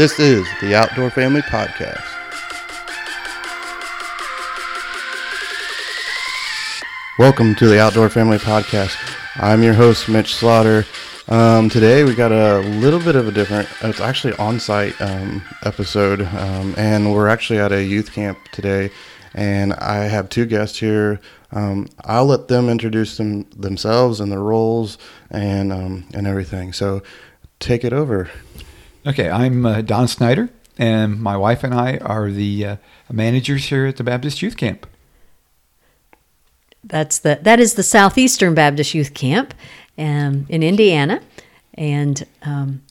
This 0.00 0.18
is 0.18 0.48
the 0.62 0.74
Outdoor 0.74 1.10
Family 1.10 1.42
Podcast. 1.42 2.00
Welcome 7.18 7.54
to 7.56 7.68
the 7.68 7.78
Outdoor 7.78 8.08
Family 8.08 8.38
Podcast. 8.38 8.96
I'm 9.36 9.62
your 9.62 9.74
host, 9.74 10.08
Mitch 10.08 10.34
Slaughter. 10.34 10.86
Um, 11.28 11.68
today 11.68 12.04
we 12.04 12.14
got 12.14 12.32
a 12.32 12.60
little 12.78 12.98
bit 12.98 13.14
of 13.14 13.28
a 13.28 13.30
different, 13.30 13.68
it's 13.82 14.00
actually 14.00 14.32
on-site 14.36 14.98
um, 15.02 15.42
episode, 15.66 16.22
um, 16.22 16.74
and 16.78 17.12
we're 17.12 17.28
actually 17.28 17.58
at 17.58 17.70
a 17.70 17.84
youth 17.84 18.10
camp 18.10 18.38
today. 18.52 18.90
And 19.34 19.74
I 19.74 20.04
have 20.04 20.30
two 20.30 20.46
guests 20.46 20.78
here. 20.78 21.20
Um, 21.52 21.88
I'll 22.04 22.24
let 22.24 22.48
them 22.48 22.70
introduce 22.70 23.18
them 23.18 23.42
themselves 23.50 24.18
and 24.18 24.32
their 24.32 24.40
roles 24.40 24.96
and 25.30 25.70
um, 25.70 26.06
and 26.14 26.26
everything. 26.26 26.72
So 26.72 27.02
take 27.58 27.84
it 27.84 27.92
over. 27.92 28.30
Okay, 29.06 29.30
I'm 29.30 29.64
uh, 29.64 29.80
Don 29.80 30.08
Snyder, 30.08 30.50
and 30.76 31.20
my 31.20 31.36
wife 31.36 31.64
and 31.64 31.72
I 31.72 31.96
are 31.98 32.30
the 32.30 32.66
uh, 32.66 32.76
managers 33.10 33.66
here 33.66 33.86
at 33.86 33.96
the 33.96 34.04
Baptist 34.04 34.42
Youth 34.42 34.56
Camp. 34.56 34.86
That's 36.84 37.18
the 37.18 37.38
that 37.42 37.60
is 37.60 37.74
the 37.74 37.82
Southeastern 37.82 38.54
Baptist 38.54 38.94
Youth 38.94 39.14
Camp, 39.14 39.54
um, 39.98 40.46
in 40.48 40.62
Indiana, 40.62 41.22
and 41.74 42.26
um, 42.42 42.82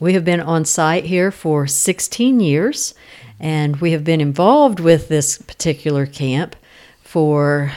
we 0.00 0.14
have 0.14 0.24
been 0.24 0.40
on 0.40 0.64
site 0.64 1.04
here 1.04 1.30
for 1.30 1.66
16 1.66 2.40
years, 2.40 2.94
and 3.38 3.76
we 3.76 3.92
have 3.92 4.04
been 4.04 4.20
involved 4.20 4.80
with 4.80 5.08
this 5.08 5.38
particular 5.38 6.06
camp 6.06 6.56
for 7.02 7.72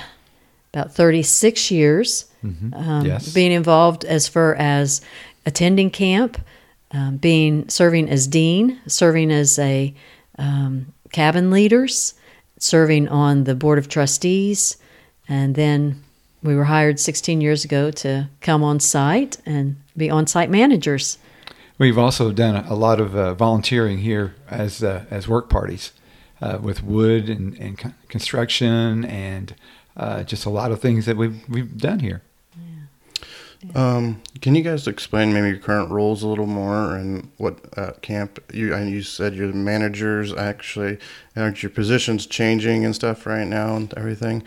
about 0.74 0.94
36 0.94 1.70
years. 1.72 2.26
Um, 2.44 3.06
Yes. 3.06 3.34
Being 3.34 3.52
involved 3.52 4.06
as 4.06 4.28
far 4.28 4.56
as 4.56 5.02
attending 5.46 5.90
camp, 5.90 6.40
um, 6.92 7.18
being 7.18 7.68
serving 7.70 8.10
as 8.10 8.28
dean, 8.28 8.80
serving 8.88 9.32
as 9.32 9.60
a 9.60 9.94
um, 10.38 10.94
cabin 11.12 11.52
leaders, 11.52 12.14
serving 12.60 13.08
on 13.10 13.44
the 13.44 13.56
board 13.56 13.78
of 13.78 13.90
trustees, 13.90 14.78
and 15.28 15.56
then 15.56 16.04
we 16.44 16.56
were 16.56 16.66
hired 16.66 17.00
16 17.00 17.42
years 17.42 17.66
ago 17.66 17.92
to 17.92 18.30
come 18.42 18.64
on 18.64 18.80
site 18.80 19.38
and 19.46 19.76
be 19.96 20.10
on 20.10 20.28
site 20.28 20.50
managers. 20.50 21.18
We've 21.78 21.98
also 21.98 22.32
done 22.32 22.56
a, 22.56 22.74
lot 22.74 23.00
of 23.00 23.16
uh, 23.16 23.34
volunteering 23.36 24.00
here 24.00 24.36
as 24.50 24.84
uh, 24.84 25.06
as 25.12 25.28
work 25.28 25.50
parties 25.50 25.92
uh, 26.42 26.58
with 26.62 26.84
wood 26.84 27.30
and, 27.30 27.54
and 27.56 27.94
construction 28.08 29.06
and 29.06 29.54
uh, 29.96 30.24
just 30.24 30.46
a 30.46 30.50
lot 30.50 30.72
of 30.72 30.82
things 30.82 31.06
that 31.06 31.18
we've 31.18 31.48
we've 31.48 31.78
done 31.78 32.00
here. 32.00 32.24
Um, 33.76 34.22
can 34.42 34.54
you 34.56 34.62
guys 34.62 34.88
explain 34.88 35.34
maybe 35.34 35.50
your 35.50 35.58
current 35.58 35.90
roles 35.90 36.22
a 36.24 36.28
little 36.28 36.46
more 36.46 36.96
and 36.96 37.32
what 37.38 37.58
at 37.78 38.02
camp 38.02 38.40
you 38.54 38.74
and 38.74 38.90
you 38.90 39.02
said 39.02 39.34
you're 39.34 39.52
managers 39.52 40.32
actually 40.34 41.00
aren't 41.36 41.64
your 41.64 41.72
positions 41.72 42.28
changing 42.28 42.86
and 42.86 42.94
stuff 42.94 43.26
right 43.26 43.48
now 43.48 43.76
and 43.76 43.94
everything? 43.96 44.44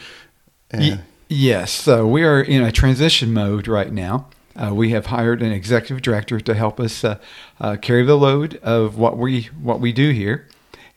Y- 0.72 0.78
And, 0.78 1.00
yes, 1.28 1.72
so 1.72 2.06
we 2.06 2.22
are 2.22 2.40
in 2.40 2.62
a 2.62 2.70
transition 2.70 3.32
mode 3.32 3.66
right 3.66 3.92
now. 3.92 4.28
Uh, 4.54 4.74
we 4.74 4.90
have 4.90 5.06
hired 5.06 5.42
an 5.42 5.52
executive 5.52 6.02
director 6.02 6.38
to 6.40 6.54
help 6.54 6.78
us 6.78 7.02
uh, 7.04 7.18
uh, 7.60 7.76
carry 7.80 8.04
the 8.04 8.16
load 8.16 8.56
of 8.62 8.96
what 8.98 9.16
we 9.18 9.42
what 9.60 9.80
we 9.80 9.92
do 9.92 10.10
here, 10.10 10.46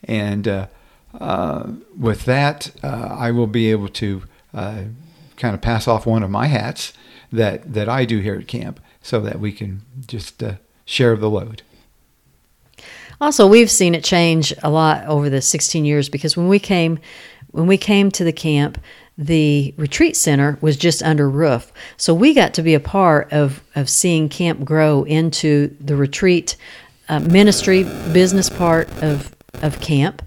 and 0.04 0.46
uh, 0.46 0.66
uh, 1.20 1.68
with 1.98 2.24
that, 2.26 2.70
uh, 2.82 3.16
I 3.18 3.30
will 3.30 3.46
be 3.46 3.70
able 3.70 3.88
to 3.88 4.22
uh, 4.52 4.82
kind 5.36 5.54
of 5.54 5.60
pass 5.60 5.88
off 5.88 6.04
one 6.06 6.22
of 6.22 6.30
my 6.30 6.46
hats 6.46 6.92
that 7.34 7.74
that 7.74 7.88
I 7.88 8.04
do 8.04 8.18
here 8.20 8.36
at 8.36 8.48
camp, 8.48 8.80
so 9.02 9.20
that 9.20 9.38
we 9.38 9.52
can 9.52 9.82
just 10.06 10.42
uh, 10.42 10.54
share 10.84 11.16
the 11.16 11.30
load. 11.30 11.62
Also, 13.20 13.46
we've 13.46 13.70
seen 13.70 13.94
it 13.94 14.04
change 14.04 14.52
a 14.62 14.70
lot 14.70 15.06
over 15.06 15.30
the 15.30 15.40
16 15.40 15.84
years 15.84 16.08
because 16.08 16.36
when 16.36 16.48
we 16.48 16.58
came 16.58 16.98
when 17.52 17.66
we 17.66 17.78
came 17.78 18.10
to 18.10 18.24
the 18.24 18.32
camp, 18.32 18.78
the 19.16 19.72
retreat 19.76 20.16
center 20.16 20.58
was 20.60 20.76
just 20.76 21.02
under 21.02 21.30
roof. 21.30 21.72
So 21.96 22.12
we 22.12 22.34
got 22.34 22.54
to 22.54 22.62
be 22.62 22.74
a 22.74 22.80
part 22.80 23.32
of 23.32 23.62
of 23.76 23.88
seeing 23.88 24.28
camp 24.28 24.64
grow 24.64 25.04
into 25.04 25.74
the 25.80 25.96
retreat 25.96 26.56
uh, 27.08 27.20
ministry 27.20 27.84
business 28.12 28.48
part 28.48 28.90
of 29.02 29.34
of 29.62 29.80
camp. 29.80 30.22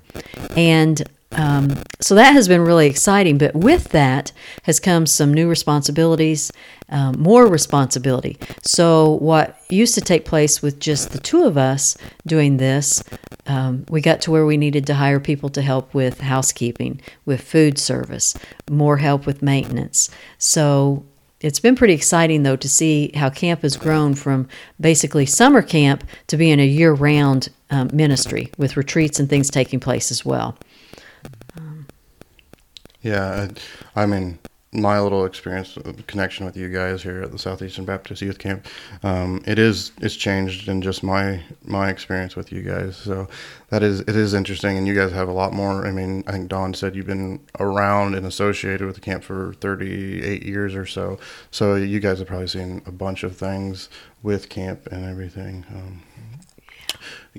And 0.56 1.04
um, 1.38 1.84
so 2.02 2.16
that 2.16 2.34
has 2.34 2.48
been 2.48 2.62
really 2.62 2.88
exciting. 2.88 3.38
But 3.38 3.56
with 3.56 3.90
that 3.90 4.32
has 4.64 4.80
come 4.80 5.06
some 5.06 5.34
new 5.34 5.48
responsibilities, 5.48 6.52
um, 6.90 7.20
more 7.20 7.48
responsibility. 7.48 8.38
So, 8.64 9.12
what 9.12 9.58
used 9.70 9.94
to 9.96 10.02
take 10.02 10.26
place 10.26 10.62
with 10.62 10.80
just 10.80 11.12
the 11.12 11.20
two 11.20 11.44
of 11.44 11.58
us 11.58 11.96
doing 12.26 12.58
this, 12.58 13.04
um, 13.46 13.86
we 13.90 14.02
got 14.02 14.20
to 14.22 14.32
where 14.32 14.46
we 14.46 14.58
needed 14.58 14.88
to 14.88 14.96
hire 14.96 15.20
people 15.20 15.50
to 15.50 15.62
help 15.62 15.94
with 15.94 16.22
housekeeping, 16.22 17.02
with 17.26 17.42
food 17.42 17.78
service, 17.78 18.36
more 18.70 18.98
help 18.98 19.26
with 19.26 19.44
maintenance. 19.44 20.10
So, 20.40 21.06
it's 21.40 21.60
been 21.60 21.76
pretty 21.76 21.94
exciting 21.94 22.42
though 22.42 22.56
to 22.56 22.68
see 22.68 23.12
how 23.14 23.30
camp 23.30 23.62
has 23.62 23.78
grown 23.78 24.16
from 24.16 24.48
basically 24.80 25.28
summer 25.28 25.62
camp 25.62 26.04
to 26.28 26.36
being 26.38 26.60
a 26.60 26.66
year 26.66 26.94
round 26.94 27.50
um, 27.70 27.92
ministry 27.94 28.52
with 28.58 28.76
retreats 28.76 29.20
and 29.20 29.30
things 29.30 29.52
taking 29.52 29.80
place 29.80 30.10
as 30.10 30.26
well. 30.26 30.58
Yeah, 33.08 33.48
I, 33.96 34.04
I 34.04 34.06
mean 34.06 34.40
my 34.74 35.00
little 35.00 35.26
experience 35.26 35.78
connection 36.08 36.46
with 36.46 36.58
you 36.58 36.70
guys 36.70 37.02
here 37.02 37.22
at 37.22 37.32
the 37.32 37.40
Southeastern 37.40 37.86
Baptist 37.86 38.22
Youth 38.22 38.38
Camp, 38.38 38.68
um, 39.02 39.42
it 39.48 39.58
is 39.58 39.92
it's 40.02 40.16
changed 40.16 40.68
in 40.68 40.82
just 40.82 41.04
my 41.04 41.42
my 41.64 41.90
experience 41.90 42.36
with 42.36 42.52
you 42.52 42.62
guys. 42.62 42.98
So 42.98 43.28
that 43.70 43.82
is 43.82 44.02
it 44.02 44.16
is 44.16 44.34
interesting, 44.34 44.78
and 44.78 44.86
you 44.86 44.94
guys 44.94 45.12
have 45.14 45.30
a 45.30 45.34
lot 45.34 45.54
more. 45.54 45.88
I 45.88 45.92
mean, 45.92 46.24
I 46.28 46.34
think 46.34 46.50
Don 46.50 46.74
said 46.74 46.96
you've 46.96 47.08
been 47.08 47.40
around 47.60 48.16
and 48.16 48.26
associated 48.26 48.86
with 48.86 48.96
the 48.96 49.02
camp 49.02 49.24
for 49.24 49.54
38 49.54 50.44
years 50.44 50.76
or 50.76 50.86
so. 50.86 51.18
So 51.50 51.76
you 51.76 52.00
guys 52.00 52.20
have 52.20 52.28
probably 52.28 52.48
seen 52.48 52.82
a 52.86 52.92
bunch 52.92 53.24
of 53.24 53.38
things 53.38 53.90
with 54.22 54.50
camp 54.50 54.88
and 54.92 55.06
everything. 55.06 55.66
Um, 55.74 56.04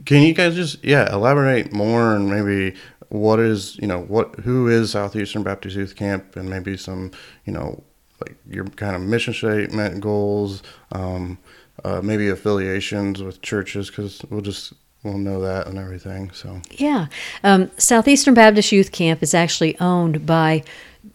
can 0.07 0.23
you 0.23 0.33
guys 0.33 0.55
just 0.55 0.83
yeah 0.85 1.13
elaborate 1.13 1.73
more 1.73 2.15
and 2.15 2.31
maybe 2.31 2.77
what 3.09 3.41
is 3.41 3.77
you 3.79 3.87
know 3.87 4.03
what 4.03 4.35
who 4.37 4.69
is 4.69 4.93
Southeastern 4.93 5.43
Baptist 5.43 5.77
Youth 5.77 5.97
Camp 5.97 6.37
and 6.37 6.49
maybe 6.49 6.77
some 6.77 7.11
you 7.45 7.53
know 7.53 7.83
like 8.21 8.37
your 8.49 8.65
kind 8.65 8.97
of 8.97 9.03
mission 9.03 9.33
statement 9.33 10.01
goals, 10.01 10.63
um, 10.93 11.39
uh, 11.85 12.01
maybe 12.03 12.29
affiliations 12.29 13.23
with 13.23 13.41
churches 13.43 13.89
because 13.89 14.23
we'll 14.31 14.41
just 14.41 14.73
we'll 15.03 15.19
know 15.19 15.41
that 15.41 15.67
and 15.67 15.79
everything. 15.79 16.31
So 16.33 16.61
Yeah. 16.73 17.07
Um, 17.45 17.71
Southeastern 17.79 18.35
Baptist 18.35 18.73
Youth 18.73 18.93
Camp 18.93 19.23
is 19.23 19.35
actually 19.35 19.79
owned 19.81 20.27
by 20.27 20.65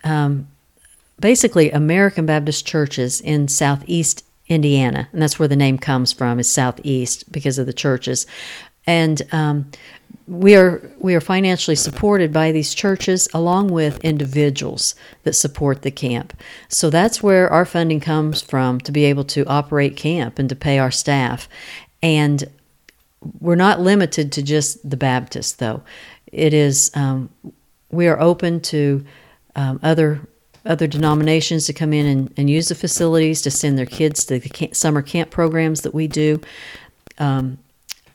um, 0.03 0.47
basically 1.19 1.71
American 1.71 2.25
Baptist 2.25 2.65
churches 2.65 3.21
in 3.21 3.47
Southeast 3.47 4.25
Indiana. 4.47 5.09
And 5.11 5.21
that's 5.21 5.39
where 5.39 5.47
the 5.47 5.55
name 5.55 5.77
comes 5.77 6.11
from, 6.13 6.39
is 6.39 6.49
Southeast 6.49 7.31
because 7.31 7.57
of 7.57 7.65
the 7.65 7.73
churches. 7.73 8.25
And 8.85 9.21
um, 9.31 9.71
we 10.27 10.55
are 10.55 10.81
we 10.99 11.15
are 11.15 11.21
financially 11.21 11.75
supported 11.75 12.31
by 12.31 12.51
these 12.51 12.73
churches 12.73 13.27
along 13.33 13.69
with 13.69 14.03
individuals 14.03 14.95
that 15.23 15.33
support 15.33 15.81
the 15.81 15.91
camp. 15.91 16.33
So 16.69 16.89
that's 16.89 17.21
where 17.21 17.49
our 17.49 17.65
funding 17.65 17.99
comes 17.99 18.41
from 18.41 18.79
to 18.81 18.91
be 18.91 19.05
able 19.05 19.25
to 19.25 19.45
operate 19.45 19.97
camp 19.97 20.39
and 20.39 20.47
to 20.49 20.55
pay 20.55 20.79
our 20.79 20.91
staff. 20.91 21.49
And 22.01 22.45
we're 23.39 23.55
not 23.55 23.79
limited 23.79 24.31
to 24.33 24.43
just 24.43 24.89
the 24.89 24.97
Baptist, 24.97 25.59
though. 25.59 25.83
It 26.31 26.53
is 26.53 26.91
um, 26.95 27.29
we 27.91 28.07
are 28.07 28.19
open 28.19 28.61
to 28.61 29.05
um, 29.55 29.79
other 29.83 30.21
other 30.65 30.87
denominations 30.87 31.65
to 31.65 31.73
come 31.73 31.91
in 31.91 32.05
and, 32.05 32.33
and 32.37 32.49
use 32.49 32.69
the 32.69 32.75
facilities 32.75 33.41
to 33.41 33.51
send 33.51 33.77
their 33.77 33.85
kids 33.85 34.23
to 34.25 34.39
the 34.39 34.49
camp, 34.49 34.75
summer 34.75 35.01
camp 35.01 35.29
programs 35.29 35.81
that 35.81 35.93
we 35.93 36.07
do, 36.07 36.39
um, 37.17 37.57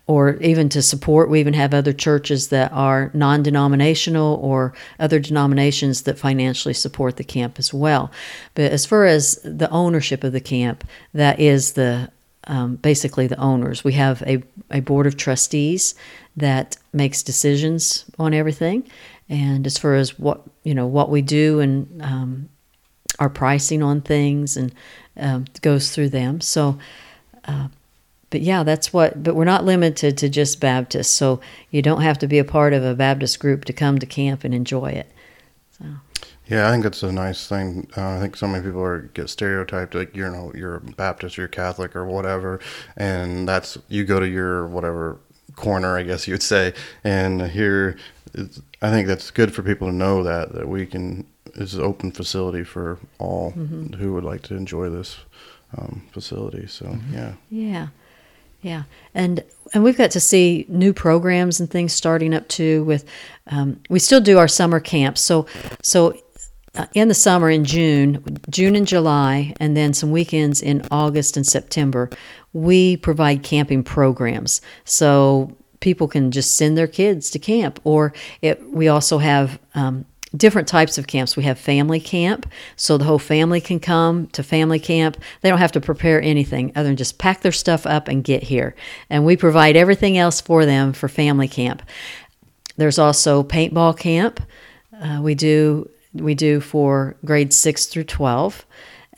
or 0.09 0.37
even 0.37 0.71
to 0.71 0.83
support. 0.83 1.29
We 1.29 1.39
even 1.39 1.55
have 1.55 1.75
other 1.75 1.93
churches 1.93 2.49
that 2.49 2.73
are 2.73 3.11
non-denominational 3.15 4.41
or 4.43 4.73
other 4.99 5.21
denominations 5.21 6.03
that 6.03 6.19
financially 6.19 6.75
support 6.75 7.17
the 7.17 7.25
camp 7.25 7.59
as 7.59 7.73
well. 7.73 8.11
But 8.55 8.73
as 8.73 8.87
far 8.87 9.05
as 9.05 9.39
the 9.45 9.71
ownership 9.71 10.25
of 10.25 10.33
the 10.33 10.41
camp, 10.41 10.83
that 11.13 11.39
is 11.39 11.75
the 11.75 12.11
um, 12.49 12.77
basically 12.77 13.27
the 13.27 13.39
owners. 13.39 13.85
We 13.85 13.93
have 13.93 14.23
a, 14.23 14.43
a 14.71 14.81
board 14.81 15.07
of 15.07 15.19
trustees 15.19 15.95
that 16.35 16.79
makes 16.95 17.23
decisions 17.23 18.07
on 18.19 18.33
everything, 18.33 18.89
and 19.29 19.67
as 19.67 19.77
far 19.77 19.95
as 19.95 20.19
what 20.19 20.41
you 20.65 20.75
know 20.75 20.87
what 20.87 21.11
we 21.11 21.21
do 21.21 21.61
and 21.61 22.03
um, 22.03 22.49
our 23.19 23.29
pricing 23.29 23.83
on 23.83 24.01
things 24.01 24.57
and 24.57 24.75
um, 25.19 25.45
goes 25.61 25.95
through 25.95 26.09
them. 26.09 26.41
So, 26.41 26.79
uh, 27.45 27.69
but 28.31 28.43
yeah, 28.43 28.63
that's 28.63 28.93
what. 28.93 29.23
But 29.23 29.35
we're 29.35 29.45
not 29.45 29.65
limited 29.65 30.19
to 30.19 30.29
just 30.29 30.61
Baptists, 30.61 31.13
so 31.13 31.41
you 31.71 31.83
don't 31.83 32.03
have 32.03 32.19
to 32.19 32.27
be 32.27 32.39
a 32.39 32.45
part 32.45 32.73
of 32.73 32.85
a 32.85 32.95
Baptist 32.95 33.39
group 33.41 33.65
to 33.67 33.73
come 33.73 33.99
to 33.99 34.07
camp 34.07 34.45
and 34.45 34.55
enjoy 34.55 34.89
it. 34.91 35.11
Yeah, 36.49 36.67
I 36.67 36.71
think 36.71 36.87
it's 36.87 37.03
a 37.03 37.13
nice 37.13 37.47
thing. 37.47 37.89
Uh, 37.95 38.17
I 38.17 38.21
think 38.21 38.35
so 38.35 38.47
many 38.47 38.65
people 38.65 38.81
are 38.81 39.03
get 39.03 39.29
stereotyped 39.29 39.95
like 39.95 40.17
you 40.17 40.29
know 40.29 40.51
you're 40.55 40.77
a 40.77 40.81
Baptist, 40.81 41.39
or 41.39 41.43
you're 41.43 41.49
Catholic, 41.49 41.95
or 41.95 42.07
whatever, 42.07 42.59
and 42.97 43.47
that's 43.47 43.77
you 43.89 44.05
go 44.05 44.19
to 44.19 44.27
your 44.27 44.67
whatever 44.67 45.19
corner, 45.57 45.99
I 45.99 46.05
guess 46.05 46.27
you 46.27 46.35
would 46.35 46.43
say. 46.43 46.73
And 47.05 47.51
here, 47.51 47.99
I 48.81 48.91
think 48.91 49.09
that's 49.09 49.31
good 49.31 49.55
for 49.55 49.63
people 49.63 49.89
to 49.89 49.95
know 49.95 50.23
that 50.23 50.53
that 50.55 50.69
we 50.69 50.87
can. 50.87 51.27
It's 51.55 51.75
an 51.75 51.83
open 51.83 52.13
facility 52.13 52.65
for 52.65 52.99
all 53.19 53.51
who 53.51 54.15
would 54.15 54.25
like 54.25 54.43
to 54.43 54.55
enjoy 54.55 54.89
this 54.89 55.19
um, 55.77 56.07
facility. 56.13 56.67
So 56.67 56.99
yeah. 57.13 57.35
Yeah, 57.51 57.89
yeah, 58.61 58.85
and 59.15 59.45
and 59.75 59.85
we've 59.85 59.97
got 59.97 60.11
to 60.13 60.21
see 60.21 60.67
new 60.69 60.93
programs 60.93 61.61
and 61.61 61.71
things 61.71 61.93
starting 61.93 62.35
up 62.35 62.49
too. 62.49 62.85
With 62.85 63.05
um, 63.47 63.81
we 63.89 63.99
still 63.99 64.21
do 64.21 64.39
our 64.39 64.49
summer 64.49 64.81
camps, 64.81 65.21
so 65.21 65.47
so 65.83 66.15
uh, 66.75 66.87
in 66.95 67.09
the 67.09 67.15
summer 67.15 67.51
in 67.51 67.65
June, 67.65 68.25
June 68.51 68.75
and 68.75 68.87
July, 68.87 69.55
and 69.61 69.77
then 69.77 69.95
some 69.95 70.11
weekends 70.11 70.61
in 70.61 70.87
August 70.91 71.37
and 71.37 71.47
September, 71.47 72.11
we 72.53 72.97
provide 72.97 73.43
camping 73.43 73.83
programs. 73.85 74.61
So 74.85 75.57
people 75.81 76.09
can 76.09 76.31
just 76.31 76.57
send 76.57 76.77
their 76.77 76.89
kids 76.89 77.31
to 77.31 77.39
camp, 77.39 77.81
or 77.85 78.13
it, 78.43 78.61
we 78.73 78.89
also 78.89 79.19
have. 79.19 79.59
Um, 79.75 80.05
different 80.37 80.69
types 80.69 80.99
of 80.99 81.07
camps. 81.07 81.37
We 81.37 81.45
have 81.45 81.59
family 81.59 82.01
camp, 82.01 82.47
so 82.77 82.99
the 82.99 83.05
whole 83.05 83.19
family 83.19 83.61
can 83.61 83.81
come 83.81 84.27
to 84.29 84.43
family 84.43 84.79
camp. 84.79 85.17
They 85.41 85.49
don't 85.49 85.59
have 85.59 85.73
to 85.73 85.81
prepare 85.81 86.21
anything 86.21 86.73
other 86.77 86.89
than 86.89 86.97
just 86.97 87.19
pack 87.19 87.41
their 87.41 87.53
stuff 87.53 87.87
up 87.87 88.09
and 88.09 88.23
get 88.23 88.43
here. 88.43 88.75
And 89.09 89.25
we 89.25 89.37
provide 89.37 89.77
everything 89.77 90.19
else 90.19 90.41
for 90.41 90.67
them 90.67 90.93
for 90.93 91.09
family 91.09 91.49
camp. 91.49 91.83
There's 92.77 92.99
also 92.99 93.43
paintball 93.43 93.99
camp. 93.99 94.41
Uh, 95.01 95.21
we 95.23 95.35
do 95.35 95.89
we 96.13 96.35
do 96.35 96.61
for 96.61 97.17
grades 97.25 97.57
six 97.57 97.87
through 97.87 98.05
twelve, 98.05 98.67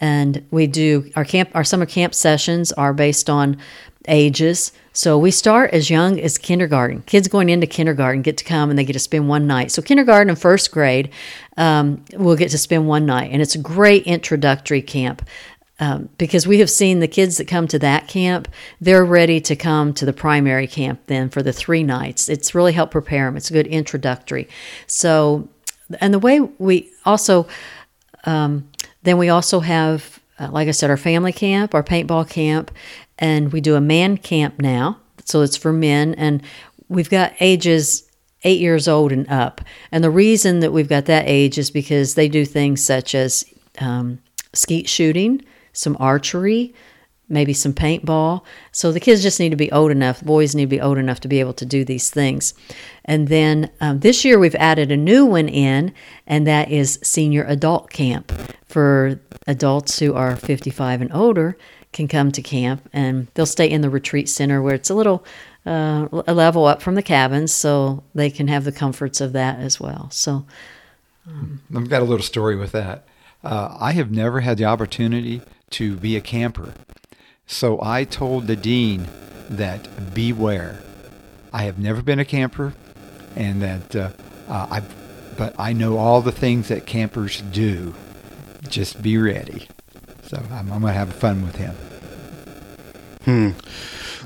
and 0.01 0.47
we 0.51 0.67
do 0.67 1.11
our 1.17 1.25
camp. 1.25 1.51
Our 1.55 1.65
summer 1.65 1.87
camp 1.87 2.15
sessions 2.15 2.73
are 2.73 2.93
based 2.93 3.29
on 3.29 3.57
ages. 4.09 4.73
So 4.93 5.19
we 5.19 5.31
start 5.31 5.73
as 5.73 5.91
young 5.91 6.19
as 6.21 6.39
kindergarten. 6.39 7.03
Kids 7.03 7.29
going 7.29 7.49
into 7.49 7.67
kindergarten 7.67 8.23
get 8.23 8.37
to 8.39 8.45
come 8.45 8.71
and 8.71 8.79
they 8.79 8.85
get 8.85 8.95
to 8.95 8.99
spend 8.99 9.29
one 9.29 9.47
night. 9.47 9.71
So 9.71 9.83
kindergarten 9.83 10.31
and 10.31 10.39
first 10.39 10.73
grade 10.73 11.11
um, 11.57 12.05
will 12.15 12.37
get 12.37 12.51
to 12.51 12.59
spend 12.59 12.89
one 12.89 13.07
night, 13.07 13.31
and 13.33 13.41
it's 13.43 13.55
a 13.55 13.59
great 13.59 14.05
introductory 14.05 14.83
camp. 14.83 15.29
Um, 15.83 16.11
because 16.19 16.47
we 16.47 16.59
have 16.59 16.69
seen 16.69 17.01
the 17.01 17.09
kids 17.09 17.39
that 17.39 17.49
come 17.49 17.67
to 17.69 17.79
that 17.79 18.07
camp, 18.07 18.49
they're 18.83 19.05
ready 19.05 19.41
to 19.41 19.57
come 19.57 19.95
to 19.95 20.05
the 20.05 20.13
primary 20.13 20.67
camp 20.67 21.01
then 21.07 21.31
for 21.31 21.43
the 21.43 21.55
three 21.55 21.83
nights. 21.83 22.29
It's 22.29 22.55
really 22.55 22.75
helped 22.75 22.93
prepare 22.93 23.25
them. 23.25 23.37
It's 23.39 23.49
a 23.49 23.55
good 23.55 23.67
introductory. 23.67 24.47
So, 24.87 25.49
and 25.99 26.13
the 26.13 26.19
way 26.19 26.41
we 26.41 26.91
also, 27.07 27.47
um, 28.25 28.69
then 29.05 29.17
we 29.17 29.31
also 29.31 29.61
have, 29.61 30.21
uh, 30.39 30.51
like 30.51 30.69
I 30.69 30.73
said, 30.73 30.91
our 30.91 30.99
family 30.99 31.33
camp, 31.33 31.75
our 31.75 31.83
paintball 31.83 32.29
camp, 32.29 32.71
and 33.21 33.53
we 33.53 33.61
do 33.61 33.77
a 33.77 33.81
man 33.81 34.17
camp 34.17 34.59
now. 34.59 34.99
So 35.25 35.43
it's 35.43 35.57
for 35.57 35.73
men, 35.73 36.15
and 36.15 36.43
we've 36.89 37.11
got 37.11 37.35
ages 37.39 38.11
eight 38.43 38.61
years 38.61 38.89
old 38.89 39.13
and 39.13 39.29
up. 39.31 39.61
And 39.93 40.03
the 40.03 40.11
reason 40.11 40.61
that 40.61 40.73
we've 40.73 40.89
got 40.89 41.05
that 41.07 41.29
age 41.29 41.59
is 41.59 41.71
because 41.71 42.15
they 42.15 42.29
do 42.29 42.45
things 42.45 42.83
such 42.83 43.15
as 43.15 43.45
um, 43.79 44.19
skeet 44.55 44.89
shooting, 44.89 45.43
some 45.73 45.97
archery, 46.01 46.75
maybe 47.29 47.53
some 47.53 47.73
paintball. 47.73 48.43
So 48.73 48.93
the 48.93 49.01
kids 49.01 49.23
just 49.23 49.39
need 49.39 49.51
to 49.51 49.57
be 49.57 49.71
old 49.71 49.91
enough, 49.91 50.23
boys 50.23 50.55
need 50.55 50.65
to 50.65 50.77
be 50.77 50.81
old 50.81 50.99
enough 50.99 51.21
to 51.21 51.29
be 51.29 51.39
able 51.39 51.53
to 51.55 51.67
do 51.67 51.85
these 51.85 52.11
things. 52.11 52.55
And 53.05 53.29
then 53.29 53.71
um, 53.81 54.01
this 54.01 54.25
year 54.25 54.39
we've 54.39 54.55
added 54.57 54.91
a 54.91 54.97
new 54.97 55.25
one 55.25 55.49
in, 55.49 55.95
and 56.27 56.47
that 56.47 56.71
is 56.71 56.99
senior 57.03 57.45
adult 57.45 57.91
camp 57.91 58.33
for 58.67 59.21
adults 59.47 59.99
who 59.99 60.15
are 60.15 60.35
55 60.35 61.03
and 61.03 61.13
older 61.13 61.57
can 61.93 62.07
come 62.09 62.31
to 62.33 62.43
camp 62.43 62.89
and 62.93 63.27
they'll 63.35 63.47
stay 63.47 63.69
in 63.69 63.81
the 63.81 63.91
retreat 63.91 64.29
center 64.29 64.63
where 64.63 64.75
it's 64.75 64.91
a 64.91 64.95
little 64.95 65.25
uh, 65.67 66.09
a 66.27 66.35
level 66.35 66.65
up 66.65 66.81
from 66.81 66.95
the 66.95 67.03
cabins 67.03 67.53
so 67.53 68.03
they 68.15 68.31
can 68.31 68.49
have 68.49 68.65
the 68.65 68.73
comforts 68.73 69.21
of 69.21 69.33
that 69.33 69.59
as 69.59 69.81
well 69.81 70.09
so 70.11 70.47
I've 71.75 71.89
got 71.89 72.03
a 72.03 72.05
little 72.05 72.25
story 72.25 72.57
with 72.57 72.73
that. 72.73 73.07
Uh, 73.43 73.77
I 73.79 73.93
have 73.93 74.11
never 74.11 74.41
had 74.41 74.59
the 74.59 74.65
opportunity 74.65 75.43
to 75.71 75.97
be 75.97 76.17
a 76.17 76.21
camper. 76.21 76.75
So 77.47 77.81
I 77.83 78.05
told 78.05 78.47
the 78.47 78.57
dean 78.57 79.07
that 79.49 80.15
beware. 80.15 80.81
I 81.53 81.65
have 81.65 81.79
never 81.79 82.03
been 82.03 82.19
a 82.19 82.25
camper, 82.25 82.75
and 83.35 83.61
that 83.63 83.97
uh, 83.97 84.11
uh, 84.49 84.67
I, 84.71 84.83
but 85.37 85.55
I 85.59 85.73
know 85.73 85.99
all 85.99 86.21
the 86.21 86.33
things 86.33 86.69
that 86.69 86.87
campers 86.87 87.41
do. 87.41 87.95
Just 88.69 89.03
be 89.03 89.19
ready. 89.19 89.69
So 90.31 90.41
I'm, 90.53 90.73
I'm 90.73 90.81
going 90.81 90.93
to 90.93 90.99
have 90.99 91.13
fun 91.13 91.45
with 91.45 91.57
him. 91.57 91.75
Hmm. 93.25 93.51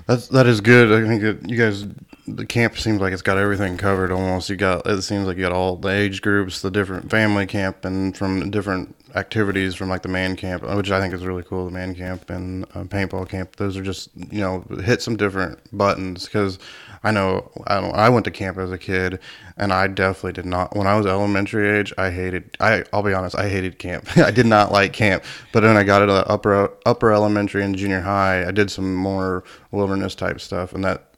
That's 0.07 0.29
that 0.29 0.47
is 0.47 0.61
good. 0.61 0.93
I 0.93 1.09
think 1.09 1.23
that 1.23 1.49
you 1.49 1.57
guys, 1.57 1.87
the 2.27 2.47
camp 2.47 2.79
seems 2.79 3.01
like 3.01 3.13
it's 3.13 3.23
got 3.23 3.39
everything 3.39 3.77
covered. 3.77 4.11
Almost, 4.11 4.49
you 4.49 4.57
got 4.57 4.87
it 4.87 5.03
seems 5.03 5.27
like 5.27 5.37
you 5.37 5.43
got 5.43 5.53
all 5.53 5.77
the 5.77 5.89
age 5.89 6.23
groups, 6.23 6.63
the 6.63 6.71
different 6.71 7.11
family 7.11 7.47
camp, 7.47 7.85
and 7.85 8.17
from 8.17 8.51
different 8.51 8.95
activities 9.15 9.75
from 9.75 9.89
like 9.89 10.03
the 10.03 10.09
man 10.09 10.35
camp, 10.35 10.63
which 10.63 10.91
I 10.91 11.01
think 11.01 11.15
is 11.15 11.25
really 11.25 11.43
cool. 11.43 11.67
The 11.67 11.71
man 11.71 11.95
camp 11.95 12.31
and 12.31 12.65
uh, 12.75 12.85
paintball 12.85 13.29
camp. 13.29 13.57
Those 13.57 13.77
are 13.77 13.83
just 13.83 14.11
you 14.31 14.41
know 14.41 14.65
hit 14.83 15.03
some 15.03 15.17
different 15.17 15.59
buttons 15.77 16.25
because 16.25 16.59
I 17.03 17.11
know 17.11 17.51
I. 17.67 17.77
I 17.77 18.09
went 18.09 18.25
to 18.25 18.31
camp 18.31 18.57
as 18.57 18.73
a 18.73 18.79
kid, 18.79 19.21
and 19.59 19.73
I 19.73 19.87
definitely 19.87 20.33
did 20.33 20.47
not. 20.47 20.75
When 20.75 20.87
I 20.87 20.97
was 20.97 21.07
elementary 21.07 21.79
age, 21.79 21.93
I 21.99 22.11
hated. 22.11 22.57
I 22.59 22.85
I'll 22.93 23.03
be 23.03 23.13
honest, 23.13 23.37
I 23.37 23.49
hated 23.49 23.79
camp. 23.79 24.09
I 24.17 24.31
did 24.31 24.47
not 24.47 24.73
like 24.73 24.93
camp. 24.93 25.25
But 25.53 25.61
then 25.61 25.77
I 25.77 25.85
got 25.85 26.03
into 26.03 26.27
upper 26.29 26.73
upper 26.87 27.13
elementary 27.13 27.63
and 27.63 27.77
junior 27.77 28.01
high. 28.01 28.47
I 28.47 28.51
did 28.51 28.71
some 28.71 28.95
more 28.95 29.45
wilderness 29.71 30.15
type 30.15 30.41
stuff, 30.41 30.73
and 30.73 30.83
that 30.85 31.14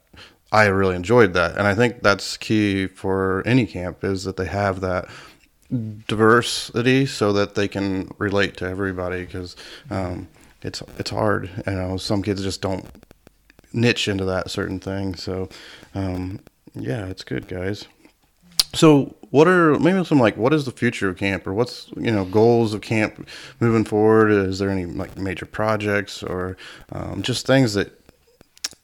I 0.52 0.66
really 0.66 0.96
enjoyed 0.96 1.34
that. 1.34 1.56
And 1.56 1.66
I 1.66 1.74
think 1.74 2.02
that's 2.02 2.36
key 2.36 2.86
for 2.86 3.42
any 3.46 3.66
camp 3.66 4.04
is 4.04 4.24
that 4.24 4.36
they 4.36 4.46
have 4.46 4.80
that 4.80 5.08
diversity 6.06 7.06
so 7.06 7.32
that 7.32 7.54
they 7.54 7.68
can 7.68 8.10
relate 8.18 8.56
to 8.58 8.66
everybody 8.66 9.24
because 9.24 9.56
um, 9.90 10.28
it's 10.62 10.82
it's 10.98 11.10
hard. 11.10 11.50
You 11.66 11.72
know, 11.72 11.96
some 11.96 12.22
kids 12.22 12.42
just 12.42 12.62
don't 12.62 12.86
niche 13.72 14.08
into 14.08 14.24
that 14.24 14.50
certain 14.50 14.80
thing. 14.80 15.14
So, 15.14 15.48
um, 15.94 16.40
yeah, 16.74 17.06
it's 17.06 17.24
good, 17.24 17.48
guys. 17.48 17.86
So, 18.74 19.16
what 19.30 19.48
are 19.48 19.78
maybe 19.78 20.04
some 20.04 20.20
like 20.20 20.36
what 20.36 20.52
is 20.52 20.64
the 20.64 20.72
future 20.72 21.08
of 21.08 21.16
camp, 21.16 21.46
or 21.46 21.54
what's 21.54 21.88
you 21.96 22.12
know 22.12 22.24
goals 22.24 22.74
of 22.74 22.80
camp 22.80 23.28
moving 23.58 23.84
forward? 23.84 24.30
Is 24.30 24.58
there 24.58 24.70
any 24.70 24.86
like 24.86 25.18
major 25.18 25.46
projects 25.46 26.22
or 26.22 26.56
um, 26.92 27.22
just 27.22 27.46
things 27.46 27.74
that 27.74 27.92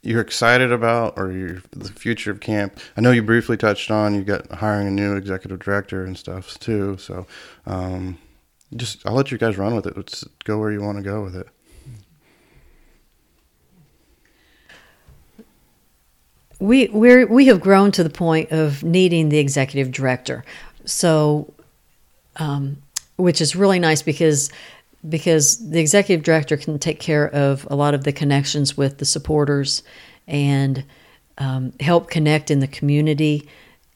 you're 0.03 0.21
excited 0.21 0.73
about, 0.73 1.15
or 1.17 1.33
your 1.33 1.63
the 1.71 1.93
future 1.93 2.31
of 2.31 2.41
camp? 2.41 2.79
I 2.97 3.01
know 3.01 3.13
you 3.13 3.23
briefly 3.23 3.57
touched 3.57 3.91
on 3.91 4.15
you 4.15 4.23
got 4.23 4.51
hiring 4.51 4.89
a 4.89 4.91
new 4.91 5.17
executive 5.17 5.61
director 5.61 6.05
and 6.05 6.17
stuff 6.17 6.59
too. 6.59 6.97
So, 6.99 7.27
um, 7.67 8.19
just 8.75 9.07
I'll 9.07 9.15
let 9.15 9.31
you 9.31 9.39
guys 9.39 9.57
run 9.57 9.75
with 9.75 9.87
it. 9.87 9.97
Let's 9.97 10.25
go 10.45 10.59
where 10.59 10.73
you 10.73 10.83
want 10.83 10.99
to 10.99 11.05
go 11.05 11.23
with 11.23 11.37
it. 11.37 11.49
we 16.63 16.87
we 16.89 17.25
we 17.25 17.47
have 17.47 17.61
grown 17.61 17.91
to 17.91 18.05
the 18.05 18.11
point 18.11 18.53
of 18.53 18.85
needing 18.85 19.31
the 19.31 19.39
executive 19.39 19.91
director 19.91 20.45
so 20.85 21.53
um, 22.37 22.81
which 23.17 23.41
is 23.41 23.57
really 23.57 23.81
nice 23.81 24.01
because 24.01 24.51
because 25.09 25.71
the 25.71 25.81
executive 25.81 26.25
director 26.25 26.57
can 26.57 26.79
take 26.79 27.01
care 27.01 27.29
of 27.29 27.67
a 27.71 27.77
lot 27.77 27.95
of 27.95 28.05
the 28.05 28.13
connections 28.13 28.77
with 28.77 28.99
the 28.99 29.05
supporters 29.05 29.83
and 30.27 30.85
um, 31.39 31.73
help 31.81 32.11
connect 32.11 32.51
in 32.51 32.61
the 32.61 32.69
community 32.69 33.49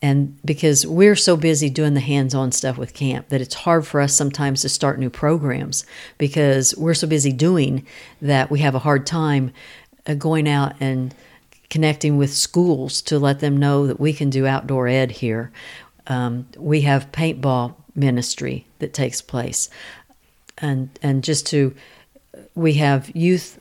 and 0.03 0.39
because 0.45 0.87
we're 0.87 1.17
so 1.17 1.37
busy 1.37 1.71
doing 1.71 1.95
the 1.95 2.01
hands-on 2.01 2.53
stuff 2.53 2.77
with 2.77 2.93
camp 2.93 3.29
that 3.29 3.41
it's 3.41 3.55
hard 3.55 3.87
for 3.87 4.01
us 4.01 4.15
sometimes 4.15 4.63
to 4.63 4.69
start 4.69 4.99
new 4.99 5.11
programs 5.11 5.87
because 6.19 6.77
we're 6.77 6.95
so 6.95 7.07
busy 7.07 7.33
doing 7.33 7.87
that 8.21 8.51
we 8.51 8.59
have 8.61 8.75
a 8.75 8.81
hard 8.81 9.07
time 9.07 9.53
uh, 10.07 10.15
going 10.15 10.49
out 10.49 10.75
and 10.81 11.15
connecting 11.71 12.17
with 12.17 12.33
schools 12.33 13.03
to 13.03 13.19
let 13.19 13.41
them 13.41 13.57
know 13.57 13.87
that 13.87 14.01
we 14.01 14.13
can 14.13 14.31
do 14.31 14.47
outdoor 14.47 14.87
ed 14.87 15.11
here. 15.11 15.51
Um, 16.07 16.47
we 16.57 16.83
have 16.83 17.11
paintball 17.13 17.75
ministry 17.95 18.67
that 18.79 18.93
takes 18.93 19.21
place, 19.21 19.69
and 20.59 20.91
and 21.03 21.23
just 21.23 21.47
to 21.49 21.75
we 22.55 22.75
have 22.75 23.15
youth 23.15 23.59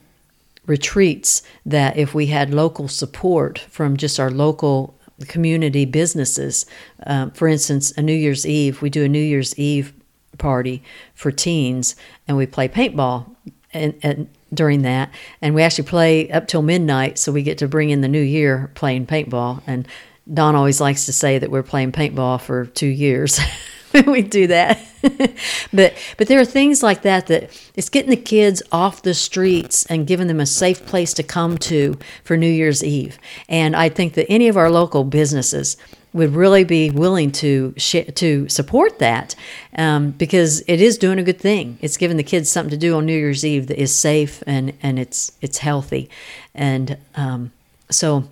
retreats 0.66 1.44
that 1.66 1.98
if 1.98 2.14
we 2.14 2.28
had 2.28 2.54
local 2.54 2.88
support 2.88 3.60
from 3.70 3.98
just 3.98 4.20
our 4.20 4.32
local 4.32 4.96
community 5.28 5.86
businesses, 5.86 6.66
um, 7.06 7.32
for 7.32 7.48
instance, 7.48 7.92
a 7.98 8.02
New 8.02 8.14
Year's 8.14 8.46
Eve, 8.46 8.82
we 8.82 8.90
do 8.90 9.04
a 9.06 9.10
New 9.10 9.20
Year's 9.20 9.58
Eve 9.58 9.94
party 10.38 10.84
for 11.14 11.32
teens, 11.32 11.96
and 12.28 12.36
we 12.36 12.46
play 12.46 12.68
paintball 12.68 13.36
and, 13.74 13.94
and 14.02 14.28
during 14.54 14.82
that, 14.84 15.12
and 15.42 15.54
we 15.54 15.62
actually 15.62 15.88
play 15.88 16.30
up 16.32 16.48
till 16.48 16.62
midnight, 16.62 17.18
so 17.18 17.32
we 17.32 17.44
get 17.44 17.58
to 17.60 17.68
bring 17.68 17.90
in 17.90 18.02
the 18.02 18.08
new 18.08 18.22
year 18.22 18.72
playing 18.74 19.06
paintball. 19.06 19.62
And 19.68 19.88
Don 20.34 20.56
always 20.56 20.82
likes 20.82 21.06
to 21.06 21.14
say 21.14 21.38
that 21.38 21.52
we're 21.52 21.64
playing 21.64 21.92
paintball 21.92 22.42
for 22.42 22.66
two 22.66 22.88
years. 22.88 23.40
we 24.08 24.22
do 24.22 24.48
that. 24.48 24.80
but 25.74 25.94
but 26.18 26.28
there 26.28 26.40
are 26.40 26.46
things 26.46 26.82
like 26.82 27.04
that 27.04 27.28
that 27.28 27.62
it's 27.76 27.90
getting 27.90 28.10
the 28.10 28.18
kids 28.18 28.62
off 28.72 29.04
the 29.04 29.14
streets 29.14 29.86
and 29.86 30.08
giving 30.08 30.28
them 30.28 30.40
a 30.40 30.46
safe 30.46 30.86
place 30.86 31.14
to 31.14 31.24
come 31.24 31.58
to 31.60 31.98
for 32.24 32.36
New 32.36 32.50
Year's 32.50 32.84
Eve. 32.84 33.18
And 33.48 33.76
I 33.76 33.90
think 33.90 34.16
that 34.16 34.26
any 34.30 34.48
of 34.48 34.58
our 34.58 34.70
local 34.70 35.04
businesses 35.04 35.78
would 36.14 36.34
really 36.34 36.64
be 36.64 36.90
willing 36.90 37.32
to 37.32 37.74
sh- 37.78 38.10
to 38.16 38.50
support 38.50 39.00
that 39.00 39.36
um, 39.78 40.12
because 40.12 40.62
it 40.68 40.82
is 40.82 40.98
doing 40.98 41.20
a 41.20 41.24
good 41.24 41.40
thing. 41.40 41.78
It's 41.82 41.98
giving 41.98 42.18
the 42.18 42.24
kids 42.24 42.50
something 42.50 42.72
to 42.72 42.78
do 42.78 42.96
on 42.96 43.06
New 43.06 43.18
Year's 43.18 43.46
Eve 43.46 43.68
that 43.68 43.80
is 43.80 43.96
safe 43.96 44.42
and 44.48 44.74
and 44.82 44.98
it's 44.98 45.32
it's 45.42 45.60
healthy, 45.60 46.10
and 46.54 46.98
um, 47.16 47.52
so 47.92 48.28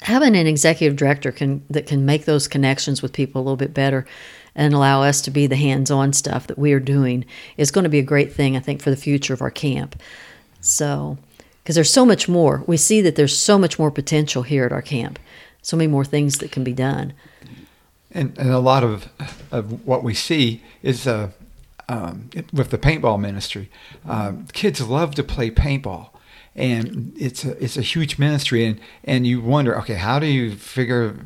having 0.00 0.36
an 0.36 0.46
executive 0.46 0.96
director 0.96 1.30
can 1.30 1.64
that 1.70 1.86
can 1.86 2.04
make 2.04 2.24
those 2.24 2.48
connections 2.48 3.00
with 3.00 3.12
people 3.12 3.40
a 3.40 3.44
little 3.44 3.56
bit 3.56 3.72
better 3.72 4.06
and 4.54 4.72
allow 4.74 5.02
us 5.02 5.20
to 5.22 5.30
be 5.30 5.46
the 5.46 5.56
hands-on 5.56 6.12
stuff 6.12 6.46
that 6.46 6.58
we 6.58 6.72
are 6.72 6.80
doing 6.80 7.24
is 7.56 7.70
going 7.70 7.84
to 7.84 7.90
be 7.90 7.98
a 7.98 8.02
great 8.02 8.32
thing 8.32 8.56
I 8.56 8.60
think 8.60 8.82
for 8.82 8.90
the 8.90 8.96
future 8.96 9.34
of 9.34 9.42
our 9.42 9.50
camp. 9.50 10.00
So 10.60 11.18
because 11.64 11.76
there's 11.76 11.92
so 11.92 12.04
much 12.04 12.28
more. 12.28 12.62
We 12.66 12.76
see 12.76 13.00
that 13.00 13.16
there's 13.16 13.36
so 13.36 13.58
much 13.58 13.78
more 13.78 13.90
potential 13.90 14.42
here 14.42 14.66
at 14.66 14.72
our 14.72 14.82
camp. 14.82 15.18
So 15.62 15.78
many 15.78 15.86
more 15.86 16.04
things 16.04 16.38
that 16.38 16.52
can 16.52 16.62
be 16.62 16.74
done. 16.74 17.14
And, 18.10 18.38
and 18.38 18.50
a 18.50 18.58
lot 18.58 18.84
of, 18.84 19.08
of 19.50 19.86
what 19.86 20.04
we 20.04 20.12
see 20.12 20.62
is 20.82 21.06
uh, 21.06 21.30
um, 21.88 22.28
with 22.52 22.68
the 22.68 22.76
paintball 22.76 23.18
ministry, 23.18 23.70
uh, 24.06 24.34
kids 24.52 24.86
love 24.86 25.14
to 25.14 25.24
play 25.24 25.50
paintball 25.50 26.10
and 26.56 27.12
it's 27.16 27.44
a 27.44 27.62
it's 27.62 27.76
a 27.76 27.82
huge 27.82 28.16
ministry 28.16 28.64
and 28.64 28.80
and 29.02 29.26
you 29.26 29.40
wonder 29.40 29.76
okay 29.76 29.94
how 29.94 30.20
do 30.20 30.26
you 30.26 30.54
figure 30.54 31.16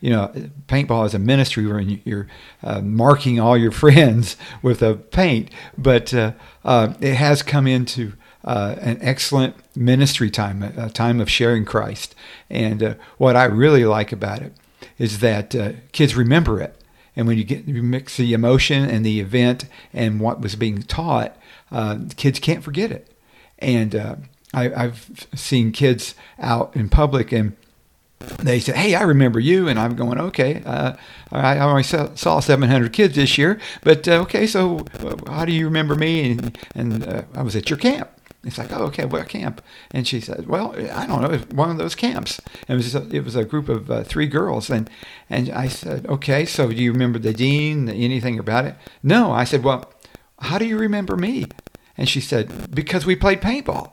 you 0.00 0.10
know 0.10 0.32
paintball 0.66 1.06
is 1.06 1.14
a 1.14 1.18
ministry 1.18 1.66
where 1.66 1.80
you're 1.80 2.28
uh, 2.62 2.80
marking 2.80 3.40
all 3.40 3.56
your 3.56 3.72
friends 3.84 4.36
with 4.62 4.82
a 4.82 4.94
paint 4.94 5.50
but 5.76 6.12
uh, 6.14 6.32
uh, 6.64 6.94
it 7.00 7.14
has 7.14 7.42
come 7.42 7.66
into 7.66 8.12
uh, 8.44 8.76
an 8.80 8.98
excellent 9.00 9.54
ministry 9.76 10.30
time 10.30 10.62
a 10.62 10.88
time 10.88 11.20
of 11.20 11.30
sharing 11.30 11.64
Christ. 11.64 12.14
And 12.48 12.82
uh, 12.82 12.94
what 13.18 13.36
I 13.36 13.44
really 13.44 13.84
like 13.84 14.12
about 14.12 14.42
it 14.42 14.54
is 14.96 15.18
that 15.18 15.54
uh, 15.54 15.72
kids 15.92 16.14
remember 16.14 16.60
it. 16.60 16.74
And 17.16 17.26
when 17.26 17.36
you 17.36 17.44
get 17.44 17.66
you 17.66 17.82
mix 17.82 18.16
the 18.16 18.32
emotion 18.32 18.88
and 18.88 19.04
the 19.04 19.20
event 19.20 19.66
and 19.92 20.20
what 20.20 20.40
was 20.40 20.56
being 20.56 20.82
taught 20.82 21.36
kids 22.16 22.38
can't 22.38 22.64
forget 22.64 22.90
it. 22.90 23.12
And 23.58 24.26
I, 24.54 24.68
have 24.68 25.26
seen 25.34 25.72
kids 25.72 26.14
out 26.38 26.74
in 26.74 26.88
public 26.88 27.32
and 27.32 27.56
they 28.20 28.60
said, 28.60 28.76
"Hey, 28.76 28.94
I 28.94 29.02
remember 29.02 29.40
you," 29.40 29.68
and 29.68 29.78
I'm 29.78 29.94
going, 29.94 30.18
"Okay, 30.18 30.62
uh, 30.64 30.94
I 31.30 31.58
only 31.58 31.82
saw, 31.82 32.14
saw 32.14 32.40
700 32.40 32.92
kids 32.92 33.14
this 33.14 33.38
year, 33.38 33.60
but 33.82 34.06
uh, 34.08 34.22
okay, 34.22 34.46
so 34.46 34.86
uh, 35.00 35.16
how 35.30 35.44
do 35.44 35.52
you 35.52 35.64
remember 35.64 35.94
me?" 35.94 36.32
And, 36.32 36.58
and 36.74 37.06
uh, 37.06 37.22
I 37.34 37.42
was 37.42 37.54
at 37.56 37.70
your 37.70 37.78
camp. 37.78 38.10
It's 38.44 38.58
like, 38.58 38.72
"Oh, 38.72 38.84
okay, 38.86 39.04
what 39.04 39.28
camp?" 39.28 39.62
And 39.90 40.06
she 40.06 40.20
said, 40.20 40.46
"Well, 40.48 40.74
I 40.92 41.06
don't 41.06 41.22
know, 41.22 41.30
it 41.30 41.48
was 41.48 41.56
one 41.56 41.70
of 41.70 41.78
those 41.78 41.94
camps." 41.94 42.40
And 42.66 42.80
it 42.80 42.84
was 42.84 42.94
a, 42.94 43.08
it 43.14 43.24
was 43.24 43.36
a 43.36 43.44
group 43.44 43.68
of 43.68 43.90
uh, 43.90 44.02
three 44.04 44.26
girls, 44.26 44.70
and 44.70 44.90
and 45.30 45.50
I 45.50 45.68
said, 45.68 46.06
"Okay, 46.06 46.44
so 46.44 46.68
do 46.68 46.82
you 46.82 46.92
remember 46.92 47.18
the 47.18 47.32
dean? 47.32 47.88
Anything 47.88 48.38
about 48.38 48.64
it?" 48.64 48.74
No, 49.02 49.30
I 49.32 49.44
said, 49.44 49.62
"Well, 49.62 49.92
how 50.40 50.58
do 50.58 50.64
you 50.64 50.78
remember 50.78 51.16
me?" 51.16 51.46
And 51.96 52.08
she 52.08 52.20
said, 52.20 52.74
"Because 52.74 53.06
we 53.06 53.16
played 53.16 53.40
paintball." 53.40 53.92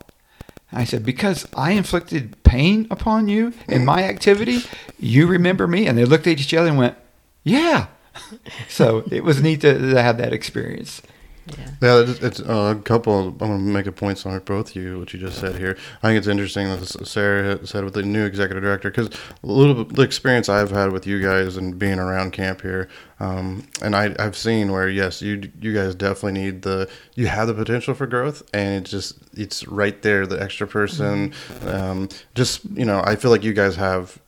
I 0.72 0.84
said, 0.84 1.04
Because 1.04 1.46
I 1.56 1.72
inflicted 1.72 2.42
pain 2.42 2.86
upon 2.90 3.28
you 3.28 3.52
in 3.68 3.84
my 3.84 4.04
activity, 4.04 4.60
you 4.98 5.26
remember 5.26 5.66
me? 5.66 5.86
And 5.86 5.96
they 5.96 6.04
looked 6.04 6.26
at 6.26 6.40
each 6.40 6.54
other 6.54 6.68
and 6.68 6.78
went, 6.78 6.96
Yeah. 7.44 7.88
so 8.68 9.04
it 9.10 9.22
was 9.24 9.42
neat 9.42 9.60
to, 9.60 9.78
to 9.78 10.02
have 10.02 10.18
that 10.18 10.32
experience. 10.32 11.02
Yeah, 11.46 11.66
yeah 11.80 12.14
it's, 12.22 12.40
uh, 12.40 12.74
a 12.76 12.82
couple. 12.82 13.28
I'm 13.28 13.38
going 13.38 13.58
to 13.58 13.58
make 13.58 13.86
a 13.86 13.92
point 13.92 14.24
on 14.26 14.38
both 14.40 14.74
you, 14.74 14.98
what 14.98 15.12
you 15.12 15.20
just 15.20 15.38
said 15.38 15.56
here. 15.56 15.76
I 16.02 16.08
think 16.08 16.18
it's 16.18 16.26
interesting 16.26 16.68
that 16.68 16.86
Sarah 17.06 17.64
said 17.66 17.84
with 17.84 17.94
the 17.94 18.02
new 18.02 18.24
executive 18.24 18.62
director, 18.62 18.90
because 18.90 19.08
a 19.08 19.46
little 19.46 19.84
bit 19.84 19.96
the 19.96 20.02
experience 20.02 20.48
I've 20.48 20.70
had 20.70 20.92
with 20.92 21.06
you 21.06 21.20
guys 21.20 21.56
and 21.56 21.78
being 21.78 21.98
around 21.98 22.32
camp 22.32 22.62
here, 22.62 22.88
um, 23.20 23.66
and 23.82 23.94
I, 23.94 24.14
I've 24.18 24.36
seen 24.36 24.72
where 24.72 24.88
yes, 24.88 25.22
you 25.22 25.50
you 25.60 25.72
guys 25.72 25.94
definitely 25.94 26.40
need 26.40 26.62
the 26.62 26.88
you 27.14 27.26
have 27.26 27.46
the 27.46 27.54
potential 27.54 27.94
for 27.94 28.06
growth, 28.06 28.42
and 28.52 28.82
it's 28.82 28.90
just 28.90 29.18
it's 29.34 29.66
right 29.68 30.00
there, 30.02 30.26
the 30.26 30.40
extra 30.42 30.66
person. 30.66 31.30
Mm-hmm. 31.30 31.68
Um, 31.68 32.08
just 32.34 32.64
you 32.70 32.84
know, 32.84 33.02
I 33.04 33.16
feel 33.16 33.30
like 33.30 33.44
you 33.44 33.52
guys 33.52 33.76
have 33.76 34.18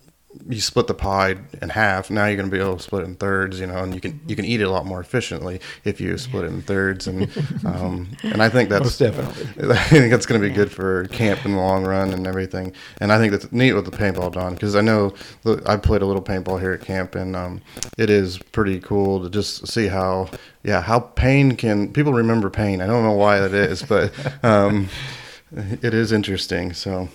you 0.48 0.60
split 0.60 0.86
the 0.86 0.94
pie 0.94 1.36
in 1.60 1.70
half. 1.70 2.10
Now 2.10 2.26
you're 2.26 2.36
going 2.36 2.50
to 2.50 2.54
be 2.54 2.62
able 2.62 2.76
to 2.76 2.82
split 2.82 3.02
it 3.02 3.06
in 3.06 3.16
thirds, 3.16 3.60
you 3.60 3.66
know, 3.66 3.78
and 3.78 3.94
you 3.94 4.00
can 4.00 4.20
you 4.26 4.36
can 4.36 4.44
eat 4.44 4.60
it 4.60 4.64
a 4.64 4.70
lot 4.70 4.86
more 4.86 5.00
efficiently 5.00 5.60
if 5.84 6.00
you 6.00 6.16
split 6.18 6.44
it 6.44 6.48
in 6.48 6.62
thirds. 6.62 7.06
And 7.06 7.30
um, 7.64 8.08
and 8.22 8.42
I 8.42 8.48
think 8.48 8.68
that's 8.68 8.84
Most 8.84 8.98
definitely. 8.98 9.70
I 9.74 9.84
think 9.84 10.10
that's 10.10 10.26
going 10.26 10.40
to 10.40 10.48
be 10.48 10.54
good 10.54 10.70
for 10.70 11.06
camp 11.06 11.44
in 11.44 11.52
the 11.52 11.58
long 11.58 11.84
run 11.84 12.12
and 12.12 12.26
everything. 12.26 12.72
And 13.00 13.12
I 13.12 13.18
think 13.18 13.32
that's 13.32 13.50
neat 13.52 13.72
with 13.72 13.84
the 13.84 13.96
paintball, 13.96 14.32
Don, 14.32 14.54
because 14.54 14.76
I 14.76 14.80
know 14.80 15.14
I 15.66 15.76
played 15.76 16.02
a 16.02 16.06
little 16.06 16.22
paintball 16.22 16.60
here 16.60 16.72
at 16.72 16.80
camp, 16.80 17.14
and 17.14 17.34
um, 17.36 17.60
it 17.96 18.10
is 18.10 18.38
pretty 18.38 18.80
cool 18.80 19.22
to 19.22 19.30
just 19.30 19.66
see 19.68 19.86
how 19.88 20.30
yeah 20.62 20.80
how 20.80 21.00
pain 21.00 21.56
can 21.56 21.92
people 21.92 22.12
remember 22.12 22.50
pain. 22.50 22.80
I 22.80 22.86
don't 22.86 23.02
know 23.02 23.12
why 23.12 23.40
that 23.40 23.54
is, 23.54 23.82
but 23.82 24.12
um, 24.44 24.88
it 25.52 25.94
is 25.94 26.12
interesting. 26.12 26.72
So 26.72 27.08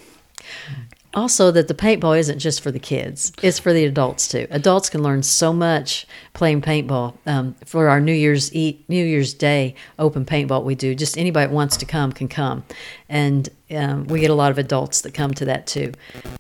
also 1.13 1.51
that 1.51 1.67
the 1.67 1.73
paintball 1.73 2.17
isn't 2.17 2.39
just 2.39 2.61
for 2.61 2.71
the 2.71 2.79
kids. 2.79 3.31
It's 3.41 3.59
for 3.59 3.73
the 3.73 3.85
adults 3.85 4.27
too. 4.27 4.47
Adults 4.49 4.89
can 4.89 5.03
learn 5.03 5.23
so 5.23 5.53
much 5.53 6.07
playing 6.33 6.61
paintball. 6.61 7.15
Um, 7.25 7.55
for 7.65 7.89
our 7.89 7.99
new 7.99 8.13
year's 8.13 8.53
eat 8.53 8.87
new 8.89 9.03
year's 9.03 9.33
day 9.33 9.75
open 9.99 10.25
paintball 10.25 10.63
we 10.63 10.75
do 10.75 10.95
just 10.95 11.17
anybody 11.17 11.47
that 11.47 11.53
wants 11.53 11.77
to 11.77 11.85
come 11.85 12.11
can 12.11 12.27
come. 12.27 12.63
And 13.09 13.49
um, 13.71 14.05
we 14.07 14.19
get 14.19 14.29
a 14.29 14.35
lot 14.35 14.51
of 14.51 14.57
adults 14.57 15.01
that 15.01 15.13
come 15.13 15.33
to 15.35 15.45
that 15.45 15.67
too. 15.67 15.91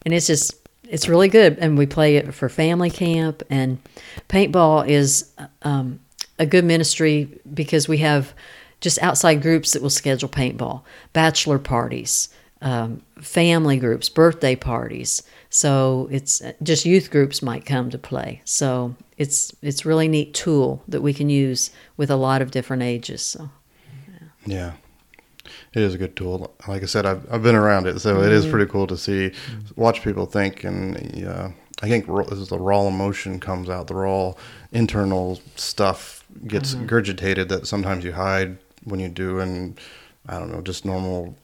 And 0.05 0.13
it's 0.13 0.27
just 0.27 0.55
it's 0.87 1.07
really 1.07 1.29
good. 1.29 1.57
And 1.59 1.77
we 1.77 1.85
play 1.85 2.17
it 2.17 2.33
for 2.33 2.49
family 2.49 2.89
camp. 2.89 3.43
And 3.49 3.79
paintball 4.29 4.87
is 4.87 5.31
um, 5.63 5.99
a 6.39 6.45
good 6.45 6.65
ministry 6.65 7.29
because 7.53 7.87
we 7.87 7.99
have 7.99 8.33
just 8.81 9.01
outside 9.01 9.41
groups 9.41 9.71
that 9.71 9.81
will 9.81 9.89
schedule 9.89 10.29
paintball 10.29 10.81
bachelor 11.13 11.57
parties 11.57 12.29
um, 12.63 13.03
family 13.21 13.77
groups, 13.77 14.09
birthday 14.09 14.55
parties. 14.55 15.21
So 15.49 16.07
it's 16.09 16.41
just 16.63 16.85
youth 16.85 17.11
groups 17.11 17.43
might 17.43 17.65
come 17.65 17.91
to 17.91 17.99
play. 17.99 18.41
So 18.45 18.95
it's 19.17 19.53
it's 19.61 19.85
really 19.85 20.07
neat 20.07 20.33
tool 20.33 20.81
that 20.87 21.01
we 21.01 21.13
can 21.13 21.29
use 21.29 21.69
with 21.97 22.09
a 22.09 22.15
lot 22.15 22.41
of 22.41 22.49
different 22.49 22.81
ages. 22.81 23.21
So 23.21 23.49
yeah. 24.07 24.27
yeah. 24.45 24.71
It 25.73 25.81
is 25.81 25.93
a 25.93 25.97
good 25.97 26.15
tool. 26.15 26.55
Like 26.67 26.83
I 26.83 26.85
said, 26.85 27.05
I've, 27.05 27.27
I've 27.31 27.43
been 27.43 27.55
around 27.55 27.85
it, 27.85 27.99
so 27.99 28.15
mm-hmm. 28.15 28.25
it 28.25 28.31
is 28.31 28.43
mm-hmm. 28.43 28.51
pretty 28.51 28.71
cool 28.71 28.87
to 28.87 28.97
see, 28.97 29.31
watch 29.75 30.01
people 30.01 30.25
think, 30.25 30.63
and 30.63 31.25
uh, 31.27 31.49
I 31.81 31.89
think 31.89 32.05
this 32.29 32.39
is 32.39 32.47
the 32.47 32.59
raw 32.59 32.87
emotion 32.87 33.39
comes 33.39 33.69
out, 33.69 33.87
the 33.87 33.95
raw 33.95 34.33
internal 34.71 35.41
stuff 35.55 36.23
gets 36.47 36.75
mm-hmm. 36.75 36.85
regurgitated 36.85 37.49
that 37.49 37.67
sometimes 37.67 38.05
you 38.05 38.13
hide 38.13 38.57
when 38.85 38.99
you 38.99 39.09
do, 39.09 39.39
and 39.39 39.79
I 40.27 40.39
don't 40.39 40.51
know, 40.51 40.61
just 40.61 40.85
normal 40.85 41.35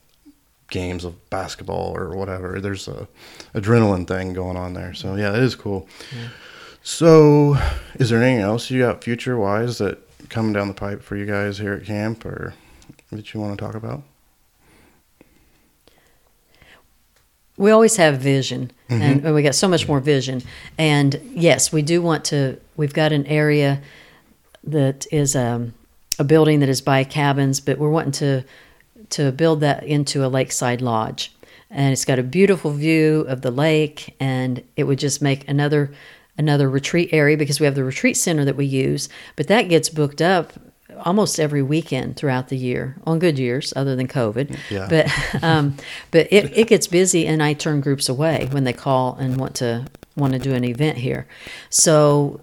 games 0.69 1.03
of 1.03 1.29
basketball 1.29 1.95
or 1.95 2.15
whatever. 2.15 2.59
There's 2.61 2.87
a 2.87 3.07
adrenaline 3.53 4.07
thing 4.07 4.33
going 4.33 4.57
on 4.57 4.73
there. 4.73 4.93
So 4.93 5.15
yeah, 5.15 5.35
it 5.35 5.43
is 5.43 5.55
cool. 5.55 5.87
Yeah. 6.15 6.29
So, 6.81 7.57
is 7.95 8.09
there 8.09 8.23
anything 8.23 8.41
else 8.41 8.71
you 8.71 8.81
got 8.81 9.03
future 9.03 9.37
wise 9.37 9.79
that 9.79 9.99
coming 10.29 10.53
down 10.53 10.67
the 10.67 10.73
pipe 10.73 11.01
for 11.03 11.15
you 11.15 11.25
guys 11.25 11.57
here 11.57 11.73
at 11.73 11.85
camp, 11.85 12.25
or 12.25 12.53
that 13.11 13.33
you 13.33 13.39
want 13.39 13.57
to 13.57 13.63
talk 13.63 13.75
about? 13.75 14.03
We 17.57 17.71
always 17.71 17.97
have 17.97 18.19
vision, 18.19 18.71
mm-hmm. 18.89 19.25
and 19.25 19.35
we 19.35 19.43
got 19.43 19.55
so 19.55 19.67
much 19.67 19.87
more 19.87 19.99
vision. 19.99 20.41
And 20.77 21.19
yes, 21.33 21.73
we 21.73 21.81
do 21.81 22.01
want 22.01 22.23
to. 22.25 22.59
We've 22.77 22.93
got 22.93 23.11
an 23.11 23.25
area 23.25 23.81
that 24.63 25.05
is 25.11 25.35
um, 25.35 25.73
a 26.17 26.23
building 26.23 26.61
that 26.61 26.69
is 26.69 26.79
by 26.79 27.03
cabins, 27.03 27.59
but 27.59 27.77
we're 27.77 27.89
wanting 27.89 28.13
to 28.13 28.43
to 29.11 29.31
build 29.31 29.61
that 29.61 29.83
into 29.83 30.25
a 30.25 30.27
lakeside 30.27 30.81
lodge. 30.81 31.33
And 31.69 31.93
it's 31.93 32.05
got 32.05 32.19
a 32.19 32.23
beautiful 32.23 32.71
view 32.71 33.25
of 33.27 33.41
the 33.41 33.51
lake, 33.51 34.15
and 34.19 34.63
it 34.75 34.85
would 34.85 34.99
just 34.99 35.21
make 35.21 35.47
another 35.47 35.91
another 36.37 36.69
retreat 36.69 37.09
area 37.11 37.35
because 37.35 37.59
we 37.59 37.65
have 37.65 37.75
the 37.75 37.83
retreat 37.83 38.15
center 38.15 38.45
that 38.45 38.55
we 38.55 38.65
use, 38.65 39.09
but 39.35 39.47
that 39.47 39.63
gets 39.63 39.89
booked 39.89 40.21
up 40.21 40.53
almost 41.05 41.39
every 41.39 41.61
weekend 41.61 42.15
throughout 42.15 42.47
the 42.47 42.57
year 42.57 42.95
on 43.05 43.19
good 43.19 43.39
years 43.39 43.71
other 43.75 43.95
than 43.95 44.07
covid 44.07 44.57
yeah. 44.69 44.87
but 44.89 45.43
um, 45.43 45.75
but 46.11 46.27
it, 46.31 46.57
it 46.57 46.67
gets 46.67 46.87
busy 46.87 47.25
and 47.25 47.41
i 47.41 47.53
turn 47.53 47.79
groups 47.79 48.09
away 48.09 48.47
when 48.51 48.63
they 48.63 48.73
call 48.73 49.15
and 49.15 49.37
want 49.37 49.55
to 49.55 49.85
want 50.15 50.33
to 50.33 50.39
do 50.39 50.53
an 50.53 50.63
event 50.63 50.97
here 50.97 51.27
so 51.69 52.39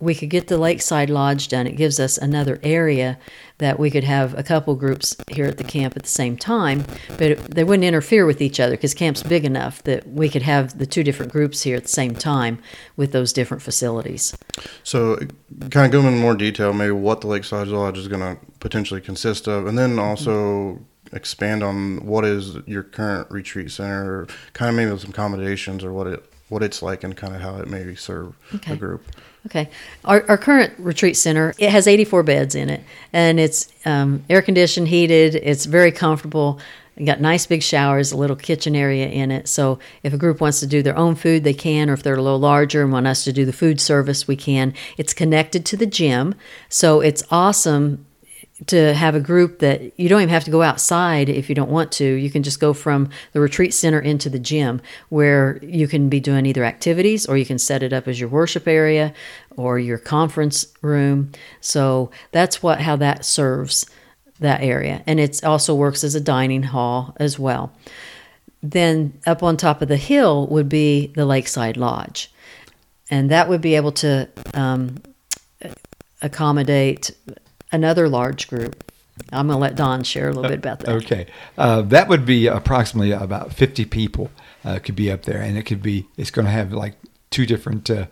we 0.00 0.14
could 0.14 0.30
get 0.30 0.46
the 0.46 0.58
Lakeside 0.58 1.10
Lodge 1.10 1.48
done. 1.48 1.66
It 1.66 1.76
gives 1.76 1.98
us 1.98 2.16
another 2.18 2.60
area 2.62 3.18
that 3.58 3.80
we 3.80 3.90
could 3.90 4.04
have 4.04 4.38
a 4.38 4.44
couple 4.44 4.76
groups 4.76 5.16
here 5.28 5.46
at 5.46 5.58
the 5.58 5.64
camp 5.64 5.96
at 5.96 6.04
the 6.04 6.08
same 6.08 6.36
time, 6.36 6.84
but 7.08 7.22
it, 7.22 7.54
they 7.54 7.64
wouldn't 7.64 7.84
interfere 7.84 8.24
with 8.24 8.40
each 8.40 8.60
other 8.60 8.76
because 8.76 8.94
camp's 8.94 9.24
big 9.24 9.44
enough 9.44 9.82
that 9.82 10.06
we 10.08 10.28
could 10.28 10.42
have 10.42 10.78
the 10.78 10.86
two 10.86 11.02
different 11.02 11.32
groups 11.32 11.62
here 11.62 11.76
at 11.76 11.82
the 11.82 11.88
same 11.88 12.14
time 12.14 12.60
with 12.96 13.10
those 13.10 13.32
different 13.32 13.60
facilities. 13.62 14.36
So, 14.84 15.16
kind 15.70 15.86
of 15.86 15.90
go 15.90 16.06
into 16.06 16.20
more 16.20 16.36
detail, 16.36 16.72
maybe 16.72 16.92
what 16.92 17.20
the 17.20 17.26
Lakeside 17.26 17.66
Lodge 17.66 17.98
is 17.98 18.06
going 18.06 18.20
to 18.20 18.40
potentially 18.60 19.00
consist 19.00 19.48
of, 19.48 19.66
and 19.66 19.76
then 19.76 19.98
also 19.98 20.78
expand 21.12 21.64
on 21.64 22.04
what 22.06 22.24
is 22.24 22.56
your 22.66 22.84
current 22.84 23.28
retreat 23.32 23.72
center, 23.72 24.28
kind 24.52 24.68
of 24.68 24.76
maybe 24.76 24.96
some 25.00 25.10
accommodations 25.10 25.82
or 25.82 25.92
what 25.92 26.06
it 26.06 26.24
what 26.50 26.62
it's 26.62 26.80
like 26.80 27.04
and 27.04 27.14
kind 27.14 27.34
of 27.34 27.42
how 27.42 27.56
it 27.56 27.68
maybe 27.68 27.94
serve 27.94 28.34
Okay. 28.54 28.70
the 28.72 28.76
group. 28.78 29.04
Okay. 29.46 29.70
Our, 30.04 30.24
our 30.28 30.38
current 30.38 30.74
retreat 30.78 31.16
center, 31.16 31.54
it 31.58 31.70
has 31.70 31.86
84 31.86 32.22
beds 32.22 32.54
in 32.54 32.68
it, 32.68 32.82
and 33.12 33.40
it's 33.40 33.72
um, 33.86 34.24
air 34.28 34.42
conditioned, 34.42 34.88
heated. 34.88 35.36
It's 35.36 35.64
very 35.64 35.92
comfortable. 35.92 36.60
Got 37.02 37.20
nice 37.20 37.46
big 37.46 37.62
showers, 37.62 38.10
a 38.10 38.16
little 38.16 38.34
kitchen 38.34 38.74
area 38.74 39.06
in 39.06 39.30
it. 39.30 39.46
So 39.46 39.78
if 40.02 40.12
a 40.12 40.18
group 40.18 40.40
wants 40.40 40.58
to 40.60 40.66
do 40.66 40.82
their 40.82 40.96
own 40.96 41.14
food, 41.14 41.44
they 41.44 41.54
can, 41.54 41.88
or 41.88 41.92
if 41.92 42.02
they're 42.02 42.16
a 42.16 42.22
little 42.22 42.40
larger 42.40 42.82
and 42.82 42.92
want 42.92 43.06
us 43.06 43.22
to 43.24 43.32
do 43.32 43.44
the 43.44 43.52
food 43.52 43.80
service, 43.80 44.26
we 44.26 44.34
can. 44.34 44.74
It's 44.96 45.14
connected 45.14 45.64
to 45.66 45.76
the 45.76 45.86
gym, 45.86 46.34
so 46.68 47.00
it's 47.00 47.22
awesome 47.30 48.04
to 48.66 48.92
have 48.92 49.14
a 49.14 49.20
group 49.20 49.60
that 49.60 49.98
you 49.98 50.08
don't 50.08 50.20
even 50.20 50.32
have 50.32 50.44
to 50.44 50.50
go 50.50 50.62
outside 50.62 51.28
if 51.28 51.48
you 51.48 51.54
don't 51.54 51.70
want 51.70 51.92
to. 51.92 52.04
You 52.04 52.30
can 52.30 52.42
just 52.42 52.58
go 52.58 52.72
from 52.72 53.08
the 53.32 53.40
retreat 53.40 53.72
center 53.72 54.00
into 54.00 54.28
the 54.28 54.38
gym 54.38 54.80
where 55.10 55.58
you 55.62 55.86
can 55.86 56.08
be 56.08 56.18
doing 56.18 56.44
either 56.44 56.64
activities 56.64 57.24
or 57.26 57.36
you 57.36 57.46
can 57.46 57.58
set 57.58 57.82
it 57.82 57.92
up 57.92 58.08
as 58.08 58.18
your 58.18 58.28
worship 58.28 58.66
area 58.66 59.14
or 59.56 59.78
your 59.78 59.98
conference 59.98 60.66
room. 60.82 61.30
So 61.60 62.10
that's 62.32 62.62
what 62.62 62.80
how 62.80 62.96
that 62.96 63.24
serves 63.24 63.86
that 64.40 64.60
area. 64.60 65.02
And 65.06 65.20
it 65.20 65.44
also 65.44 65.74
works 65.74 66.02
as 66.02 66.14
a 66.14 66.20
dining 66.20 66.64
hall 66.64 67.14
as 67.18 67.38
well. 67.38 67.72
Then 68.60 69.12
up 69.24 69.42
on 69.42 69.56
top 69.56 69.82
of 69.82 69.88
the 69.88 69.96
hill 69.96 70.48
would 70.48 70.68
be 70.68 71.08
the 71.14 71.26
Lakeside 71.26 71.76
Lodge. 71.76 72.32
And 73.10 73.30
that 73.30 73.48
would 73.48 73.60
be 73.60 73.76
able 73.76 73.92
to 73.92 74.28
um, 74.52 74.96
accommodate 76.20 77.12
another 77.72 78.08
large 78.08 78.48
group. 78.48 78.92
I'm 79.32 79.48
going 79.48 79.56
to 79.56 79.60
let 79.60 79.76
Don 79.76 80.04
share 80.04 80.28
a 80.28 80.32
little 80.32 80.48
bit 80.48 80.58
about 80.58 80.80
that. 80.80 80.88
Okay, 80.88 81.26
uh, 81.56 81.82
that 81.82 82.08
would 82.08 82.24
be 82.24 82.46
approximately 82.46 83.10
about 83.10 83.52
50 83.52 83.84
people 83.86 84.30
uh, 84.64 84.78
could 84.78 84.94
be 84.94 85.10
up 85.10 85.24
there, 85.24 85.42
and 85.42 85.58
it 85.58 85.64
could 85.64 85.82
be. 85.82 86.06
It's 86.16 86.30
going 86.30 86.46
to 86.46 86.52
have 86.52 86.72
like 86.72 86.94
two 87.30 87.46
different 87.46 87.90
uh, 87.90 88.06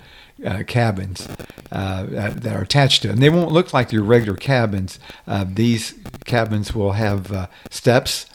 uh, 0.45 0.63
cabins 0.67 1.29
uh, 1.73 2.05
that 2.05 2.43
that 2.43 2.57
are 2.57 2.63
attached 2.63 3.03
to 3.03 3.09
it. 3.09 3.13
And 3.13 3.23
they 3.23 3.31
won't 3.31 3.53
look 3.53 3.73
like 3.73 3.93
your 3.93 4.03
regular 4.03 4.37
cabins. 4.37 4.99
Uh, 5.27 5.45
these 5.49 5.95
cabins 6.25 6.75
will 6.75 6.93
have 6.93 7.33
uh, 7.33 7.47
steps 7.71 8.27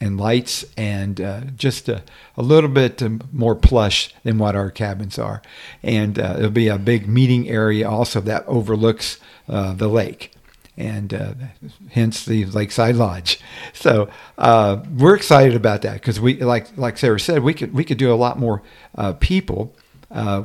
and 0.00 0.18
lights 0.18 0.64
and 0.76 1.20
uh, 1.20 1.42
just 1.56 1.88
a, 1.88 2.02
a 2.36 2.42
little 2.42 2.70
bit 2.70 3.02
um, 3.02 3.20
more 3.32 3.54
plush 3.54 4.14
than 4.24 4.38
what 4.38 4.56
our 4.56 4.70
cabins 4.70 5.18
are. 5.18 5.42
And 5.82 6.18
uh, 6.18 6.36
it'll 6.38 6.50
be 6.50 6.68
a 6.68 6.78
big 6.78 7.06
meeting 7.06 7.48
area 7.48 7.88
also 7.88 8.20
that 8.22 8.46
overlooks 8.46 9.18
uh, 9.48 9.74
the 9.74 9.88
lake. 9.88 10.32
And 10.80 11.12
uh, 11.12 11.34
hence 11.90 12.24
the 12.24 12.46
Lakeside 12.46 12.96
Lodge. 12.96 13.40
So 13.72 14.08
uh, 14.36 14.82
we're 14.96 15.14
excited 15.14 15.54
about 15.54 15.82
that 15.82 15.94
because 15.94 16.20
we, 16.20 16.42
like 16.42 16.76
like 16.76 16.98
Sarah 16.98 17.20
said, 17.20 17.42
we 17.42 17.54
could 17.54 17.72
we 17.72 17.84
could 17.84 17.98
do 17.98 18.12
a 18.12 18.16
lot 18.16 18.38
more 18.38 18.62
uh, 18.96 19.12
people 19.14 19.74
uh, 20.10 20.42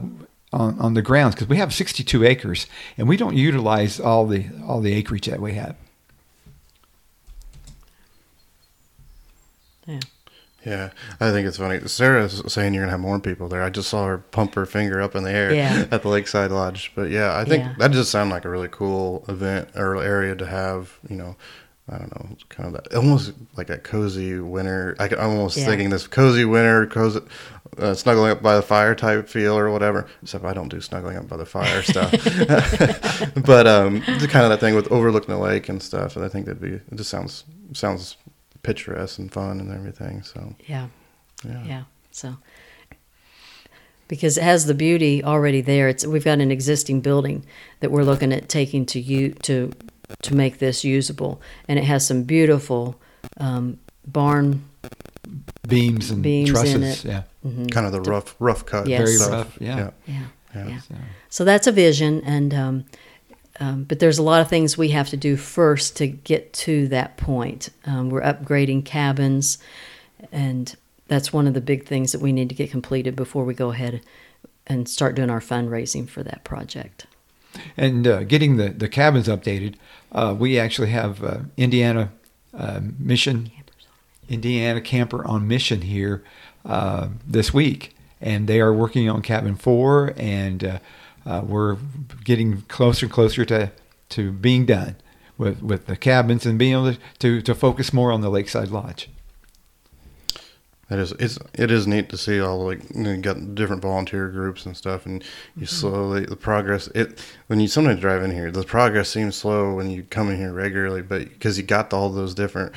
on, 0.53 0.79
on 0.79 0.93
the 0.93 1.01
grounds 1.01 1.35
because 1.35 1.49
we 1.49 1.57
have 1.57 1.73
62 1.73 2.23
acres 2.23 2.67
and 2.97 3.07
we 3.09 3.17
don't 3.17 3.35
utilize 3.35 3.99
all 3.99 4.25
the 4.25 4.45
all 4.65 4.79
the 4.79 4.93
acreage 4.93 5.25
that 5.27 5.41
we 5.41 5.53
have. 5.55 5.75
Yeah. 9.87 9.99
Yeah, 10.65 10.89
I 11.19 11.31
think 11.31 11.48
it's 11.48 11.57
funny. 11.57 11.79
Sarah's 11.88 12.41
saying 12.51 12.74
you're 12.74 12.84
gonna 12.84 12.91
have 12.91 13.00
more 13.00 13.19
people 13.19 13.48
there. 13.48 13.62
I 13.63 13.69
just 13.69 13.89
saw 13.89 14.05
her 14.07 14.17
pump 14.17 14.55
her 14.55 14.65
finger 14.65 15.00
up 15.01 15.15
in 15.15 15.24
the 15.24 15.31
air 15.31 15.53
Yeah. 15.53 15.86
at 15.91 16.01
the 16.01 16.10
Lakeside 16.10 16.51
Lodge. 16.51 16.91
But 16.95 17.10
yeah, 17.12 17.38
I 17.38 17.45
think 17.45 17.63
Yeah. 17.63 17.74
that 17.79 17.91
just 17.91 18.10
sounded 18.12 18.34
like 18.34 18.45
a 18.45 18.50
really 18.50 18.69
cool 18.72 19.24
event 19.27 19.69
or 19.75 19.95
area 20.01 20.36
to 20.36 20.45
have. 20.48 20.98
You 21.07 21.17
know, 21.17 21.36
I 21.88 22.00
don't 22.00 22.15
know, 22.15 22.36
kind 22.50 22.67
of 22.75 22.84
that 22.84 22.95
almost 22.95 23.34
like 23.55 23.69
a 23.69 23.77
cozy 23.77 24.39
winter. 24.39 24.95
I, 25.00 25.05
am 25.07 25.19
almost 25.19 25.55
Yeah. 25.57 25.65
thinking 25.65 25.91
this 25.91 26.07
cozy 26.07 26.45
winter, 26.45 26.88
cozy, 26.88 27.19
uh, 27.77 27.93
snuggling 27.93 28.31
up 28.31 28.41
by 28.41 28.55
the 28.55 28.63
fire 28.63 28.95
type 28.95 29.29
feel 29.29 29.55
or 29.55 29.69
whatever. 29.69 30.07
Except 30.24 30.44
I 30.46 30.53
don't 30.53 30.70
do 30.70 30.81
snuggling 30.81 31.18
up 31.18 31.27
by 31.27 31.37
the 31.37 31.46
fire 31.46 31.83
stuff. 31.83 32.11
but 33.46 33.68
um, 33.68 34.01
it's 34.07 34.25
kind 34.27 34.46
of 34.46 34.50
that 34.50 34.59
thing 34.59 34.74
with 34.74 34.92
overlooking 34.92 35.29
the 35.35 35.39
lake 35.39 35.70
and 35.70 35.83
stuff. 35.83 36.16
And 36.16 36.25
I 36.25 36.27
think 36.27 36.46
that'd 36.48 36.59
be. 36.61 36.74
It 36.74 36.96
just 36.96 37.11
sounds 37.11 37.44
sounds 37.74 38.18
picturesque 38.65 39.19
and 39.19 39.31
fun 39.31 39.59
and 39.59 39.71
everything. 39.71 40.23
So 40.23 40.55
Yeah. 40.67 40.87
yeah. 41.47 41.63
Yeah. 41.65 41.83
So 42.11 42.37
because 44.07 44.37
it 44.37 44.43
has 44.43 44.65
the 44.65 44.73
beauty 44.73 45.23
already 45.23 45.61
there. 45.61 45.87
It's 45.89 46.05
we've 46.05 46.23
got 46.23 46.39
an 46.39 46.51
existing 46.51 47.01
building 47.01 47.45
that 47.79 47.91
we're 47.91 48.03
looking 48.03 48.31
at 48.33 48.49
taking 48.49 48.85
to 48.87 48.99
you 48.99 49.31
to 49.43 49.71
to 50.21 50.35
make 50.35 50.59
this 50.59 50.83
usable, 50.83 51.41
and 51.67 51.79
it 51.79 51.85
has 51.85 52.05
some 52.05 52.23
beautiful 52.23 52.95
um, 53.37 53.79
barn. 54.05 54.63
Beams 55.67 56.11
and 56.11 56.21
Beams 56.21 56.49
in 56.49 56.53
trusses, 56.55 57.05
it. 57.05 57.07
yeah, 57.09 57.23
kind 57.71 57.87
of 57.87 57.91
the 57.91 58.01
rough 58.01 58.35
rough 58.39 58.65
cut 58.67 58.85
Yes. 58.87 58.99
very 58.99 59.13
Stuff. 59.17 59.31
rough, 59.31 59.57
yeah. 59.59 59.77
yeah 59.77 59.89
Yeah. 60.05 60.25
Yeah. 60.55 60.67
Yeah. 60.67 60.79
So, 60.79 60.95
So 61.29 61.45
that's 61.45 61.65
a 61.67 61.71
vision, 61.71 62.21
and 62.23 62.53
um, 62.53 62.85
um, 63.59 63.83
but 63.83 64.00
there's 64.00 64.18
a 64.18 64.24
lot 64.24 64.41
of 64.41 64.50
things 64.50 64.77
we 64.77 64.89
have 64.89 65.09
to 65.09 65.18
do 65.18 65.37
first 65.37 65.96
to 65.98 66.07
get 66.07 66.51
to 66.53 66.87
that 66.89 67.18
point. 67.18 67.70
Um, 67.85 68.09
we're 68.09 68.22
upgrading 68.22 68.85
cabins, 68.85 69.57
and 70.31 70.75
that's 71.07 71.31
one 71.31 71.48
of 71.48 71.53
the 71.53 71.61
big 71.61 71.85
things 71.85 72.11
that 72.11 72.22
we 72.22 72.31
need 72.31 72.50
to 72.50 72.55
get 72.55 72.72
completed 72.72 73.15
before 73.15 73.46
we 73.46 73.53
go 73.53 73.72
ahead 73.72 74.01
and 74.68 74.89
start 74.89 75.15
doing 75.15 75.29
our 75.29 75.39
fundraising 75.39 76.07
for 76.09 76.24
that 76.24 76.44
project. 76.44 77.05
and 77.77 78.07
uh, 78.07 78.24
getting 78.24 78.57
the, 78.57 78.70
the 78.70 78.89
cabins 78.89 79.27
updated. 79.27 79.75
Uh, 80.11 80.35
we 80.37 80.59
actually 80.59 80.89
have 80.89 81.24
uh, 81.24 81.39
Indiana 81.57 82.11
uh, 82.53 82.81
Mission, 83.00 83.51
Indiana 84.29 84.81
Camper 84.81 85.25
on 85.25 85.48
Mission 85.48 85.81
here 85.81 86.24
uh, 86.65 87.09
this 87.27 87.53
week, 87.53 87.96
and 88.22 88.48
they 88.48 88.59
are 88.59 88.74
working 88.74 89.09
on 89.09 89.22
cabin 89.22 89.55
four, 89.55 90.13
and 90.18 90.79
uh, 91.25 91.42
we're 91.46 91.77
getting 92.24 92.61
closer 92.64 93.05
and 93.05 93.14
closer 93.14 93.46
to, 93.46 93.72
to 94.09 94.31
being 94.31 94.66
done 94.66 94.96
with, 95.38 95.61
with 95.61 95.85
the 95.88 95.96
cabins 95.96 96.46
and 96.46 96.59
being 96.59 96.74
able 96.74 96.96
to, 97.20 97.42
to, 97.42 97.55
focus 97.55 97.92
more 97.94 98.11
on 98.11 98.22
the 98.22 98.29
Lakeside 98.29 98.70
Lodge. 98.70 99.09
It 100.88 101.00
is 101.00 101.14
it's 101.14 101.40
it 101.55 101.72
is 101.72 101.88
neat 101.88 102.09
to 102.09 102.18
see 102.18 102.40
all 102.40 102.64
like 102.64 102.79
you, 102.94 103.01
know, 103.01 103.11
you 103.14 103.18
got 103.18 103.55
different 103.55 103.81
volunteer 103.81 104.29
groups 104.29 104.68
and 104.68 104.77
stuff, 104.77 105.07
and 105.07 105.24
you 105.57 105.66
slowly 105.66 106.25
the 106.25 106.35
progress. 106.35 106.88
It 106.94 107.20
when 107.48 107.59
you 107.59 107.68
sometimes 107.68 108.01
drive 108.01 108.22
in 108.22 108.29
here, 108.29 108.51
the 108.51 108.64
progress 108.64 109.09
seems 109.09 109.35
slow 109.35 109.74
when 109.74 109.90
you 109.90 110.03
come 110.03 110.29
in 110.29 110.38
here 110.38 110.53
regularly, 110.53 111.01
but 111.01 111.27
because 111.27 111.57
you 111.57 111.64
got 111.64 111.92
all 111.92 112.09
those 112.09 112.35
different 112.35 112.72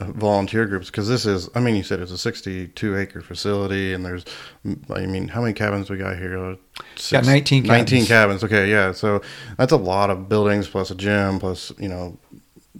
volunteer 0.00 0.66
groups. 0.66 0.86
Because 0.90 1.08
this 1.08 1.26
is, 1.26 1.48
I 1.54 1.60
mean, 1.60 1.76
you 1.76 1.82
said 1.82 2.00
it's 2.00 2.12
a 2.12 2.18
sixty-two 2.18 2.96
acre 2.96 3.20
facility, 3.20 3.92
and 3.92 4.04
there's, 4.04 4.24
I 4.90 5.06
mean, 5.06 5.28
how 5.28 5.40
many 5.40 5.52
cabins 5.54 5.90
we 5.90 5.96
got 5.98 6.16
here? 6.16 6.38
Uh, 6.38 6.56
Got 7.10 7.24
19 7.26 7.62
cabins. 7.62 7.68
Nineteen 7.68 8.06
cabins. 8.06 8.40
cabins. 8.40 8.44
Okay, 8.44 8.70
yeah. 8.70 8.92
So 8.92 9.22
that's 9.56 9.72
a 9.72 9.76
lot 9.76 10.10
of 10.10 10.28
buildings 10.28 10.68
plus 10.68 10.90
a 10.90 10.94
gym 10.94 11.38
plus 11.38 11.72
you 11.78 11.88
know 11.88 12.18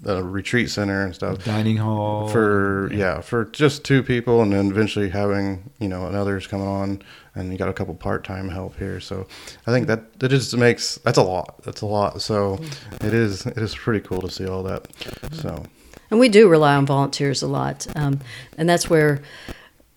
a 0.05 0.22
retreat 0.22 0.70
center 0.70 1.05
and 1.05 1.14
stuff 1.14 1.42
Dining 1.44 1.79
hall. 1.79 2.29
for 2.29 2.90
yeah. 2.92 3.20
for 3.20 3.46
just 3.46 3.85
two 3.85 4.02
people 4.02 4.42
and 4.42 4.52
then 4.52 4.70
eventually 4.70 5.09
having 5.09 5.70
you 5.81 5.88
know 5.88 6.07
another's 6.07 6.46
coming 6.46 6.66
on 6.66 7.02
and 7.35 7.50
you 7.50 7.59
got 7.59 7.68
a 7.68 7.72
couple 7.72 7.94
part-time 7.94 8.48
help 8.48 8.76
here 8.76 9.00
so 9.00 9.26
i 9.66 9.72
think 9.72 9.87
that 9.87 10.18
that 10.20 10.29
just 10.29 10.57
makes 10.57 10.96
that's 10.98 11.18
a 11.18 11.22
lot 11.22 11.62
that's 11.64 11.81
a 11.81 11.87
lot 11.87 12.20
so 12.20 12.59
it 13.00 13.14
is 13.14 13.46
it 13.46 13.59
is 13.59 13.74
pretty 13.74 14.07
cool 14.07 14.20
to 14.20 14.31
see 14.31 14.46
all 14.46 14.62
that 14.62 14.87
so 15.33 15.62
And 16.10 16.20
we 16.20 16.28
do 16.28 16.48
rely 16.48 16.76
on 16.76 16.86
volunteers 16.86 17.42
a 17.42 17.46
lot, 17.46 17.86
um, 17.96 18.20
and 18.56 18.68
that's 18.68 18.88
where 18.88 19.22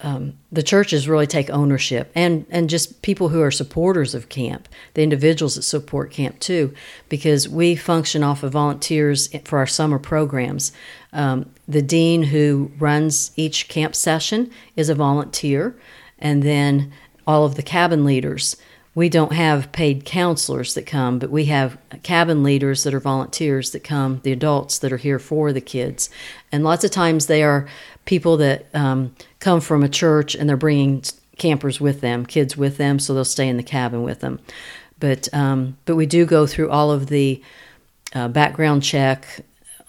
um, 0.01 0.33
the 0.51 0.63
churches 0.63 1.09
really 1.09 1.27
take 1.27 1.49
ownership, 1.49 2.11
and 2.15 2.45
and 2.49 2.69
just 2.69 3.01
people 3.01 3.29
who 3.29 3.41
are 3.41 3.51
supporters 3.51 4.15
of 4.15 4.29
camp, 4.29 4.69
the 4.93 5.03
individuals 5.03 5.55
that 5.55 5.63
support 5.63 6.11
camp 6.11 6.39
too, 6.39 6.73
because 7.09 7.49
we 7.49 7.75
function 7.75 8.23
off 8.23 8.43
of 8.43 8.53
volunteers 8.53 9.29
for 9.43 9.59
our 9.59 9.67
summer 9.67 9.99
programs. 9.99 10.71
Um, 11.11 11.51
the 11.67 11.81
dean 11.81 12.23
who 12.23 12.71
runs 12.79 13.31
each 13.35 13.67
camp 13.67 13.93
session 13.93 14.51
is 14.75 14.89
a 14.89 14.95
volunteer, 14.95 15.75
and 16.17 16.43
then 16.43 16.93
all 17.27 17.45
of 17.45 17.55
the 17.55 17.63
cabin 17.63 18.05
leaders 18.05 18.55
we 18.95 19.08
don't 19.10 19.34
have 19.34 19.71
paid 19.71 20.04
counselors 20.04 20.73
that 20.73 20.86
come, 20.86 21.19
but 21.19 21.30
we 21.30 21.45
have 21.45 21.78
cabin 22.04 22.43
leaders 22.43 22.84
that 22.84 22.93
are 22.93 22.99
volunteers 22.99 23.71
that 23.71 23.84
come, 23.84 24.19
the 24.23 24.32
adults 24.32 24.80
that 24.80 24.91
are 24.91 24.97
here 24.97 25.19
for 25.19 25.54
the 25.54 25.62
kids. 25.62 26.10
And 26.52 26.63
lots 26.63 26.84
of 26.84 26.91
times 26.91 27.28
they 27.28 27.43
are 27.43 27.67
people 28.06 28.38
that 28.38 28.65
um, 28.73 29.15
come 29.39 29.62
from 29.62 29.84
a 29.84 29.89
church 29.89 30.36
and 30.36 30.49
they're 30.49 30.58
bringing 30.58 31.04
campers 31.38 31.80
with 31.80 32.02
them, 32.02 32.25
kids 32.25 32.58
with 32.58 32.78
them, 32.78 32.99
so 32.99 33.13
they'll 33.13 33.23
stay 33.25 33.47
in 33.47 33.58
the 33.58 33.63
cabin 33.63 34.04
with 34.04 34.19
them. 34.19 34.39
but 34.99 35.34
um, 35.34 35.78
but 35.86 35.95
we 35.95 36.06
do 36.06 36.25
go 36.25 36.45
through 36.45 36.69
all 36.69 36.91
of 36.91 37.08
the 37.08 37.41
uh, 38.13 38.28
background 38.28 38.84
check, 38.84 39.25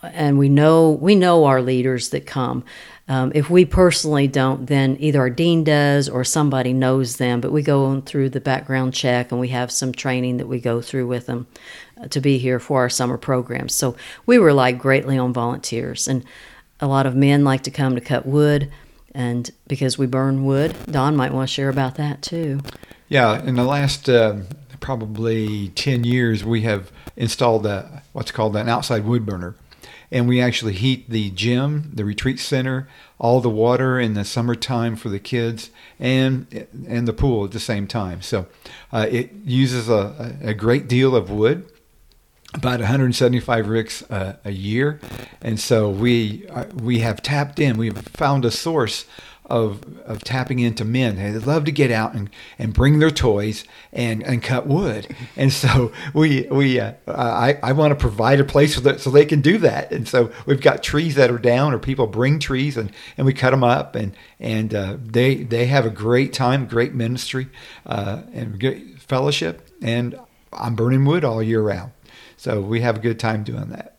and 0.03 0.39
we 0.39 0.49
know 0.49 0.91
we 0.91 1.15
know 1.15 1.45
our 1.45 1.63
leaders 1.63 2.11
that 2.11 2.27
come. 2.27 2.65
Um, 3.11 3.33
if 3.35 3.51
we 3.51 3.65
personally 3.65 4.29
don't, 4.29 4.67
then 4.67 4.97
either 5.01 5.19
our 5.19 5.31
dean 5.31 5.65
does 5.65 6.09
or 6.09 6.23
somebody 6.23 6.73
knows 6.73 7.17
them. 7.17 7.41
But 7.41 7.51
we 7.51 7.61
go 7.61 8.01
through 8.03 8.31
the 8.31 8.41
background 8.41 8.95
check, 8.95 9.33
and 9.33 9.41
we 9.41 9.49
have 9.49 9.73
some 9.73 9.91
training 9.91 10.37
that 10.37 10.47
we 10.47 10.61
go 10.61 10.81
through 10.81 11.09
with 11.09 11.27
them 11.27 11.49
uh, 12.01 12.07
to 12.07 12.21
be 12.21 12.39
here 12.39 12.61
for 12.61 12.83
our 12.83 12.89
summer 12.89 13.19
programs. 13.19 13.75
So 13.75 13.97
we 14.27 14.39
rely 14.39 14.71
greatly 14.71 15.19
on 15.19 15.33
volunteers, 15.33 16.07
and 16.07 16.25
a 16.79 16.87
lot 16.87 17.05
of 17.05 17.17
men 17.17 17.43
like 17.43 17.65
to 17.65 17.71
come 17.73 17.97
to 17.97 18.01
cut 18.01 18.27
wood, 18.27 18.71
and 19.13 19.51
because 19.67 19.99
we 19.99 20.07
burn 20.07 20.45
wood, 20.45 20.77
Don 20.89 21.17
might 21.17 21.33
want 21.35 21.49
to 21.49 21.53
share 21.53 21.69
about 21.69 21.97
that 21.97 22.23
too. 22.23 22.61
Yeah, 23.09 23.43
in 23.43 23.57
the 23.57 23.65
last 23.65 24.09
um, 24.09 24.47
probably 24.79 25.71
10 25.71 26.05
years, 26.05 26.45
we 26.45 26.63
have 26.63 26.93
installed 27.17 27.67
a, 27.67 28.05
what's 28.13 28.31
called 28.31 28.55
an 28.55 28.69
outside 28.69 29.05
wood 29.05 29.27
burner. 29.27 29.57
And 30.13 30.27
we 30.27 30.41
actually 30.41 30.73
heat 30.73 31.09
the 31.09 31.31
gym, 31.31 31.93
the 31.95 32.05
retreat 32.05 32.41
center, 32.41 32.89
all 33.19 33.41
the 33.41 33.51
water 33.51 34.01
in 34.01 34.15
the 34.15 34.25
summertime 34.25 34.97
for 34.97 35.09
the 35.09 35.21
kids, 35.21 35.71
and 36.01 36.67
and 36.89 37.07
the 37.07 37.13
pool 37.13 37.45
at 37.45 37.53
the 37.53 37.61
same 37.61 37.87
time. 37.87 38.21
So 38.23 38.47
uh, 38.93 39.07
it 39.09 39.31
uses 39.45 39.89
a, 39.89 40.37
a 40.43 40.55
great 40.55 40.89
deal 40.89 41.15
of 41.15 41.31
wood 41.31 41.71
about 42.55 42.81
175 42.81 43.69
ricks 43.69 44.03
a 44.11 44.51
year, 44.51 44.99
and 45.41 45.61
so 45.61 45.89
we 45.89 46.49
uh, 46.49 46.65
we 46.75 46.99
have 46.99 47.23
tapped 47.23 47.61
in. 47.61 47.77
We've 47.77 47.97
found 47.97 48.45
a 48.45 48.51
source 48.51 49.07
of 49.51 49.83
of 50.07 50.23
tapping 50.25 50.61
into 50.61 50.85
men. 50.85 51.17
They 51.17 51.33
love 51.39 51.65
to 51.65 51.73
get 51.73 51.91
out 51.91 52.15
and, 52.15 52.31
and 52.59 52.73
bring 52.73 52.99
their 52.99 53.11
toys 53.11 53.65
and, 53.93 54.23
and 54.23 54.43
cut 54.43 54.67
wood, 54.67 55.15
and 55.37 55.53
so 55.53 55.93
we 56.15 56.47
we 56.51 56.81
uh, 56.81 56.93
I 57.07 57.59
I 57.63 57.73
want 57.73 57.91
to 57.91 57.97
provide 57.97 58.41
a 58.41 58.45
place 58.45 58.77
so 58.77 58.81
that 58.83 59.01
so 59.01 59.11
they 59.11 59.27
can 59.27 59.41
do 59.41 59.59
that. 59.59 59.93
And 59.93 60.09
so 60.09 60.31
we've 60.47 60.61
got 60.61 60.83
trees 60.83 61.17
that 61.17 61.31
are 61.31 61.39
down, 61.39 61.75
or 61.75 61.79
people 61.79 62.07
bring 62.07 62.39
trees 62.39 62.77
and, 62.77 62.93
and 63.17 63.27
we 63.27 63.35
cut 63.35 63.51
them 63.51 63.65
up, 63.65 63.95
and 63.95 64.15
and 64.39 64.75
uh, 64.75 64.97
they 65.05 65.43
they 65.43 65.67
have 65.67 65.85
a 65.85 65.91
great 65.91 66.33
time, 66.33 66.67
great 66.67 66.95
ministry, 66.95 67.49
uh, 67.87 68.23
and 68.33 69.01
fellowship, 69.01 69.69
and 69.83 70.19
I'm 70.53 70.75
burning 70.75 71.05
wood 71.05 71.25
all 71.25 71.43
year 71.43 71.61
round. 71.61 71.93
So 72.37 72.61
we 72.61 72.81
have 72.81 72.97
a 72.97 73.01
good 73.01 73.19
time 73.19 73.45
doing 73.45 73.69
that. 73.71 73.97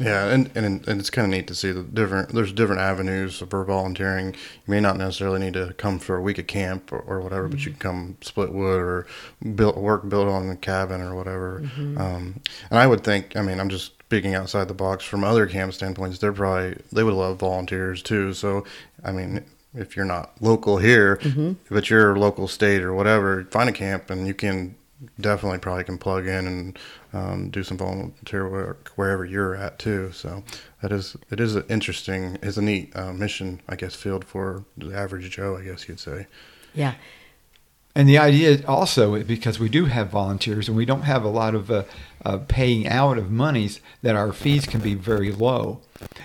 Yeah, 0.00 0.26
and, 0.26 0.50
and 0.56 0.86
and 0.88 1.00
it's 1.00 1.10
kind 1.10 1.24
of 1.24 1.30
neat 1.30 1.46
to 1.46 1.54
see 1.54 1.70
the 1.70 1.82
different. 1.82 2.30
There's 2.30 2.52
different 2.52 2.80
avenues 2.80 3.38
for 3.38 3.64
volunteering. 3.64 4.34
You 4.34 4.66
may 4.66 4.80
not 4.80 4.96
necessarily 4.96 5.38
need 5.38 5.54
to 5.54 5.72
come 5.74 6.00
for 6.00 6.16
a 6.16 6.20
week 6.20 6.38
of 6.38 6.48
camp 6.48 6.92
or, 6.92 6.98
or 6.98 7.20
whatever, 7.20 7.44
mm-hmm. 7.44 7.52
but 7.52 7.64
you 7.64 7.70
can 7.70 7.80
come 7.80 8.16
split 8.20 8.52
wood 8.52 8.80
or 8.80 9.06
build 9.54 9.76
work 9.76 10.08
build 10.08 10.28
on 10.28 10.50
a 10.50 10.56
cabin 10.56 11.00
or 11.00 11.14
whatever. 11.14 11.60
Mm-hmm. 11.64 11.98
Um, 11.98 12.40
and 12.70 12.78
I 12.78 12.88
would 12.88 13.04
think. 13.04 13.36
I 13.36 13.42
mean, 13.42 13.60
I'm 13.60 13.68
just 13.68 13.92
speaking 14.00 14.34
outside 14.34 14.66
the 14.66 14.74
box 14.74 15.04
from 15.04 15.22
other 15.22 15.46
camp 15.46 15.72
standpoints. 15.72 16.18
They're 16.18 16.32
probably 16.32 16.76
they 16.90 17.04
would 17.04 17.14
love 17.14 17.38
volunteers 17.38 18.02
too. 18.02 18.34
So 18.34 18.64
I 19.04 19.12
mean, 19.12 19.44
if 19.74 19.94
you're 19.94 20.04
not 20.04 20.32
local 20.40 20.78
here, 20.78 21.18
mm-hmm. 21.18 21.52
but 21.70 21.88
you're 21.88 22.16
local 22.16 22.48
state 22.48 22.82
or 22.82 22.92
whatever, 22.94 23.44
find 23.44 23.68
a 23.68 23.72
camp 23.72 24.10
and 24.10 24.26
you 24.26 24.34
can 24.34 24.74
definitely 25.20 25.58
probably 25.58 25.84
can 25.84 25.98
plug 25.98 26.26
in 26.26 26.46
and 26.46 26.78
um, 27.12 27.50
do 27.50 27.62
some 27.62 27.76
volunteer 27.76 28.48
work 28.48 28.92
wherever 28.96 29.24
you're 29.24 29.54
at 29.54 29.78
too. 29.78 30.10
So 30.12 30.42
that 30.82 30.92
is 30.92 31.16
it 31.30 31.40
is 31.40 31.56
an 31.56 31.64
interesting, 31.68 32.36
is 32.42 32.58
a 32.58 32.62
neat 32.62 32.94
uh, 32.96 33.12
mission, 33.12 33.60
I 33.68 33.76
guess, 33.76 33.94
field 33.94 34.24
for 34.24 34.64
the 34.76 34.94
average 34.94 35.30
Joe, 35.30 35.56
I 35.56 35.64
guess 35.64 35.88
you'd 35.88 36.00
say. 36.00 36.26
Yeah. 36.74 36.94
And 37.96 38.08
the 38.08 38.18
idea 38.18 38.66
also, 38.66 39.22
because 39.22 39.60
we 39.60 39.68
do 39.68 39.84
have 39.84 40.10
volunteers 40.10 40.66
and 40.66 40.76
we 40.76 40.84
don't 40.84 41.02
have 41.02 41.22
a 41.22 41.28
lot 41.28 41.54
of 41.54 41.70
uh, 41.70 41.84
uh, 42.24 42.38
paying 42.48 42.88
out 42.88 43.18
of 43.18 43.30
monies, 43.30 43.80
that 44.02 44.16
our 44.16 44.32
fees 44.32 44.66
can 44.66 44.80
be 44.80 44.94
very 44.94 45.30
low. 45.30 45.80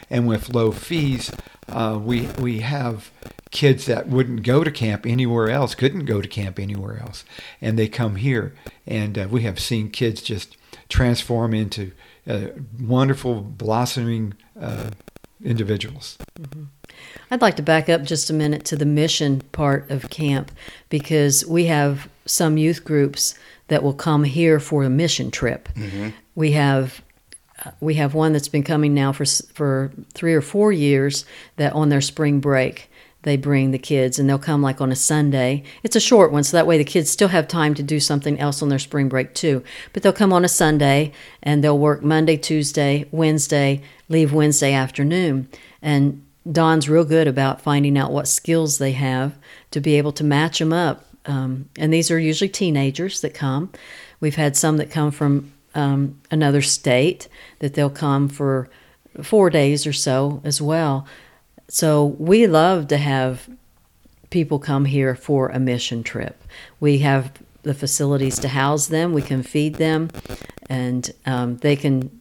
And 0.10 0.28
with 0.28 0.50
low 0.50 0.72
fees, 0.72 1.32
uh, 1.68 2.00
we 2.02 2.22
we 2.40 2.62
have 2.62 3.12
kids 3.52 3.86
that 3.86 4.08
wouldn't 4.08 4.44
go 4.44 4.64
to 4.64 4.72
camp 4.72 5.06
anywhere 5.06 5.50
else, 5.50 5.76
couldn't 5.76 6.06
go 6.06 6.22
to 6.22 6.28
camp 6.28 6.60
anywhere 6.60 7.00
else, 7.00 7.26
and 7.62 7.78
they 7.78 7.88
come 7.88 8.16
here, 8.16 8.54
and 8.86 9.18
uh, 9.18 9.28
we 9.30 9.42
have 9.42 9.60
seen 9.60 9.90
kids 9.90 10.22
just 10.22 10.58
transform 10.88 11.54
into 11.54 11.92
uh, 12.28 12.48
wonderful, 12.80 13.42
blossoming 13.42 14.34
uh, 14.60 14.92
individuals. 15.44 16.18
Mm-hmm. 16.40 16.64
I'd 17.32 17.42
like 17.42 17.56
to 17.56 17.64
back 17.64 17.90
up 17.90 18.04
just 18.04 18.30
a 18.30 18.34
minute 18.34 18.66
to 18.66 18.76
the 18.76 18.86
mission 18.86 19.42
part 19.52 19.90
of 19.90 20.10
camp 20.10 20.52
because 20.90 21.46
we 21.46 21.66
have 21.66 22.10
some 22.26 22.58
youth 22.58 22.84
groups 22.84 23.36
that 23.68 23.84
will 23.84 23.94
come 23.94 24.24
here 24.24 24.60
for 24.60 24.84
a 24.84 24.90
mission 24.90 25.32
trip. 25.32 25.70
Mm-hmm. 25.76 26.10
We 26.36 26.52
have 26.52 27.02
uh, 27.64 27.72
we 27.80 27.96
have 27.96 28.14
one 28.14 28.34
that's 28.34 28.48
been 28.48 28.64
coming 28.64 28.94
now 28.94 29.12
for 29.12 29.26
for 29.54 29.92
three 30.14 30.34
or 30.34 30.42
four 30.42 30.72
years 30.72 31.26
that 31.56 31.74
on 31.74 31.90
their 31.90 32.02
spring 32.02 32.40
break 32.40 32.89
they 33.24 33.36
bring 33.36 33.72
the 33.72 33.80
kids 33.80 34.18
and 34.18 34.30
they'll 34.30 34.40
come 34.40 34.62
like 34.62 34.80
on 34.80 34.92
a 34.92 34.96
Sunday. 34.96 35.64
It's 35.84 35.96
a 35.96 36.02
short 36.02 36.32
one, 36.32 36.44
so 36.44 36.56
that 36.56 36.68
way 36.68 36.78
the 36.78 36.84
kids 36.84 37.10
still 37.10 37.28
have 37.28 37.48
time 37.48 37.74
to 37.76 37.84
do 37.84 38.00
something 38.00 38.40
else 38.40 38.62
on 38.62 38.70
their 38.70 38.80
spring 38.80 39.10
break 39.10 39.34
too. 39.34 39.64
But 39.92 40.04
they'll 40.04 40.14
come 40.14 40.32
on 40.32 40.46
a 40.46 40.50
Sunday 40.50 41.12
and 41.44 41.64
they'll 41.64 41.78
work 41.78 42.02
Monday, 42.02 42.38
Tuesday, 42.38 43.08
Wednesday, 43.12 43.82
leave 44.08 44.34
Wednesday 44.34 44.74
afternoon. 44.74 45.50
And 45.82 46.26
Don's 46.50 46.90
real 46.90 47.04
good 47.04 47.28
about 47.28 47.62
finding 47.62 47.98
out 47.98 48.12
what 48.12 48.28
skills 48.28 48.78
they 48.78 48.94
have 48.94 49.36
to 49.72 49.82
be 49.82 49.96
able 49.96 50.14
to 50.14 50.24
match 50.24 50.60
them 50.60 50.74
up. 50.74 51.06
Um, 51.26 51.70
and 51.78 51.94
these 51.94 52.10
are 52.10 52.20
usually 52.20 52.50
teenagers 52.50 53.22
that 53.22 53.34
come. 53.34 53.72
We've 54.20 54.36
had 54.36 54.56
some 54.56 54.78
that 54.78 54.90
come 54.90 55.12
from 55.12 55.52
um, 55.76 56.20
another 56.32 56.62
state 56.62 57.28
that 57.60 57.74
they'll 57.74 57.90
come 57.90 58.30
for 58.30 58.70
four 59.22 59.50
days 59.50 59.86
or 59.86 59.94
so 59.94 60.42
as 60.44 60.62
well. 60.62 61.06
So 61.70 62.06
we 62.06 62.48
love 62.48 62.88
to 62.88 62.98
have 62.98 63.48
people 64.32 64.60
come 64.60 64.86
here 64.86 65.16
for 65.16 65.50
a 65.50 65.60
mission 65.60 66.04
trip. 66.04 66.44
We 66.80 67.00
have 67.00 67.32
the 67.64 67.74
facilities 67.74 68.40
to 68.40 68.48
house 68.48 68.88
them, 68.88 69.14
we 69.14 69.22
can 69.22 69.44
feed 69.44 69.76
them, 69.76 70.10
and 70.70 71.12
um, 71.26 71.58
they 71.58 71.76
can 71.76 72.20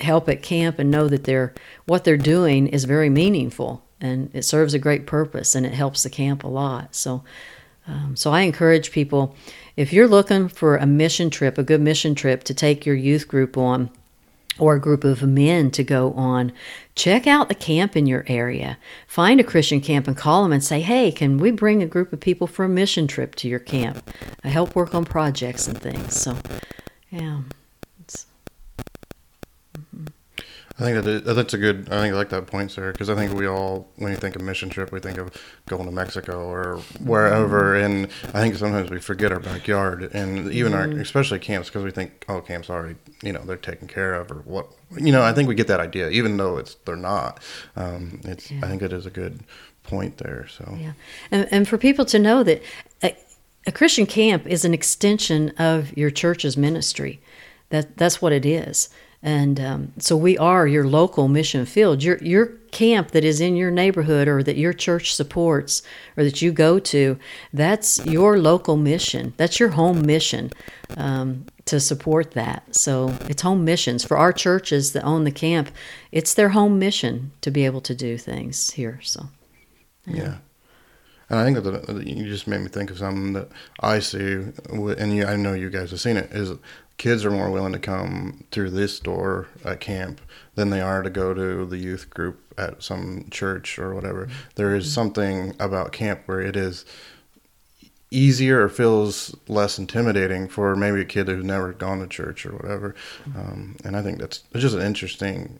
help 0.00 0.28
at 0.28 0.42
camp 0.42 0.78
and 0.78 0.90
know 0.90 1.08
that 1.08 1.24
they're 1.24 1.54
what 1.86 2.04
they're 2.04 2.16
doing 2.16 2.66
is 2.66 2.84
very 2.84 3.10
meaningful 3.10 3.84
and 4.00 4.30
it 4.32 4.42
serves 4.42 4.72
a 4.72 4.78
great 4.78 5.06
purpose 5.06 5.54
and 5.54 5.66
it 5.66 5.74
helps 5.74 6.02
the 6.02 6.10
camp 6.10 6.42
a 6.42 6.48
lot. 6.48 6.94
So, 6.94 7.22
um, 7.86 8.16
so 8.16 8.32
I 8.32 8.42
encourage 8.42 8.92
people 8.92 9.34
if 9.76 9.92
you're 9.92 10.08
looking 10.08 10.48
for 10.48 10.76
a 10.76 10.86
mission 10.86 11.30
trip, 11.30 11.58
a 11.58 11.62
good 11.62 11.80
mission 11.80 12.14
trip 12.14 12.44
to 12.44 12.54
take 12.54 12.86
your 12.86 12.96
youth 12.96 13.28
group 13.28 13.56
on 13.56 13.90
or 14.60 14.74
a 14.74 14.80
group 14.80 15.02
of 15.04 15.22
men 15.22 15.70
to 15.72 15.82
go 15.82 16.12
on, 16.12 16.52
check 16.94 17.26
out 17.26 17.48
the 17.48 17.54
camp 17.54 17.96
in 17.96 18.06
your 18.06 18.24
area. 18.28 18.78
Find 19.06 19.40
a 19.40 19.44
Christian 19.44 19.80
camp 19.80 20.06
and 20.06 20.16
call 20.16 20.42
them 20.42 20.52
and 20.52 20.62
say, 20.62 20.80
hey, 20.80 21.10
can 21.10 21.38
we 21.38 21.50
bring 21.50 21.82
a 21.82 21.86
group 21.86 22.12
of 22.12 22.20
people 22.20 22.46
for 22.46 22.64
a 22.64 22.68
mission 22.68 23.06
trip 23.06 23.34
to 23.36 23.48
your 23.48 23.58
camp? 23.58 24.10
I 24.44 24.48
help 24.48 24.76
work 24.76 24.94
on 24.94 25.04
projects 25.04 25.66
and 25.66 25.80
things. 25.80 26.20
So, 26.20 26.36
yeah. 27.10 27.40
I 30.80 30.84
think 30.84 31.04
that 31.04 31.34
that's 31.34 31.52
a 31.52 31.58
good. 31.58 31.88
I 31.90 32.00
think 32.00 32.14
I 32.14 32.16
like 32.16 32.30
that 32.30 32.46
point, 32.46 32.72
Sarah, 32.72 32.92
because 32.92 33.10
I 33.10 33.14
think 33.14 33.34
we 33.34 33.46
all, 33.46 33.90
when 33.96 34.12
you 34.12 34.16
think 34.16 34.34
of 34.34 34.40
mission 34.40 34.70
trip, 34.70 34.90
we 34.92 34.98
think 34.98 35.18
of 35.18 35.30
going 35.68 35.84
to 35.84 35.92
Mexico 35.92 36.48
or 36.48 36.78
wherever, 37.04 37.74
and 37.74 38.06
I 38.32 38.40
think 38.40 38.54
sometimes 38.54 38.90
we 38.90 38.98
forget 38.98 39.30
our 39.30 39.40
backyard 39.40 40.10
and 40.14 40.50
even 40.50 40.72
our, 40.72 40.86
mm-hmm. 40.86 41.00
especially 41.00 41.38
camps, 41.38 41.68
because 41.68 41.84
we 41.84 41.90
think, 41.90 42.24
oh, 42.30 42.40
camps 42.40 42.70
already, 42.70 42.96
you 43.22 43.32
know, 43.32 43.42
they're 43.44 43.58
taken 43.58 43.88
care 43.88 44.14
of 44.14 44.30
or 44.30 44.36
what, 44.46 44.68
you 44.96 45.12
know. 45.12 45.22
I 45.22 45.34
think 45.34 45.48
we 45.48 45.54
get 45.54 45.66
that 45.66 45.80
idea, 45.80 46.08
even 46.08 46.38
though 46.38 46.56
it's 46.56 46.76
they're 46.86 46.96
not. 46.96 47.40
Um, 47.76 48.22
it's. 48.24 48.50
Yeah. 48.50 48.60
I 48.62 48.68
think 48.68 48.80
it 48.80 48.92
is 48.94 49.04
a 49.04 49.10
good 49.10 49.40
point 49.82 50.16
there. 50.16 50.46
So 50.48 50.76
yeah, 50.78 50.92
and 51.30 51.46
and 51.50 51.68
for 51.68 51.76
people 51.76 52.06
to 52.06 52.18
know 52.18 52.42
that 52.42 52.62
a, 53.02 53.14
a 53.66 53.72
Christian 53.72 54.06
camp 54.06 54.46
is 54.46 54.64
an 54.64 54.72
extension 54.72 55.50
of 55.58 55.94
your 55.94 56.10
church's 56.10 56.56
ministry. 56.56 57.20
That 57.68 57.98
that's 57.98 58.22
what 58.22 58.32
it 58.32 58.46
is. 58.46 58.88
And 59.22 59.60
um, 59.60 59.92
so 59.98 60.16
we 60.16 60.38
are 60.38 60.66
your 60.66 60.86
local 60.86 61.28
mission 61.28 61.66
field. 61.66 62.02
Your 62.02 62.16
your 62.18 62.46
camp 62.70 63.10
that 63.10 63.24
is 63.24 63.40
in 63.40 63.56
your 63.56 63.70
neighborhood 63.70 64.28
or 64.28 64.42
that 64.42 64.56
your 64.56 64.72
church 64.72 65.14
supports 65.14 65.82
or 66.16 66.24
that 66.24 66.40
you 66.40 66.52
go 66.52 66.78
to, 66.78 67.18
that's 67.52 68.04
your 68.06 68.38
local 68.38 68.76
mission. 68.76 69.34
That's 69.36 69.60
your 69.60 69.70
home 69.70 70.06
mission 70.06 70.50
um, 70.96 71.46
to 71.66 71.80
support 71.80 72.30
that. 72.32 72.74
So 72.74 73.14
it's 73.28 73.42
home 73.42 73.64
missions 73.64 74.04
for 74.04 74.16
our 74.16 74.32
churches 74.32 74.92
that 74.92 75.04
own 75.04 75.24
the 75.24 75.32
camp. 75.32 75.70
It's 76.12 76.32
their 76.32 76.50
home 76.50 76.78
mission 76.78 77.32
to 77.42 77.50
be 77.50 77.66
able 77.66 77.80
to 77.82 77.94
do 77.94 78.16
things 78.16 78.70
here. 78.70 79.00
So 79.02 79.26
yeah. 80.06 80.16
yeah. 80.16 80.34
And 81.28 81.38
I 81.38 81.44
think 81.44 81.62
that 81.62 82.06
you 82.06 82.24
just 82.26 82.48
made 82.48 82.60
me 82.60 82.68
think 82.68 82.90
of 82.90 82.98
something 82.98 83.34
that 83.34 83.50
I 83.78 84.00
see, 84.00 84.48
and 84.68 85.14
you, 85.14 85.24
I 85.26 85.36
know 85.36 85.52
you 85.52 85.70
guys 85.70 85.92
have 85.92 86.00
seen 86.00 86.16
it. 86.16 86.28
Is 86.32 86.50
kids 87.00 87.24
are 87.24 87.30
more 87.30 87.50
willing 87.50 87.72
to 87.72 87.78
come 87.78 88.44
through 88.50 88.68
this 88.68 89.00
door 89.00 89.48
at 89.64 89.80
camp 89.80 90.20
than 90.54 90.68
they 90.68 90.82
are 90.82 91.02
to 91.02 91.08
go 91.08 91.32
to 91.32 91.64
the 91.64 91.78
youth 91.78 92.10
group 92.10 92.38
at 92.58 92.82
some 92.82 93.26
church 93.30 93.78
or 93.78 93.94
whatever. 93.94 94.28
There 94.56 94.76
is 94.76 94.84
mm-hmm. 94.84 94.92
something 94.92 95.54
about 95.58 95.92
camp 95.92 96.20
where 96.26 96.42
it 96.42 96.56
is 96.56 96.84
easier 98.10 98.62
or 98.62 98.68
feels 98.68 99.34
less 99.48 99.78
intimidating 99.78 100.46
for 100.46 100.76
maybe 100.76 101.00
a 101.00 101.06
kid 101.06 101.28
who's 101.28 101.42
never 101.42 101.72
gone 101.72 102.00
to 102.00 102.06
church 102.06 102.44
or 102.44 102.52
whatever. 102.52 102.94
Um, 103.34 103.76
and 103.82 103.96
I 103.96 104.02
think 104.02 104.18
that's 104.18 104.42
just 104.54 104.74
an 104.74 104.82
interesting 104.82 105.58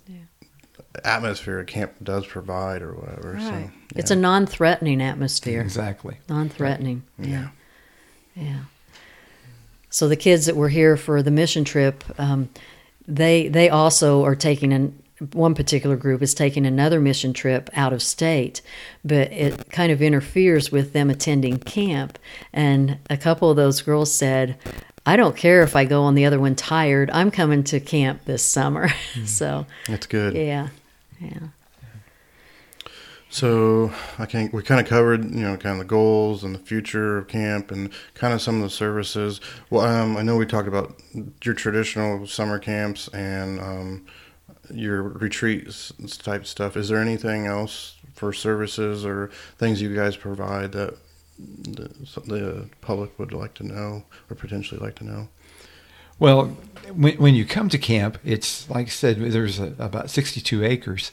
atmosphere 1.07 1.59
a 1.59 1.65
camp 1.65 1.93
does 2.03 2.27
provide 2.27 2.83
or 2.83 2.93
whatever. 2.93 3.39
So, 3.41 3.49
Right. 3.49 3.71
yeah. 3.95 3.99
It's 3.99 4.11
a 4.11 4.17
non-threatening 4.17 5.01
atmosphere. 5.01 5.63
Exactly. 5.63 6.19
Non-threatening. 6.29 7.05
Yeah. 7.19 7.49
Yeah. 8.37 8.65
So 9.91 10.09
the 10.09 10.17
kids 10.17 10.47
that 10.47 10.57
were 10.57 10.69
here 10.69 10.97
for 10.97 11.23
the 11.23 11.31
mission 11.31 11.65
trip, 11.65 12.05
um, 12.19 12.49
they 13.07 13.49
they 13.49 13.69
also 13.69 14.25
are 14.25 14.37
taking 14.37 14.73
an 14.73 15.03
one 15.33 15.55
particular 15.55 15.97
group 15.97 16.23
is 16.23 16.33
taking 16.33 16.65
another 16.65 16.99
mission 16.99 17.35
trip 17.35 17.69
out 17.75 17.93
of 17.93 18.03
state, 18.03 18.63
but 19.05 19.31
it 19.33 19.71
kind 19.71 19.93
of 19.93 20.01
interferes 20.01 20.73
with 20.73 20.95
them 20.95 21.11
attending 21.11 21.59
camp. 21.59 22.19
And 22.55 22.97
a 23.11 23.19
couple 23.19 23.51
of 23.51 23.57
those 23.57 23.83
girls 23.83 24.13
said, 24.13 24.57
"I 25.05 25.17
don't 25.17 25.37
care 25.37 25.63
if 25.63 25.77
I 25.77 25.85
go 25.85 26.03
on 26.05 26.15
the 26.15 26.25
other 26.25 26.41
one 26.41 26.55
tired. 26.55 27.11
I'm 27.11 27.31
coming 27.31 27.65
to 27.65 27.81
camp 27.81 28.25
this 28.25 28.43
summer." 28.43 28.89
so 29.27 29.67
that's 29.87 30.07
good. 30.07 30.35
yeah, 30.35 30.69
yeah. 31.21 31.49
So 33.33 33.93
I 34.19 34.27
think 34.27 34.53
we 34.53 34.65
kind 34.65 34.81
of 34.81 34.89
covered, 34.89 35.25
you 35.25 35.43
know, 35.43 35.57
kind 35.57 35.75
of 35.75 35.79
the 35.79 35.85
goals 35.85 36.43
and 36.43 36.53
the 36.53 36.59
future 36.59 37.17
of 37.17 37.29
camp 37.29 37.71
and 37.71 37.91
kind 38.15 38.35
of 38.35 38.43
some 38.43 38.57
of 38.57 38.63
the 38.63 38.71
services. 38.71 39.41
Well, 39.71 39.87
um, 39.87 40.17
I 40.17 40.23
know 40.23 40.37
we 40.37 40.47
talked 40.47 40.67
about 40.67 41.01
your 41.45 41.55
traditional 41.55 42.27
summer 42.27 42.59
camps 42.59 43.07
and 43.09 43.61
um, 43.61 44.07
your 44.69 45.03
retreats 45.03 45.93
type 46.19 46.45
stuff. 46.45 46.77
Is 46.77 46.89
there 46.89 46.99
anything 46.99 47.47
else 47.47 47.97
for 48.17 48.33
services 48.33 49.07
or 49.07 49.31
things 49.59 49.81
you 49.81 49.95
guys 49.95 50.17
provide 50.17 50.73
that 50.73 50.97
the, 51.39 51.89
the 52.27 52.69
public 52.81 53.17
would 53.17 53.33
like 53.33 53.55
to 53.55 53.65
know 53.65 54.03
or 54.29 54.35
potentially 54.35 54.81
like 54.81 54.97
to 54.97 55.05
know? 55.05 55.29
Well, 56.19 56.57
when, 56.93 57.17
when 57.17 57.35
you 57.37 57.47
come 57.47 57.69
to 57.69 57.79
camp, 57.79 58.19
it's 58.25 58.69
like 58.69 58.89
I 58.89 58.91
said, 58.91 59.19
there's 59.19 59.61
a, 59.61 59.73
about 59.79 60.11
62 60.11 60.65
acres, 60.65 61.13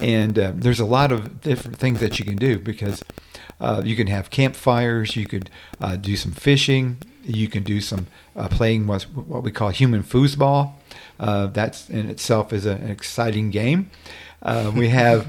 and 0.00 0.38
uh, 0.38 0.52
there's 0.54 0.80
a 0.80 0.84
lot 0.84 1.12
of 1.12 1.40
different 1.40 1.78
things 1.78 2.00
that 2.00 2.18
you 2.18 2.24
can 2.24 2.36
do 2.36 2.58
because 2.58 3.04
uh, 3.60 3.82
you 3.84 3.96
can 3.96 4.06
have 4.06 4.30
campfires, 4.30 5.16
you 5.16 5.26
could 5.26 5.50
uh, 5.80 5.96
do 5.96 6.16
some 6.16 6.32
fishing, 6.32 6.98
you 7.24 7.48
can 7.48 7.62
do 7.62 7.80
some 7.80 8.06
uh, 8.36 8.48
playing 8.48 8.86
what, 8.86 9.02
what 9.02 9.42
we 9.42 9.50
call 9.50 9.70
human 9.70 10.02
foosball. 10.02 10.72
Uh, 11.18 11.46
that's 11.48 11.90
in 11.90 12.08
itself 12.08 12.52
is 12.52 12.64
a, 12.64 12.72
an 12.72 12.90
exciting 12.90 13.50
game. 13.50 13.90
Uh, 14.40 14.70
we 14.74 14.88
have 14.88 15.26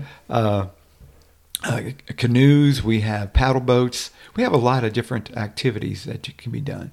canoes, 2.16 2.84
we 2.84 3.02
have 3.02 3.34
paddle 3.34 3.62
boats, 3.62 4.12
we 4.36 4.44
have 4.44 4.54
a 4.54 4.58
lot 4.58 4.84
of 4.84 4.94
different 4.94 5.36
activities 5.36 6.04
that 6.06 6.28
you 6.28 6.34
can 6.36 6.52
be 6.52 6.62
done. 6.62 6.92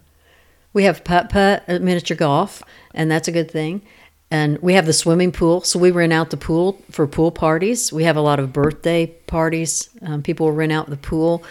We 0.72 0.84
have 0.84 1.04
putt 1.04 1.30
putt, 1.30 1.68
miniature 1.68 2.16
golf, 2.16 2.62
and 2.94 3.10
that's 3.10 3.28
a 3.28 3.32
good 3.32 3.50
thing. 3.50 3.82
And 4.36 4.58
we 4.58 4.74
have 4.74 4.84
the 4.84 4.92
swimming 4.92 5.32
pool, 5.32 5.62
so 5.62 5.78
we 5.78 5.90
rent 5.90 6.12
out 6.12 6.28
the 6.28 6.36
pool 6.36 6.78
for 6.90 7.06
pool 7.06 7.30
parties. 7.30 7.90
We 7.90 8.04
have 8.04 8.18
a 8.18 8.20
lot 8.20 8.38
of 8.38 8.52
birthday 8.52 9.06
parties. 9.06 9.88
Um, 10.02 10.22
people 10.22 10.52
rent 10.52 10.72
out 10.72 10.90
the 10.90 10.98
pool, 10.98 11.42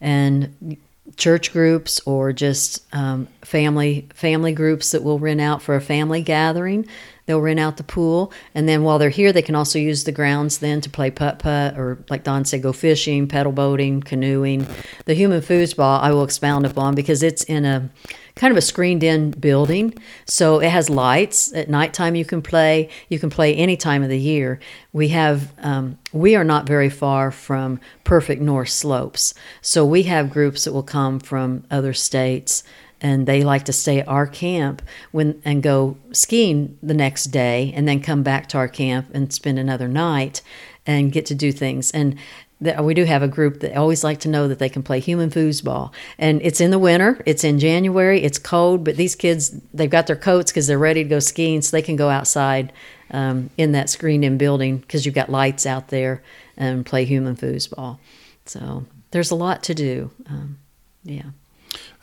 and 0.00 0.76
church 1.16 1.52
groups 1.52 2.00
or 2.06 2.32
just 2.32 2.84
um, 2.92 3.28
family 3.42 4.08
family 4.14 4.52
groups 4.52 4.90
that 4.90 5.04
will 5.04 5.20
rent 5.20 5.40
out 5.40 5.62
for 5.62 5.76
a 5.76 5.80
family 5.80 6.22
gathering. 6.22 6.88
They'll 7.26 7.40
rent 7.40 7.60
out 7.60 7.76
the 7.76 7.84
pool, 7.84 8.32
and 8.52 8.68
then 8.68 8.82
while 8.82 8.98
they're 8.98 9.10
here, 9.10 9.32
they 9.32 9.40
can 9.40 9.54
also 9.54 9.78
use 9.78 10.02
the 10.02 10.12
grounds 10.12 10.58
then 10.58 10.80
to 10.80 10.90
play 10.90 11.12
putt 11.12 11.38
putt 11.38 11.78
or, 11.78 11.98
like 12.10 12.24
Don 12.24 12.44
said, 12.44 12.62
go 12.62 12.72
fishing, 12.72 13.28
pedal 13.28 13.52
boating, 13.52 14.02
canoeing. 14.02 14.66
The 15.04 15.14
human 15.14 15.40
foosball 15.40 16.00
I 16.00 16.10
will 16.10 16.24
expound 16.24 16.66
upon 16.66 16.96
because 16.96 17.22
it's 17.22 17.44
in 17.44 17.64
a 17.64 17.88
kind 18.36 18.50
of 18.50 18.56
a 18.56 18.62
screened 18.62 19.04
in 19.04 19.30
building. 19.32 19.94
So 20.26 20.58
it 20.58 20.70
has 20.70 20.90
lights. 20.90 21.52
At 21.52 21.68
nighttime, 21.68 22.14
you 22.14 22.24
can 22.24 22.42
play. 22.42 22.88
You 23.08 23.18
can 23.18 23.30
play 23.30 23.54
any 23.54 23.76
time 23.76 24.02
of 24.02 24.08
the 24.08 24.18
year. 24.18 24.58
We 24.92 25.08
have, 25.08 25.52
um, 25.58 25.98
we 26.12 26.34
are 26.34 26.44
not 26.44 26.66
very 26.66 26.90
far 26.90 27.30
from 27.30 27.80
perfect 28.02 28.42
north 28.42 28.70
slopes. 28.70 29.34
So 29.62 29.84
we 29.84 30.04
have 30.04 30.32
groups 30.32 30.64
that 30.64 30.72
will 30.72 30.82
come 30.82 31.20
from 31.20 31.64
other 31.70 31.92
states 31.92 32.64
and 33.00 33.26
they 33.26 33.44
like 33.44 33.64
to 33.66 33.72
stay 33.72 34.00
at 34.00 34.08
our 34.08 34.26
camp 34.26 34.80
when 35.12 35.40
and 35.44 35.62
go 35.62 35.96
skiing 36.12 36.78
the 36.82 36.94
next 36.94 37.26
day 37.26 37.72
and 37.76 37.86
then 37.86 38.00
come 38.00 38.22
back 38.22 38.48
to 38.48 38.58
our 38.58 38.68
camp 38.68 39.08
and 39.12 39.32
spend 39.32 39.58
another 39.58 39.88
night 39.88 40.40
and 40.86 41.12
get 41.12 41.26
to 41.26 41.34
do 41.34 41.52
things. 41.52 41.90
And 41.90 42.16
that 42.64 42.84
we 42.84 42.94
do 42.94 43.04
have 43.04 43.22
a 43.22 43.28
group 43.28 43.60
that 43.60 43.76
always 43.76 44.02
like 44.04 44.20
to 44.20 44.28
know 44.28 44.48
that 44.48 44.58
they 44.58 44.68
can 44.68 44.82
play 44.82 45.00
human 45.00 45.30
foosball. 45.30 45.92
And 46.18 46.42
it's 46.42 46.60
in 46.60 46.70
the 46.70 46.78
winter 46.78 47.22
it's 47.26 47.44
in 47.44 47.58
january 47.58 48.22
it's 48.22 48.38
cold 48.38 48.84
but 48.84 48.96
these 48.96 49.14
kids 49.14 49.50
they've 49.72 49.90
got 49.90 50.06
their 50.06 50.16
coats 50.16 50.50
because 50.50 50.66
they're 50.66 50.78
ready 50.78 51.02
to 51.02 51.08
go 51.08 51.18
skiing 51.18 51.62
so 51.62 51.76
they 51.76 51.82
can 51.82 51.96
go 51.96 52.08
outside 52.08 52.72
um, 53.10 53.50
in 53.56 53.72
that 53.72 53.90
screened 53.90 54.24
in 54.24 54.38
building 54.38 54.78
because 54.78 55.04
you've 55.04 55.14
got 55.14 55.28
lights 55.30 55.66
out 55.66 55.88
there 55.88 56.22
and 56.56 56.86
play 56.86 57.04
human 57.04 57.36
foosball. 57.36 57.98
So 58.46 58.86
there's 59.10 59.30
a 59.30 59.34
lot 59.34 59.62
to 59.64 59.74
do 59.74 60.10
um, 60.28 60.58
yeah 61.04 61.30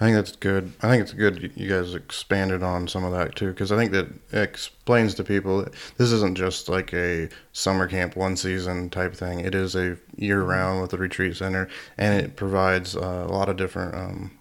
I 0.01 0.05
think 0.05 0.15
that's 0.15 0.35
good. 0.35 0.73
I 0.81 0.89
think 0.89 1.03
it's 1.03 1.13
good 1.13 1.51
you- 1.55 1.69
guys 1.69 1.93
expanded 1.93 2.63
on 2.63 2.87
some 2.87 3.03
of 3.03 3.11
that 3.11 3.35
too, 3.35 3.49
because 3.49 3.71
I 3.71 3.77
think 3.77 3.91
that 3.91 4.07
explains 4.33 5.13
to 5.13 5.23
people 5.23 5.59
that 5.61 5.73
this 5.97 6.11
isn't 6.11 6.35
just 6.35 6.67
like 6.67 6.91
a 6.91 7.29
summer 7.53 7.87
camp 7.87 8.15
one 8.15 8.35
season 8.35 8.89
type 8.89 9.13
thing. 9.13 9.41
It 9.41 9.53
is 9.53 9.75
a 9.75 9.97
year 10.15 10.41
round 10.41 10.81
with 10.81 10.89
the 10.89 10.97
retreat 10.97 11.37
center, 11.37 11.69
and 11.99 12.19
it 12.19 12.35
provides 12.35 12.95
uh, 12.95 13.27
a 13.29 13.31
lot 13.31 13.47
of 13.47 13.57
different 13.57 13.93
um, 13.93 14.31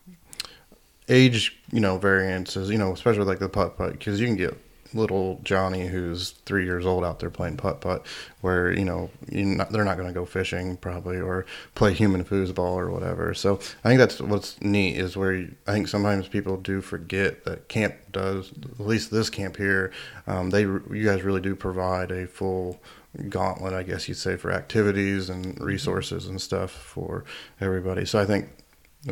age, 1.11 1.59
you 1.71 1.81
know, 1.81 1.99
variances. 1.99 2.71
You 2.71 2.79
know, 2.79 2.93
especially 2.95 3.25
like 3.25 3.39
the 3.39 3.51
putt 3.51 3.77
putt, 3.77 3.93
because 3.93 4.19
you 4.19 4.27
can 4.27 4.37
get 4.37 4.59
little 4.93 5.41
Johnny 5.43 5.87
who's 5.87 6.31
three 6.45 6.65
years 6.65 6.87
old 6.87 7.05
out 7.05 7.21
there 7.21 7.31
playing 7.31 7.57
putt 7.57 7.81
putt, 7.81 8.07
where 8.41 8.73
you 8.73 8.85
know 8.85 9.11
not, 9.31 9.71
they're 9.71 9.85
not 9.85 9.97
going 9.97 10.09
to 10.09 10.15
go 10.15 10.25
fishing 10.25 10.77
probably 10.77 11.19
or 11.19 11.47
play 11.75 11.93
human 11.93 12.25
foosball 12.25 12.75
or 12.75 12.91
whatever. 12.91 13.35
So 13.35 13.57
I 13.85 13.89
think 13.89 13.99
that's 13.99 14.21
what's 14.21 14.61
neat 14.61 14.97
is 14.97 15.17
where 15.17 15.33
you, 15.33 15.55
I 15.67 15.73
think 15.73 15.89
sometimes 15.89 16.29
people 16.29 16.57
do 16.57 16.81
forget 16.81 17.45
that 17.45 17.69
camp 17.69 17.95
does 18.13 18.53
at 18.53 18.81
least 18.81 19.11
this 19.11 19.31
camp 19.31 19.57
here. 19.57 19.93
Um, 20.27 20.51
they 20.51 20.63
you 20.63 21.05
guys 21.05 21.23
really 21.23 21.41
do 21.41 21.55
provide 21.55 22.11
a 22.11 22.27
full 22.27 22.81
gauntlet, 23.29 23.73
I 23.73 23.83
guess 23.83 24.09
you'd 24.09 24.17
say, 24.17 24.37
for 24.37 24.53
activities 24.53 25.31
and 25.31 25.61
resources 25.61 26.27
and 26.27 26.41
stuff 26.41 26.71
for 26.71 27.25
everybody. 27.61 28.05
So 28.05 28.21
I 28.21 28.25
think 28.25 28.49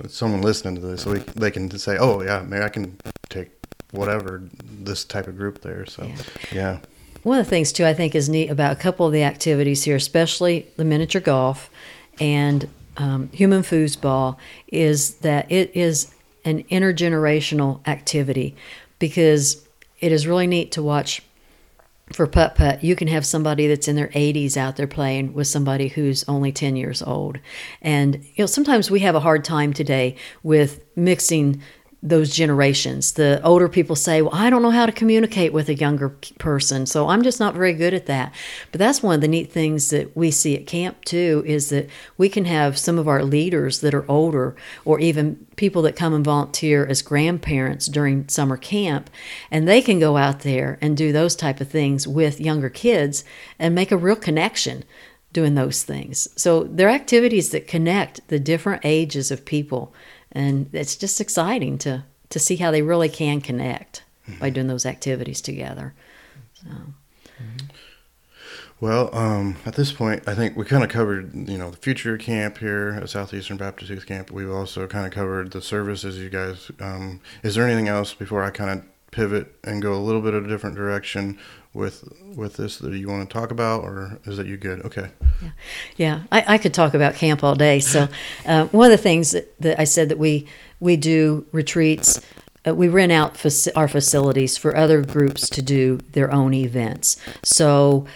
someone 0.09 0.43
listening 0.43 0.77
to 0.77 0.81
this, 0.81 1.07
we, 1.07 1.19
they 1.19 1.51
can 1.51 1.71
say, 1.79 1.97
"Oh 1.99 2.23
yeah, 2.23 2.45
maybe 2.47 2.63
I 2.63 2.69
can 2.69 2.99
take 3.29 3.58
whatever 3.91 4.43
this 4.63 5.05
type 5.05 5.27
of 5.27 5.37
group 5.37 5.63
there." 5.63 5.87
So 5.87 6.05
Yeah. 6.05 6.17
yeah. 6.53 6.79
One 7.23 7.39
of 7.39 7.47
the 7.47 7.51
things 7.51 7.73
too 7.73 7.85
I 7.85 7.95
think 7.95 8.15
is 8.15 8.29
neat 8.29 8.49
about 8.49 8.73
a 8.73 8.77
couple 8.77 9.07
of 9.07 9.13
the 9.13 9.25
activities 9.25 9.85
here, 9.85 9.97
especially 9.97 10.67
the 10.77 10.85
miniature 10.85 11.21
golf 11.21 11.69
and 12.21 12.69
um, 12.97 13.29
human 13.33 13.63
foosball, 13.63 14.37
is 14.69 15.17
that 15.17 15.51
it 15.51 15.71
is 15.75 16.13
an 16.45 16.63
intergenerational 16.65 17.87
activity 17.87 18.57
because 18.99 19.67
it 20.01 20.13
is 20.13 20.27
really 20.27 20.47
neat 20.47 20.73
to 20.73 20.83
watch. 20.83 21.23
For 22.15 22.27
putt 22.27 22.55
putt, 22.55 22.83
you 22.83 22.97
can 22.97 23.09
have 23.09 23.27
somebody 23.27 23.67
that's 23.67 23.87
in 23.87 23.95
their 23.95 24.09
80s 24.09 24.57
out 24.57 24.77
there 24.77 24.87
playing 24.87 25.35
with 25.35 25.47
somebody 25.47 25.89
who's 25.89 26.25
only 26.27 26.51
10 26.53 26.75
years 26.75 27.03
old. 27.03 27.39
And 27.83 28.15
you 28.35 28.45
know, 28.45 28.47
sometimes 28.47 28.91
we 28.91 29.01
have 29.01 29.15
a 29.15 29.21
hard 29.21 29.45
time 29.45 29.75
today 29.75 30.17
with 30.43 30.83
mixing 30.97 31.61
those 32.01 32.31
generations. 32.31 33.13
The 33.13 33.41
older 33.43 33.69
people 33.69 33.97
say, 33.97 34.23
Well, 34.23 34.35
I 34.35 34.51
don't 34.51 34.63
know 34.63 34.71
how 34.71 34.87
to 34.87 34.93
communicate 34.93 35.53
with 35.53 35.69
a 35.69 35.75
younger 35.75 36.11
person, 36.39 36.87
so 36.87 37.09
I'm 37.09 37.23
just 37.23 37.41
not 37.41 37.55
very 37.55 37.73
good 37.73 37.93
at 37.93 38.07
that. 38.07 38.33
But 38.71 38.79
that's 38.79 39.03
one 39.03 39.17
of 39.17 39.21
the 39.21 39.29
neat 39.29 39.51
things 39.51 39.91
that 39.91 40.17
we 40.17 40.31
see 40.31 40.57
at 40.57 40.67
camp 40.67 41.05
too 41.05 41.43
is 41.45 41.71
that 41.71 41.89
we 42.17 42.29
can 42.29 42.45
have 42.45 42.79
some 42.79 42.99
of 42.99 43.09
our 43.09 43.25
leaders 43.25 43.81
that 43.81 43.95
are 43.95 44.09
older 44.09 44.55
or 44.85 45.01
even 45.01 45.45
people 45.57 45.83
that 45.83 45.97
come 45.97 46.15
and 46.15 46.25
volunteer 46.25 46.87
as 46.87 47.03
grandparents 47.03 47.87
during 47.87 48.29
summer 48.29 48.57
camp 48.57 49.11
and 49.51 49.67
they 49.67 49.83
can 49.83 49.99
go 49.99 50.17
out 50.17 50.41
there 50.41 50.79
and 50.81 50.97
do 50.97 51.11
those 51.11 51.35
type 51.35 51.61
of 51.61 51.69
things 51.69 52.07
with 52.07 52.41
younger 52.41 52.71
kids 52.71 53.25
and 53.59 53.75
make 53.75 53.91
a 53.91 53.97
real 53.97 54.15
connection 54.15 54.85
doing 55.33 55.55
those 55.55 55.83
things. 55.83 56.29
So 56.37 56.65
they're 56.65 56.89
activities 56.89 57.51
that 57.51 57.67
connect 57.67 58.27
the 58.29 58.39
different 58.39 58.83
ages 58.85 59.31
of 59.31 59.45
people 59.45 59.93
and 60.33 60.69
it's 60.73 60.97
just 60.97 61.21
exciting 61.21 61.79
to 61.79 62.05
to 62.31 62.39
see 62.39 62.57
how 62.57 62.71
they 62.71 62.83
really 62.83 63.09
can 63.09 63.41
connect 63.41 64.05
by 64.39 64.51
doing 64.51 64.67
those 64.67 64.85
activities 64.85 65.41
together. 65.41 65.95
So 66.53 66.69
Well, 68.81 69.11
um, 69.13 69.57
at 69.67 69.75
this 69.75 69.93
point, 69.93 70.29
I 70.29 70.35
think 70.35 70.57
we 70.57 70.65
kind 70.65 70.85
of 70.85 70.91
covered, 70.91 71.35
you 71.49 71.59
know, 71.59 71.71
the 71.71 71.77
future 71.77 72.17
camp 72.17 72.59
here 72.59 72.99
at 73.01 73.11
Southeastern 73.11 73.57
Baptist 73.57 73.91
Youth 73.91 74.07
Camp. 74.07 74.31
We've 74.31 74.51
also 74.51 74.87
kind 74.87 75.05
of 75.05 75.13
covered 75.13 75.51
the 75.51 75.61
services 75.61 76.19
you 76.19 76.31
guys. 76.31 76.71
Um, 76.79 77.21
is 77.43 77.57
there 77.57 77.67
anything 77.67 77.89
else 77.89 78.15
before 78.15 78.45
I 78.45 78.51
kind 78.51 78.71
of 78.79 78.85
pivot 79.11 79.53
and 79.65 79.83
go 79.83 79.95
a 79.95 79.99
little 79.99 80.21
bit 80.21 80.35
of 80.35 80.45
a 80.45 80.49
different 80.49 80.77
direction 80.77 81.39
with 81.79 82.13
with 82.37 82.57
this 82.57 82.79
that 82.79 82.93
you 82.93 83.09
want 83.09 83.29
to 83.29 83.33
talk 83.33 83.51
about, 83.51 83.85
or 83.85 84.19
is 84.27 84.37
that 84.37 84.47
you 84.47 84.57
good? 84.57 84.85
Okay. 84.85 85.09
Yeah, 85.97 86.23
I, 86.31 86.55
I 86.55 86.59
could 86.59 86.75
talk 86.75 86.95
about 86.95 87.15
camp 87.15 87.43
all 87.45 87.55
day. 87.55 87.81
So, 87.81 88.09
uh, 88.45 88.67
one 88.67 88.87
of 88.87 88.91
the 88.91 89.03
things 89.03 89.31
that, 89.31 89.59
that 89.61 89.81
I 89.81 89.85
said 89.85 90.09
that 90.11 90.19
we 90.19 90.47
we 90.81 90.97
do 90.97 91.47
retreats. 91.53 92.21
Uh, 92.67 92.75
we 92.75 92.89
rent 92.89 93.13
out 93.13 93.35
faci- 93.35 93.71
our 93.77 93.87
facilities 93.87 94.59
for 94.59 94.77
other 94.77 95.01
groups 95.03 95.49
to 95.49 95.63
do 95.63 95.99
their 96.13 96.31
own 96.33 96.53
events. 96.53 97.17
So 97.45 98.07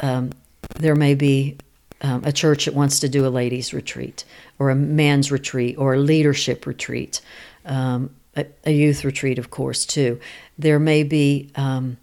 um, 0.00 0.32
there 0.80 0.96
may 0.96 1.14
be 1.14 1.56
um, 2.02 2.22
a 2.24 2.32
church 2.32 2.64
that 2.64 2.74
wants 2.74 2.98
to 3.00 3.08
do 3.08 3.24
a 3.24 3.30
ladies' 3.30 3.72
retreat, 3.72 4.24
or 4.58 4.70
a 4.70 4.74
man's 4.74 5.30
retreat, 5.30 5.78
or 5.78 5.94
a 5.94 5.98
leadership 5.98 6.66
retreat, 6.66 7.20
um, 7.64 8.10
a, 8.36 8.44
a 8.64 8.72
youth 8.72 9.04
retreat, 9.04 9.38
of 9.38 9.50
course, 9.50 9.86
too. 9.86 10.18
There 10.58 10.80
may 10.80 11.04
be, 11.04 11.50
um, 11.54 11.96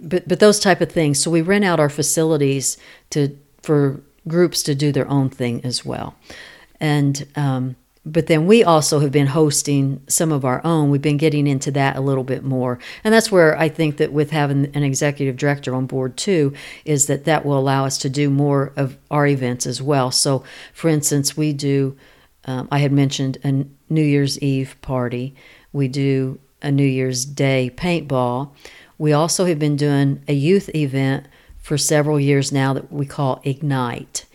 but 0.00 0.26
but 0.28 0.40
those 0.40 0.58
type 0.58 0.80
of 0.80 0.90
things. 0.90 1.22
So 1.22 1.30
we 1.30 1.42
rent 1.42 1.64
out 1.64 1.80
our 1.80 1.88
facilities 1.88 2.76
to 3.10 3.36
for 3.62 4.00
groups 4.26 4.62
to 4.64 4.74
do 4.74 4.92
their 4.92 5.08
own 5.08 5.30
thing 5.30 5.64
as 5.64 5.84
well, 5.84 6.14
and. 6.80 7.26
Um, 7.36 7.76
but 8.12 8.26
then 8.26 8.46
we 8.46 8.64
also 8.64 9.00
have 9.00 9.12
been 9.12 9.26
hosting 9.26 10.00
some 10.08 10.32
of 10.32 10.44
our 10.44 10.64
own. 10.64 10.88
We've 10.88 11.02
been 11.02 11.18
getting 11.18 11.46
into 11.46 11.70
that 11.72 11.96
a 11.96 12.00
little 12.00 12.24
bit 12.24 12.42
more, 12.42 12.78
and 13.04 13.12
that's 13.12 13.30
where 13.30 13.58
I 13.58 13.68
think 13.68 13.98
that 13.98 14.12
with 14.12 14.30
having 14.30 14.74
an 14.74 14.82
executive 14.82 15.36
director 15.36 15.74
on 15.74 15.86
board 15.86 16.16
too, 16.16 16.54
is 16.86 17.06
that 17.06 17.24
that 17.24 17.44
will 17.44 17.58
allow 17.58 17.84
us 17.84 17.98
to 17.98 18.08
do 18.08 18.30
more 18.30 18.72
of 18.76 18.96
our 19.10 19.26
events 19.26 19.66
as 19.66 19.82
well. 19.82 20.10
So, 20.10 20.42
for 20.72 20.88
instance, 20.88 21.36
we 21.36 21.52
do. 21.52 21.96
Um, 22.46 22.66
I 22.70 22.78
had 22.78 22.92
mentioned 22.92 23.36
a 23.44 23.66
New 23.92 24.04
Year's 24.04 24.38
Eve 24.38 24.76
party. 24.80 25.34
We 25.72 25.88
do 25.88 26.40
a 26.62 26.72
New 26.72 26.86
Year's 26.86 27.24
Day 27.26 27.70
paintball. 27.74 28.52
We 28.98 29.12
also 29.12 29.46
have 29.46 29.58
been 29.58 29.76
doing 29.76 30.22
a 30.28 30.34
youth 30.34 30.74
event 30.74 31.26
for 31.58 31.78
several 31.78 32.18
years 32.18 32.50
now 32.52 32.72
that 32.74 32.92
we 32.92 33.06
call 33.06 33.40
Ignite, 33.44 34.26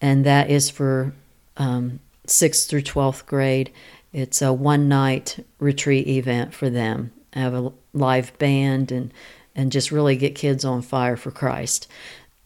and 0.00 0.24
that 0.26 0.50
is 0.50 0.70
for 0.70 1.14
um, 1.56 2.00
sixth 2.26 2.68
through 2.68 2.82
12th 2.82 3.26
grade. 3.26 3.72
It's 4.12 4.42
a 4.42 4.52
one 4.52 4.88
night 4.88 5.44
retreat 5.58 6.06
event 6.06 6.52
for 6.52 6.68
them. 6.68 7.12
I 7.34 7.40
Have 7.40 7.54
a 7.54 7.72
live 7.92 8.36
band 8.38 8.90
and, 8.92 9.12
and 9.54 9.70
just 9.70 9.92
really 9.92 10.16
get 10.16 10.34
kids 10.34 10.64
on 10.64 10.82
fire 10.82 11.16
for 11.16 11.30
Christ. 11.30 11.86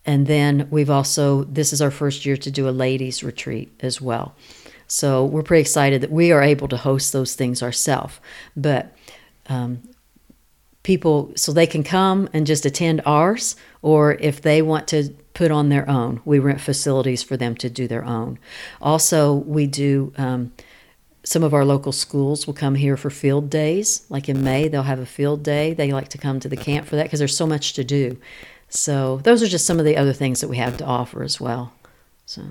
And 0.06 0.26
then 0.26 0.68
we've 0.70 0.90
also, 0.90 1.44
this 1.44 1.72
is 1.72 1.80
our 1.80 1.90
first 1.90 2.26
year 2.26 2.36
to 2.36 2.50
do 2.50 2.68
a 2.68 2.70
ladies' 2.70 3.24
retreat 3.24 3.72
as 3.80 4.00
well. 4.00 4.34
So 4.86 5.24
we're 5.24 5.42
pretty 5.42 5.62
excited 5.62 6.02
that 6.02 6.10
we 6.10 6.30
are 6.30 6.42
able 6.42 6.68
to 6.68 6.76
host 6.76 7.12
those 7.12 7.34
things 7.34 7.62
ourselves. 7.62 8.20
But 8.54 8.94
um, 9.48 9.82
people, 10.84 11.32
so 11.34 11.52
they 11.52 11.66
can 11.66 11.82
come 11.82 12.28
and 12.32 12.46
just 12.46 12.64
attend 12.64 13.02
ours, 13.04 13.56
or 13.82 14.12
if 14.20 14.40
they 14.40 14.62
want 14.62 14.86
to 14.88 15.12
put 15.34 15.50
on 15.50 15.68
their 15.68 15.88
own, 15.90 16.20
we 16.24 16.38
rent 16.38 16.60
facilities 16.60 17.24
for 17.24 17.36
them 17.36 17.56
to 17.56 17.68
do 17.68 17.88
their 17.88 18.04
own. 18.04 18.38
Also, 18.80 19.34
we 19.34 19.66
do. 19.66 20.12
Um, 20.16 20.52
some 21.26 21.42
of 21.42 21.54
our 21.54 21.64
local 21.64 21.90
schools 21.90 22.46
will 22.46 22.52
come 22.52 22.74
here 22.74 22.98
for 22.98 23.08
field 23.08 23.48
days. 23.48 24.04
Like 24.10 24.28
in 24.28 24.44
May, 24.44 24.68
they'll 24.68 24.82
have 24.82 24.98
a 24.98 25.06
field 25.06 25.42
day. 25.42 25.72
They 25.72 25.90
like 25.90 26.08
to 26.08 26.18
come 26.18 26.38
to 26.40 26.50
the 26.50 26.56
camp 26.56 26.86
for 26.86 26.96
that 26.96 27.04
because 27.04 27.18
there's 27.18 27.36
so 27.36 27.46
much 27.46 27.72
to 27.72 27.82
do. 27.82 28.18
So 28.68 29.20
those 29.24 29.42
are 29.42 29.46
just 29.48 29.64
some 29.64 29.78
of 29.78 29.86
the 29.86 29.96
other 29.96 30.12
things 30.12 30.42
that 30.42 30.48
we 30.48 30.58
have 30.58 30.76
to 30.76 30.84
offer 30.84 31.22
as 31.22 31.40
well. 31.40 31.72
So. 32.26 32.42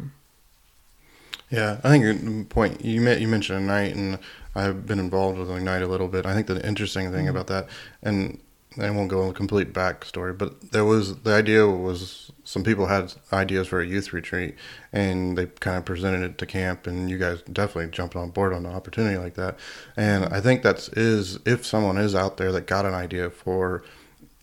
Yeah, 1.51 1.79
I 1.83 1.89
think 1.89 2.03
your 2.03 2.45
point 2.45 2.83
you 2.83 3.07
you 3.11 3.27
mentioned 3.27 3.59
Ignite, 3.59 3.95
and 3.95 4.17
I've 4.55 4.85
been 4.85 4.99
involved 4.99 5.37
with 5.37 5.49
Ignite 5.49 5.81
a 5.81 5.87
little 5.87 6.07
bit. 6.07 6.25
I 6.25 6.33
think 6.33 6.47
the 6.47 6.65
interesting 6.65 7.11
thing 7.11 7.25
mm-hmm. 7.25 7.35
about 7.35 7.47
that, 7.47 7.67
and 8.01 8.39
I 8.79 8.89
won't 8.89 9.09
go 9.09 9.21
into 9.21 9.33
complete 9.33 9.73
backstory, 9.73 10.37
but 10.37 10.71
there 10.71 10.85
was 10.85 11.17
the 11.17 11.33
idea 11.33 11.67
was 11.67 12.31
some 12.43 12.63
people 12.63 12.87
had 12.87 13.13
ideas 13.31 13.67
for 13.67 13.81
a 13.81 13.85
youth 13.87 14.13
retreat, 14.13 14.55
and 14.91 15.37
they 15.37 15.45
kind 15.45 15.77
of 15.77 15.85
presented 15.85 16.23
it 16.23 16.37
to 16.39 16.45
camp, 16.45 16.87
and 16.87 17.09
you 17.09 17.17
guys 17.17 17.41
definitely 17.43 17.91
jumped 17.91 18.15
on 18.15 18.31
board 18.31 18.53
on 18.53 18.65
an 18.65 18.73
opportunity 18.73 19.17
like 19.17 19.35
that. 19.35 19.57
And 19.95 20.25
I 20.25 20.41
think 20.41 20.63
that's 20.63 20.89
is 20.89 21.39
if 21.45 21.65
someone 21.65 21.97
is 21.97 22.15
out 22.15 22.37
there 22.37 22.51
that 22.51 22.67
got 22.67 22.85
an 22.85 22.93
idea 22.93 23.29
for 23.29 23.83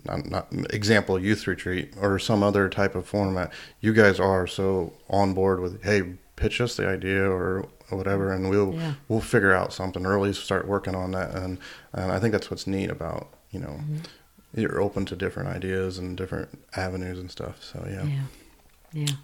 not, 0.04 0.26
not, 0.26 0.48
example 0.72 1.18
youth 1.18 1.46
retreat 1.46 1.92
or 2.00 2.18
some 2.18 2.42
other 2.42 2.70
type 2.70 2.94
of 2.94 3.06
format 3.06 3.52
you 3.80 3.92
guys 3.92 4.18
are 4.18 4.46
so 4.46 4.94
on 5.10 5.34
board 5.34 5.60
with 5.60 5.82
hey 5.82 6.14
pitch 6.36 6.58
us 6.60 6.76
the 6.76 6.88
idea 6.88 7.30
or 7.30 7.68
whatever 7.96 8.32
and 8.32 8.48
we'll 8.50 8.74
yeah. 8.74 8.94
we'll 9.08 9.20
figure 9.20 9.52
out 9.52 9.72
something 9.72 10.04
or 10.06 10.16
at 10.16 10.22
least 10.22 10.42
start 10.44 10.66
working 10.66 10.94
on 10.94 11.12
that 11.12 11.34
and, 11.34 11.58
and 11.92 12.12
i 12.12 12.18
think 12.18 12.32
that's 12.32 12.50
what's 12.50 12.66
neat 12.66 12.90
about 12.90 13.28
you 13.50 13.60
know 13.60 13.68
mm-hmm 13.80 13.98
you're 14.54 14.80
open 14.80 15.04
to 15.06 15.16
different 15.16 15.48
ideas 15.48 15.98
and 15.98 16.16
different 16.16 16.48
avenues 16.76 17.18
and 17.18 17.30
stuff. 17.30 17.62
So 17.62 17.86
yeah. 17.88 18.04
Yeah. 18.04 18.22
Yeah. 18.92 19.14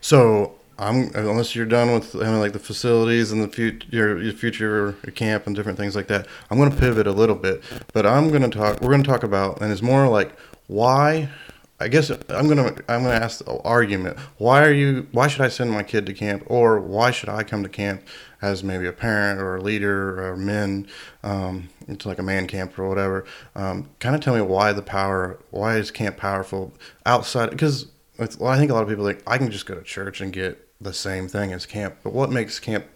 So 0.00 0.56
I'm 0.78 1.10
unless 1.14 1.56
you're 1.56 1.66
done 1.66 1.92
with 1.92 2.14
I 2.14 2.24
mean, 2.24 2.40
like 2.40 2.52
the 2.52 2.58
facilities 2.58 3.32
and 3.32 3.42
the 3.42 3.48
future 3.48 3.86
your, 3.90 4.22
your 4.22 4.32
future 4.32 4.92
camp 5.14 5.46
and 5.46 5.56
different 5.56 5.78
things 5.78 5.96
like 5.96 6.08
that. 6.08 6.26
I'm 6.50 6.58
going 6.58 6.70
to 6.70 6.76
pivot 6.76 7.06
a 7.06 7.12
little 7.12 7.36
bit, 7.36 7.62
but 7.92 8.06
I'm 8.06 8.28
going 8.28 8.42
to 8.42 8.50
talk. 8.50 8.80
We're 8.80 8.90
going 8.90 9.02
to 9.02 9.08
talk 9.08 9.22
about 9.22 9.60
and 9.60 9.72
it's 9.72 9.82
more 9.82 10.08
like 10.08 10.36
why. 10.66 11.30
I 11.78 11.88
guess 11.88 12.10
I'm 12.10 12.48
gonna 12.48 12.74
I'm 12.88 13.02
gonna 13.02 13.10
ask 13.10 13.44
the 13.44 13.60
argument. 13.62 14.18
Why 14.38 14.64
are 14.64 14.72
you? 14.72 15.08
Why 15.12 15.28
should 15.28 15.42
I 15.42 15.48
send 15.48 15.70
my 15.70 15.82
kid 15.82 16.06
to 16.06 16.14
camp, 16.14 16.44
or 16.46 16.80
why 16.80 17.10
should 17.10 17.28
I 17.28 17.42
come 17.42 17.62
to 17.62 17.68
camp 17.68 18.02
as 18.40 18.64
maybe 18.64 18.86
a 18.86 18.92
parent 18.92 19.40
or 19.40 19.56
a 19.56 19.60
leader 19.60 20.26
or 20.26 20.36
men? 20.38 20.88
Um, 21.22 21.68
it's 21.86 22.06
like 22.06 22.18
a 22.18 22.22
man 22.22 22.46
camp 22.46 22.78
or 22.78 22.88
whatever. 22.88 23.26
Um, 23.54 23.90
kind 24.00 24.14
of 24.14 24.22
tell 24.22 24.34
me 24.34 24.40
why 24.40 24.72
the 24.72 24.82
power, 24.82 25.38
why 25.50 25.76
is 25.76 25.90
camp 25.90 26.16
powerful 26.16 26.72
outside? 27.04 27.50
Because 27.50 27.88
well, 28.18 28.48
I 28.48 28.56
think 28.56 28.70
a 28.70 28.74
lot 28.74 28.82
of 28.82 28.88
people 28.88 29.04
think 29.06 29.22
I 29.26 29.36
can 29.36 29.50
just 29.50 29.66
go 29.66 29.74
to 29.74 29.82
church 29.82 30.22
and 30.22 30.32
get 30.32 30.66
the 30.80 30.94
same 30.94 31.28
thing 31.28 31.52
as 31.52 31.66
camp. 31.66 31.96
But 32.02 32.14
what 32.14 32.30
makes 32.30 32.58
camp? 32.58 32.86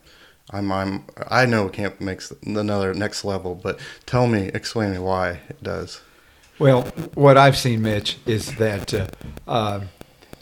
I'm, 0.53 0.73
I'm 0.73 1.05
I 1.29 1.45
know 1.45 1.69
camp 1.69 2.01
makes 2.01 2.33
another 2.45 2.95
next 2.95 3.25
level, 3.25 3.55
but 3.55 3.79
tell 4.07 4.27
me, 4.27 4.51
explain 4.55 4.93
me 4.93 4.99
why 4.99 5.41
it 5.51 5.63
does. 5.63 6.01
Well, 6.61 6.83
what 7.15 7.39
I've 7.39 7.57
seen, 7.57 7.81
Mitch, 7.81 8.19
is 8.27 8.57
that 8.57 8.93
uh, 8.93 9.07
uh, 9.49 9.81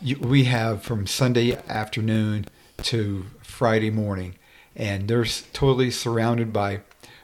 you, 0.03 0.19
we 0.19 0.45
have 0.45 0.83
from 0.83 1.07
Sunday 1.07 1.57
afternoon 1.69 2.47
to 2.83 3.27
Friday 3.41 3.91
morning, 3.91 4.35
and 4.75 5.07
they're 5.07 5.25
totally 5.53 5.93
surrounded 5.93 6.53
by 6.53 6.81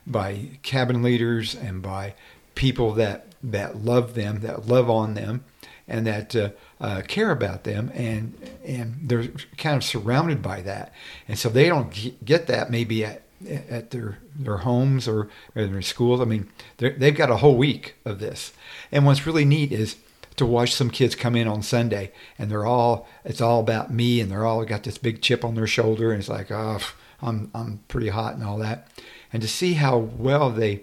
by 0.07 0.61
cabin 0.63 1.03
leaders 1.03 1.57
and 1.57 1.83
by 1.83 2.15
people 2.55 2.93
that 2.93 3.27
that 3.43 3.85
love 3.85 4.15
them, 4.15 4.43
that 4.43 4.69
love 4.69 4.89
on 4.89 5.15
them, 5.15 5.43
and 5.89 6.07
that 6.07 6.37
uh, 6.37 6.51
uh, 6.81 7.03
care 7.03 7.33
about 7.33 7.65
them, 7.65 7.91
and 7.95 8.33
and 8.65 8.95
they're 9.03 9.27
kind 9.59 9.75
of 9.77 9.83
surrounded 9.83 10.41
by 10.41 10.63
that, 10.63 10.93
and 11.27 11.37
so 11.37 11.49
they 11.49 11.67
don't 11.67 12.25
get 12.25 12.47
that 12.47 12.71
maybe 12.71 13.05
at 13.05 13.24
at 13.49 13.91
their 13.91 14.19
their 14.35 14.59
homes 14.59 15.07
or, 15.09 15.29
or 15.55 15.67
their 15.67 15.83
schools. 15.83 16.21
I 16.21 16.25
mean, 16.25 16.49
they've 16.79 17.17
got 17.17 17.31
a 17.31 17.37
whole 17.37 17.57
week 17.57 17.97
of 18.05 18.19
this, 18.19 18.53
and 18.93 19.07
what's 19.07 19.27
really 19.27 19.45
neat 19.45 19.73
is 19.73 19.97
to 20.37 20.47
watch 20.47 20.75
some 20.75 20.91
kids 20.91 21.15
come 21.15 21.37
in 21.37 21.47
on 21.47 21.63
Sunday 21.63 22.11
and 22.41 22.51
they're 22.51 22.67
all 22.67 23.07
it's 23.25 23.41
all 23.41 23.61
about 23.61 23.93
me 23.93 24.21
and 24.21 24.33
they're 24.33 24.45
all 24.45 24.65
got 24.65 24.83
this 24.83 24.99
big 24.99 25.23
chip 25.23 25.45
on 25.45 25.55
their 25.55 25.67
shoulder 25.69 26.11
and 26.11 26.19
it's 26.19 26.29
like 26.29 26.51
oh 26.51 26.81
I'm 27.23 27.53
I'm 27.55 27.85
pretty 27.87 28.09
hot 28.09 28.35
and 28.35 28.43
all 28.43 28.59
that 28.59 28.89
and 29.33 29.41
to 29.43 29.47
see 29.47 29.75
how 29.75 29.97
well 29.97 30.51
they 30.51 30.83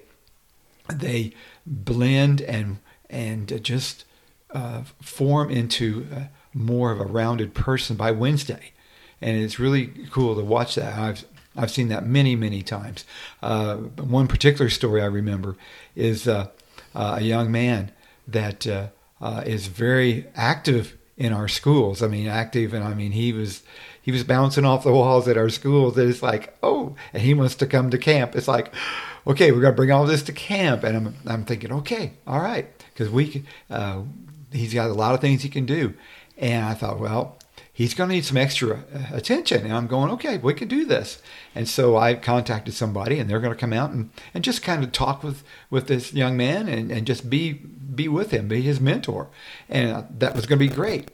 they 0.88 1.34
blend 1.66 2.42
and 2.42 2.78
and 3.10 3.64
just 3.64 4.06
uh, 4.52 4.84
form 5.02 5.50
into 5.50 6.08
uh, 6.14 6.24
more 6.54 6.92
of 6.92 7.00
a 7.00 7.06
rounded 7.06 7.54
person 7.54 7.96
by 7.96 8.12
Wednesday, 8.12 8.72
and 9.22 9.38
it's 9.38 9.60
really 9.60 9.88
cool 10.10 10.36
to 10.36 10.44
watch 10.44 10.76
that. 10.76 10.98
I've 10.98 11.26
I've 11.56 11.72
seen 11.72 11.90
that 11.90 12.06
many 12.06 12.36
many 12.36 12.62
times. 12.62 13.06
Uh, 13.42 13.76
one 13.76 14.28
particular 14.28 14.70
story 14.70 15.02
I 15.02 15.06
remember 15.06 15.56
is 15.96 16.28
uh, 16.28 16.48
uh, 16.96 17.18
a 17.20 17.24
young 17.24 17.52
man 17.52 17.92
that 18.28 18.66
uh, 18.68 18.90
is 19.46 19.68
very 19.68 20.28
active 20.36 20.98
in 21.18 21.34
our 21.34 21.48
schools. 21.48 22.02
I 22.02 22.08
mean, 22.08 22.28
active, 22.28 22.74
and 22.74 22.84
I 22.84 22.94
mean 22.94 23.12
he 23.12 23.34
was 23.34 23.64
he 24.02 24.12
was 24.12 24.24
bouncing 24.24 24.66
off 24.66 24.84
the 24.84 24.92
walls 24.92 25.28
at 25.28 25.38
our 25.38 25.50
schools. 25.50 25.98
It's 25.98 26.24
like, 26.24 26.58
oh, 26.64 26.96
and 27.14 27.22
he 27.22 27.34
wants 27.34 27.56
to 27.56 27.68
come 27.68 27.90
to 27.92 27.98
camp. 27.98 28.36
It's 28.36 28.48
like, 28.48 28.74
okay, 29.28 29.52
we're 29.52 29.62
gonna 29.62 29.76
bring 29.76 29.92
all 29.92 30.06
this 30.06 30.24
to 30.24 30.34
camp. 30.34 30.84
And 30.84 30.98
I'm 30.98 31.16
I'm 31.28 31.46
thinking, 31.46 31.72
okay, 31.72 32.14
all 32.26 32.40
right, 32.40 32.68
because 32.94 33.10
we 33.10 33.44
uh, 33.70 34.02
he's 34.52 34.74
got 34.74 34.90
a 34.90 34.94
lot 34.94 35.14
of 35.14 35.22
things 35.22 35.44
he 35.44 35.50
can 35.50 35.66
do. 35.66 35.94
And 36.38 36.66
I 36.66 36.74
thought, 36.74 37.00
well, 37.00 37.38
he's 37.82 37.94
going 37.94 38.10
to 38.10 38.16
need 38.16 38.26
some 38.26 38.38
extra 38.38 38.84
uh, 38.94 39.06
attention. 39.12 39.64
And 39.64 39.74
I'm 39.74 39.88
going, 39.88 40.12
okay, 40.12 40.38
we 40.38 40.54
can 40.54 40.68
do 40.68 40.86
this. 40.86 41.22
And 41.56 41.68
so 41.68 41.98
I 41.98 42.16
contacted 42.16 42.74
somebody 42.74 43.20
and 43.20 43.30
they're 43.30 43.40
going 43.40 43.54
to 43.54 43.60
come 43.60 43.74
out 43.74 43.92
and, 43.92 44.10
and 44.34 44.44
just 44.44 44.62
kind 44.62 44.84
of 44.84 44.92
talk 44.92 45.24
with, 45.24 45.44
with 45.70 45.88
this 45.88 46.14
young 46.14 46.38
man 46.38 46.68
and, 46.68 46.92
and 46.92 47.08
just 47.08 47.30
be, 47.30 47.54
be 47.54 48.08
with 48.08 48.32
him, 48.32 48.48
be 48.48 48.62
his 48.62 48.80
mentor. 48.80 49.30
And 49.70 49.92
uh, 49.92 50.04
that 50.20 50.36
was 50.36 50.46
going 50.46 50.60
to 50.60 50.68
be 50.68 50.74
great. 50.74 51.10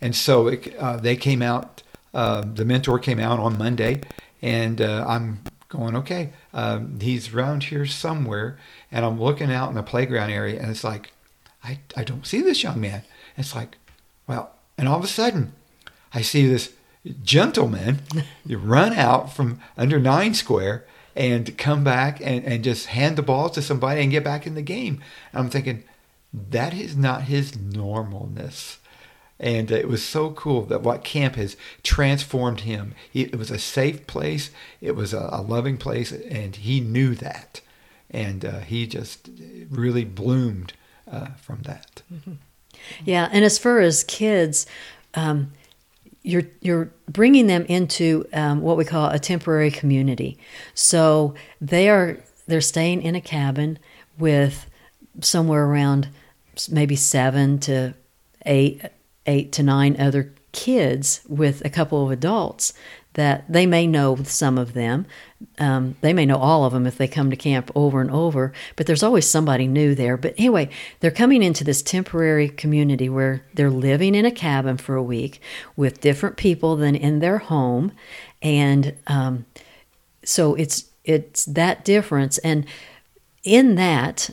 And 0.00 0.14
so 0.14 0.48
it, 0.48 0.74
uh, 0.76 0.96
they 0.96 1.16
came 1.16 1.42
out 1.42 1.82
uh, 2.12 2.42
the 2.42 2.64
mentor 2.64 2.98
came 2.98 3.20
out 3.20 3.38
on 3.38 3.56
Monday, 3.56 4.00
and 4.42 4.80
uh, 4.80 5.04
I'm 5.06 5.40
going, 5.68 5.96
okay, 5.96 6.30
um, 6.52 6.98
he's 7.00 7.32
around 7.32 7.64
here 7.64 7.86
somewhere. 7.86 8.58
And 8.90 9.04
I'm 9.04 9.20
looking 9.20 9.52
out 9.52 9.68
in 9.68 9.76
the 9.76 9.82
playground 9.82 10.30
area, 10.30 10.60
and 10.60 10.70
it's 10.70 10.84
like, 10.84 11.12
I, 11.62 11.78
I 11.96 12.04
don't 12.04 12.26
see 12.26 12.40
this 12.40 12.62
young 12.62 12.80
man. 12.80 13.02
It's 13.36 13.54
like, 13.54 13.76
well, 14.26 14.54
and 14.76 14.88
all 14.88 14.98
of 14.98 15.04
a 15.04 15.08
sudden, 15.08 15.52
I 16.12 16.22
see 16.22 16.46
this 16.46 16.72
gentleman 17.22 18.00
run 18.46 18.92
out 18.92 19.32
from 19.32 19.60
under 19.76 19.98
Nine 19.98 20.34
Square, 20.34 20.84
and 21.16 21.56
come 21.58 21.84
back 21.84 22.20
and, 22.20 22.44
and 22.44 22.64
just 22.64 22.86
hand 22.86 23.16
the 23.16 23.22
ball 23.22 23.50
to 23.50 23.62
somebody 23.62 24.00
and 24.00 24.10
get 24.10 24.24
back 24.24 24.46
in 24.46 24.54
the 24.54 24.62
game. 24.62 25.02
I'm 25.34 25.50
thinking, 25.50 25.84
that 26.32 26.72
is 26.72 26.96
not 26.96 27.24
his 27.24 27.52
normalness. 27.52 28.78
And 29.38 29.70
it 29.70 29.88
was 29.88 30.04
so 30.04 30.30
cool 30.30 30.62
that 30.66 30.82
what 30.82 31.02
camp 31.02 31.36
has 31.36 31.56
transformed 31.82 32.60
him. 32.60 32.94
He, 33.10 33.22
it 33.22 33.36
was 33.36 33.50
a 33.50 33.58
safe 33.58 34.06
place, 34.06 34.50
it 34.80 34.92
was 34.94 35.14
a, 35.14 35.28
a 35.32 35.40
loving 35.40 35.78
place, 35.78 36.12
and 36.12 36.54
he 36.56 36.80
knew 36.80 37.14
that. 37.16 37.60
And 38.10 38.44
uh, 38.44 38.60
he 38.60 38.86
just 38.86 39.30
really 39.70 40.04
bloomed 40.04 40.74
uh, 41.10 41.28
from 41.40 41.62
that. 41.62 42.02
Mm-hmm. 42.12 42.34
Yeah, 43.04 43.28
and 43.32 43.44
as 43.44 43.58
far 43.58 43.80
as 43.80 44.04
kids, 44.04 44.66
um, 45.14 45.52
you're 46.22 46.44
you're 46.60 46.90
bringing 47.08 47.46
them 47.46 47.64
into 47.66 48.26
um, 48.32 48.60
what 48.60 48.76
we 48.76 48.84
call 48.84 49.08
a 49.08 49.18
temporary 49.18 49.70
community. 49.70 50.38
So 50.74 51.34
they 51.60 51.88
are 51.88 52.18
they're 52.46 52.60
staying 52.60 53.02
in 53.02 53.14
a 53.14 53.20
cabin 53.20 53.78
with 54.18 54.66
somewhere 55.20 55.64
around 55.64 56.08
maybe 56.70 56.96
seven 56.96 57.58
to 57.60 57.94
eight 58.46 58.82
eight 59.26 59.52
to 59.52 59.62
nine 59.62 59.98
other 60.00 60.32
kids 60.52 61.20
with 61.28 61.64
a 61.64 61.70
couple 61.70 62.04
of 62.04 62.10
adults 62.10 62.72
that 63.14 63.44
they 63.48 63.66
may 63.66 63.86
know 63.86 64.16
some 64.24 64.56
of 64.56 64.72
them. 64.72 65.06
Um, 65.58 65.96
they 66.00 66.12
may 66.12 66.26
know 66.26 66.36
all 66.36 66.64
of 66.64 66.72
them 66.72 66.86
if 66.86 66.96
they 66.96 67.08
come 67.08 67.30
to 67.30 67.36
camp 67.36 67.70
over 67.74 68.00
and 68.00 68.10
over, 68.10 68.52
but 68.76 68.86
there's 68.86 69.02
always 69.02 69.28
somebody 69.28 69.66
new 69.66 69.94
there. 69.94 70.16
But 70.16 70.34
anyway, 70.38 70.70
they're 71.00 71.10
coming 71.10 71.42
into 71.42 71.64
this 71.64 71.82
temporary 71.82 72.48
community 72.48 73.08
where 73.08 73.44
they're 73.54 73.70
living 73.70 74.14
in 74.14 74.24
a 74.24 74.30
cabin 74.30 74.76
for 74.76 74.94
a 74.94 75.02
week 75.02 75.40
with 75.76 76.00
different 76.00 76.36
people 76.36 76.76
than 76.76 76.94
in 76.94 77.18
their 77.18 77.38
home. 77.38 77.92
And 78.42 78.94
um, 79.06 79.46
so 80.24 80.54
it's 80.54 80.84
it's 81.04 81.44
that 81.46 81.84
difference. 81.84 82.38
And 82.38 82.66
in 83.42 83.74
that, 83.74 84.30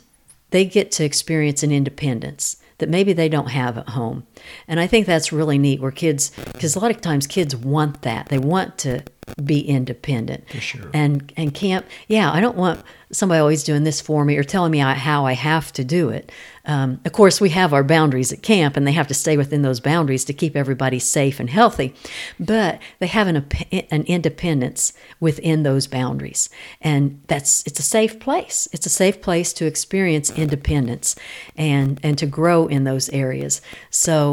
they 0.52 0.66
get 0.66 0.92
to 0.92 1.04
experience 1.04 1.64
an 1.64 1.72
independence 1.72 2.58
that 2.78 2.90
maybe 2.90 3.14
they 3.14 3.30
don't 3.30 3.50
have 3.50 3.78
at 3.78 3.90
home. 3.90 4.27
And 4.68 4.80
I 4.80 4.88
think 4.88 5.06
that's 5.06 5.32
really 5.32 5.58
neat 5.58 5.82
where 5.82 5.92
kids, 5.92 6.32
because 6.54 6.76
a 6.76 6.80
lot 6.80 6.92
of 6.92 7.02
times 7.02 7.28
kids 7.28 7.56
want 7.56 8.02
that. 8.04 8.30
They 8.30 8.40
want 8.40 8.78
to 8.80 9.04
be 9.44 9.60
independent. 9.60 10.50
For 10.50 10.62
sure. 10.62 10.90
And 10.94 11.32
and 11.36 11.54
camp, 11.54 11.86
yeah, 12.08 12.32
I 12.32 12.40
don't 12.40 12.56
want 12.56 12.82
somebody 13.12 13.40
always 13.40 13.64
doing 13.64 13.84
this 13.84 14.02
for 14.02 14.26
me 14.26 14.38
or 14.38 14.44
telling 14.44 14.72
me 14.72 14.80
how 14.80 15.26
I 15.26 15.34
have 15.34 15.72
to 15.74 15.84
do 15.84 16.10
it. 16.10 16.32
Um, 16.66 17.00
of 17.06 17.14
course, 17.14 17.40
we 17.40 17.50
have 17.50 17.74
our 17.74 17.84
boundaries 17.84 18.34
at 18.34 18.42
camp, 18.42 18.76
and 18.76 18.86
they 18.86 18.92
have 18.92 19.08
to 19.08 19.14
stay 19.14 19.38
within 19.38 19.62
those 19.62 19.80
boundaries 19.80 20.26
to 20.26 20.34
keep 20.34 20.56
everybody 20.56 21.00
safe 21.00 21.40
and 21.40 21.50
healthy. 21.50 21.94
But 22.40 22.80
they 23.00 23.08
have 23.08 23.28
an 23.28 23.48
an 23.92 24.04
independence 24.04 24.94
within 25.20 25.64
those 25.64 25.88
boundaries, 25.88 26.50
and 26.82 27.22
that's 27.28 27.64
it's 27.66 27.80
a 27.80 27.84
safe 27.84 28.20
place. 28.20 28.68
It's 28.74 28.86
a 28.86 28.90
safe 28.90 29.22
place 29.22 29.54
to 29.54 29.66
experience 29.66 30.30
independence 30.30 31.16
and 31.56 32.00
and 32.04 32.18
to 32.18 32.26
grow 32.26 32.68
in 32.68 32.84
those 32.84 33.10
areas. 33.10 33.62
So 33.90 34.27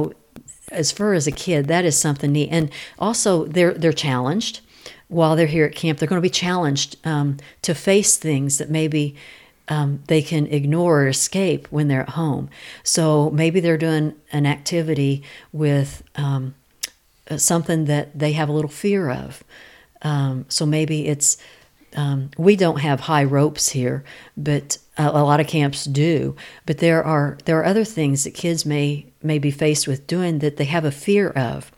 as 0.70 0.92
far 0.92 1.14
as 1.14 1.26
a 1.26 1.32
kid, 1.32 1.68
that 1.68 1.84
is 1.84 1.98
something 1.98 2.32
neat. 2.32 2.48
And 2.50 2.70
also, 2.98 3.44
they're 3.44 3.74
they're 3.74 3.92
challenged 3.92 4.60
while 5.08 5.36
they're 5.36 5.46
here 5.46 5.66
at 5.66 5.74
camp. 5.74 5.98
They're 5.98 6.08
going 6.08 6.20
to 6.20 6.22
be 6.22 6.30
challenged 6.30 6.96
um, 7.04 7.38
to 7.62 7.74
face 7.74 8.16
things 8.16 8.58
that 8.58 8.70
maybe 8.70 9.14
um, 9.68 10.02
they 10.08 10.22
can 10.22 10.46
ignore 10.46 11.02
or 11.02 11.08
escape 11.08 11.66
when 11.70 11.88
they're 11.88 12.02
at 12.02 12.10
home. 12.10 12.50
So 12.82 13.30
maybe 13.30 13.60
they're 13.60 13.78
doing 13.78 14.14
an 14.32 14.46
activity 14.46 15.22
with 15.52 16.02
um, 16.16 16.54
uh, 17.30 17.38
something 17.38 17.86
that 17.86 18.18
they 18.18 18.32
have 18.32 18.48
a 18.48 18.52
little 18.52 18.70
fear 18.70 19.10
of. 19.10 19.42
Um, 20.02 20.44
so 20.48 20.66
maybe 20.66 21.06
it's 21.06 21.38
um, 21.96 22.30
we 22.36 22.56
don't 22.56 22.80
have 22.80 23.00
high 23.00 23.24
ropes 23.24 23.70
here, 23.70 24.04
but 24.36 24.78
a, 24.98 25.06
a, 25.06 25.24
lot 25.24 25.40
of 25.40 25.46
camps 25.46 25.84
do. 25.84 26.34
But 26.66 26.78
there 26.78 27.02
are 27.02 27.38
there 27.44 27.58
are 27.60 27.64
other 27.64 27.84
things 27.84 28.24
that 28.24 28.34
kids 28.34 28.66
may 28.66 29.06
may 29.24 29.38
be 29.38 29.50
faced 29.50 29.88
with 29.88 30.06
doing 30.06 30.38
that 30.40 30.56
they 30.56 30.64
have 30.64 30.84
a 30.84 30.90
fear 30.90 31.30
of, 31.30 31.72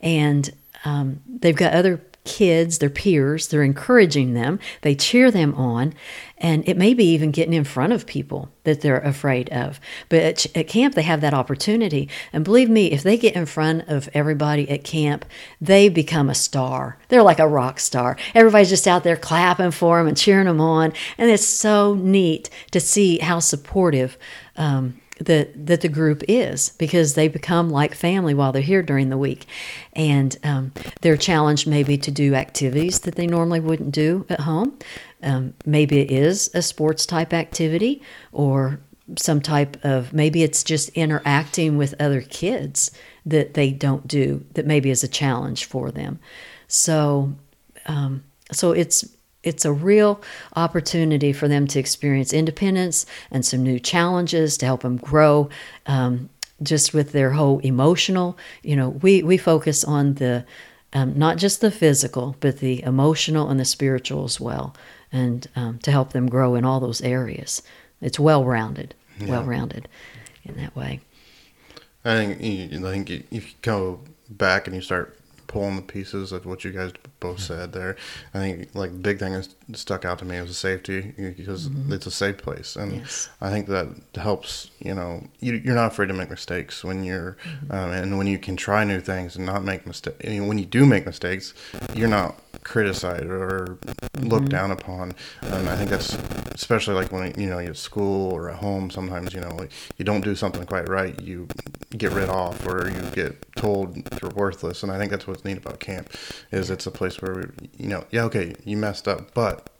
and 0.00 0.50
um, 0.84 1.20
they've 1.26 1.56
got 1.56 1.72
other 1.72 2.00
kids, 2.28 2.78
their 2.78 2.90
peers, 2.90 3.48
they're 3.48 3.62
encouraging 3.62 4.34
them, 4.34 4.60
they 4.82 4.94
cheer 4.94 5.30
them 5.30 5.54
on, 5.54 5.94
and 6.36 6.68
it 6.68 6.76
may 6.76 6.92
be 6.92 7.04
even 7.04 7.30
getting 7.30 7.54
in 7.54 7.64
front 7.64 7.92
of 7.92 8.06
people 8.06 8.50
that 8.64 8.82
they're 8.82 9.00
afraid 9.00 9.48
of. 9.48 9.80
But 10.10 10.20
at, 10.20 10.56
at, 10.56 10.68
camp, 10.68 10.94
they 10.94 11.02
have 11.02 11.22
that 11.22 11.34
opportunity. 11.34 12.08
And 12.32 12.44
believe 12.44 12.68
me, 12.68 12.92
if 12.92 13.02
they 13.02 13.16
get 13.16 13.34
in 13.34 13.46
front 13.46 13.88
of 13.88 14.08
everybody 14.12 14.68
at 14.70 14.84
camp, 14.84 15.24
they 15.60 15.88
become 15.88 16.28
a 16.28 16.34
star. 16.34 16.98
They're 17.08 17.22
like 17.22 17.40
a 17.40 17.48
rock 17.48 17.80
star. 17.80 18.16
Everybody's 18.34 18.68
just 18.68 18.86
out 18.86 19.04
there 19.04 19.16
clapping 19.16 19.70
for 19.70 19.98
them 19.98 20.06
and 20.06 20.16
cheering 20.16 20.46
them 20.46 20.60
on. 20.60 20.92
And 21.16 21.30
it's 21.30 21.46
so 21.46 21.94
neat 21.94 22.50
to 22.72 22.78
see 22.78 23.18
how 23.18 23.40
supportive. 23.40 24.18
Um, 24.56 25.00
that 25.20 25.66
that 25.66 25.80
the 25.80 25.88
group 25.88 26.22
is 26.28 26.70
because 26.78 27.14
they 27.14 27.28
become 27.28 27.70
like 27.70 27.94
family 27.94 28.34
while 28.34 28.52
they're 28.52 28.62
here 28.62 28.82
during 28.82 29.10
the 29.10 29.18
week, 29.18 29.46
and 29.94 30.36
um, 30.44 30.72
they're 31.00 31.16
challenged 31.16 31.66
maybe 31.66 31.96
to 31.98 32.10
do 32.10 32.34
activities 32.34 33.00
that 33.00 33.16
they 33.16 33.26
normally 33.26 33.60
wouldn't 33.60 33.92
do 33.92 34.26
at 34.28 34.40
home. 34.40 34.78
Um, 35.22 35.54
maybe 35.64 36.00
it 36.00 36.10
is 36.10 36.50
a 36.54 36.62
sports 36.62 37.04
type 37.06 37.32
activity 37.32 38.02
or 38.32 38.80
some 39.16 39.40
type 39.40 39.76
of 39.84 40.12
maybe 40.12 40.42
it's 40.42 40.62
just 40.62 40.90
interacting 40.90 41.78
with 41.78 41.94
other 42.00 42.20
kids 42.20 42.90
that 43.24 43.54
they 43.54 43.70
don't 43.70 44.06
do 44.06 44.44
that 44.54 44.66
maybe 44.66 44.90
is 44.90 45.02
a 45.02 45.08
challenge 45.08 45.64
for 45.64 45.90
them. 45.90 46.18
So 46.66 47.34
um, 47.86 48.22
so 48.52 48.72
it's 48.72 49.04
it's 49.42 49.64
a 49.64 49.72
real 49.72 50.20
opportunity 50.56 51.32
for 51.32 51.48
them 51.48 51.66
to 51.68 51.78
experience 51.78 52.32
independence 52.32 53.06
and 53.30 53.44
some 53.44 53.62
new 53.62 53.78
challenges 53.78 54.56
to 54.58 54.66
help 54.66 54.82
them 54.82 54.96
grow 54.96 55.48
um, 55.86 56.28
just 56.62 56.92
with 56.92 57.12
their 57.12 57.30
whole 57.30 57.58
emotional 57.60 58.36
you 58.62 58.74
know 58.74 58.88
we 58.88 59.22
we 59.22 59.36
focus 59.36 59.84
on 59.84 60.14
the 60.14 60.44
um, 60.92 61.16
not 61.16 61.36
just 61.36 61.60
the 61.60 61.70
physical 61.70 62.36
but 62.40 62.58
the 62.58 62.82
emotional 62.82 63.48
and 63.48 63.60
the 63.60 63.64
spiritual 63.64 64.24
as 64.24 64.40
well 64.40 64.74
and 65.12 65.46
um, 65.54 65.78
to 65.80 65.90
help 65.90 66.12
them 66.12 66.28
grow 66.28 66.54
in 66.54 66.64
all 66.64 66.80
those 66.80 67.00
areas 67.02 67.62
it's 68.00 68.18
well 68.18 68.44
rounded 68.44 68.94
yeah. 69.20 69.28
well 69.28 69.44
rounded 69.44 69.88
in 70.44 70.56
that 70.56 70.74
way 70.74 71.00
i 72.04 72.16
think 72.16 72.40
you, 72.40 72.86
i 72.86 72.90
think 72.90 73.10
if 73.10 73.50
you 73.50 73.54
go 73.62 74.00
back 74.28 74.66
and 74.66 74.74
you 74.74 74.82
start 74.82 75.17
pulling 75.48 75.76
the 75.76 75.82
pieces 75.82 76.30
of 76.30 76.46
what 76.46 76.62
you 76.62 76.70
guys 76.70 76.92
both 77.18 77.40
said 77.40 77.72
there. 77.72 77.96
I 78.32 78.38
think 78.38 78.74
like 78.74 78.92
the 78.92 78.98
big 78.98 79.18
thing 79.18 79.32
that 79.32 79.48
stuck 79.76 80.04
out 80.04 80.20
to 80.20 80.24
me 80.24 80.40
was 80.40 80.50
the 80.50 80.54
safety 80.54 81.14
because 81.16 81.68
mm-hmm. 81.68 81.92
it's 81.92 82.06
a 82.06 82.10
safe 82.12 82.38
place, 82.38 82.76
and 82.76 82.96
yes. 82.96 83.28
I 83.40 83.50
think 83.50 83.66
that 83.66 83.88
helps. 84.14 84.70
You 84.78 84.94
know, 84.94 85.26
you, 85.40 85.56
are 85.72 85.74
not 85.74 85.92
afraid 85.92 86.06
to 86.06 86.14
make 86.14 86.30
mistakes 86.30 86.84
when 86.84 87.02
you're, 87.02 87.36
mm-hmm. 87.42 87.72
um, 87.72 87.90
and 87.90 88.18
when 88.18 88.28
you 88.28 88.38
can 88.38 88.56
try 88.56 88.84
new 88.84 89.00
things 89.00 89.34
and 89.34 89.44
not 89.44 89.64
make 89.64 89.86
mistakes. 89.86 90.16
I 90.24 90.28
mean, 90.28 90.46
when 90.46 90.58
you 90.58 90.66
do 90.66 90.86
make 90.86 91.04
mistakes, 91.04 91.54
you're 91.94 92.08
not 92.08 92.40
criticized 92.62 93.24
or 93.24 93.78
looked 94.18 94.44
mm-hmm. 94.44 94.48
down 94.48 94.70
upon. 94.70 95.14
And 95.42 95.68
I 95.68 95.76
think 95.76 95.90
that's 95.90 96.14
especially 96.52 96.94
like 96.94 97.10
when 97.10 97.38
you 97.40 97.48
know 97.48 97.58
you're 97.58 97.70
at 97.70 97.76
school 97.76 98.32
or 98.32 98.50
at 98.50 98.56
home. 98.56 98.90
Sometimes 98.90 99.32
you 99.32 99.40
know 99.40 99.54
like 99.56 99.72
you 99.96 100.04
don't 100.04 100.22
do 100.22 100.34
something 100.34 100.64
quite 100.66 100.88
right, 100.88 101.18
you 101.20 101.48
get 101.96 102.12
rid 102.12 102.28
off 102.28 102.66
or 102.66 102.90
you 102.90 103.00
get 103.12 103.40
told 103.56 103.96
you're 104.20 104.30
worthless. 104.32 104.82
And 104.82 104.92
I 104.92 104.98
think 104.98 105.10
that's 105.10 105.26
what's 105.26 105.44
neat 105.44 105.56
about 105.56 105.80
camp 105.80 106.10
is 106.50 106.70
it's 106.70 106.86
a 106.86 106.90
place 106.90 107.20
where 107.22 107.34
we, 107.34 107.68
you 107.78 107.88
know, 107.88 108.04
yeah, 108.10 108.24
okay, 108.24 108.54
you 108.64 108.76
messed 108.76 109.08
up, 109.08 109.32
but 109.34 109.70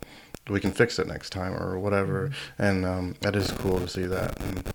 we 0.48 0.61
can 0.61 0.72
fix 0.72 0.98
it 0.98 1.06
next 1.06 1.30
time 1.30 1.54
or 1.54 1.78
whatever. 1.78 2.28
Mm-hmm. 2.28 2.62
And 2.62 2.86
um, 2.86 3.14
that 3.20 3.36
is 3.36 3.50
cool 3.50 3.78
to 3.80 3.88
see 3.88 4.06
that. 4.06 4.40
And 4.40 4.72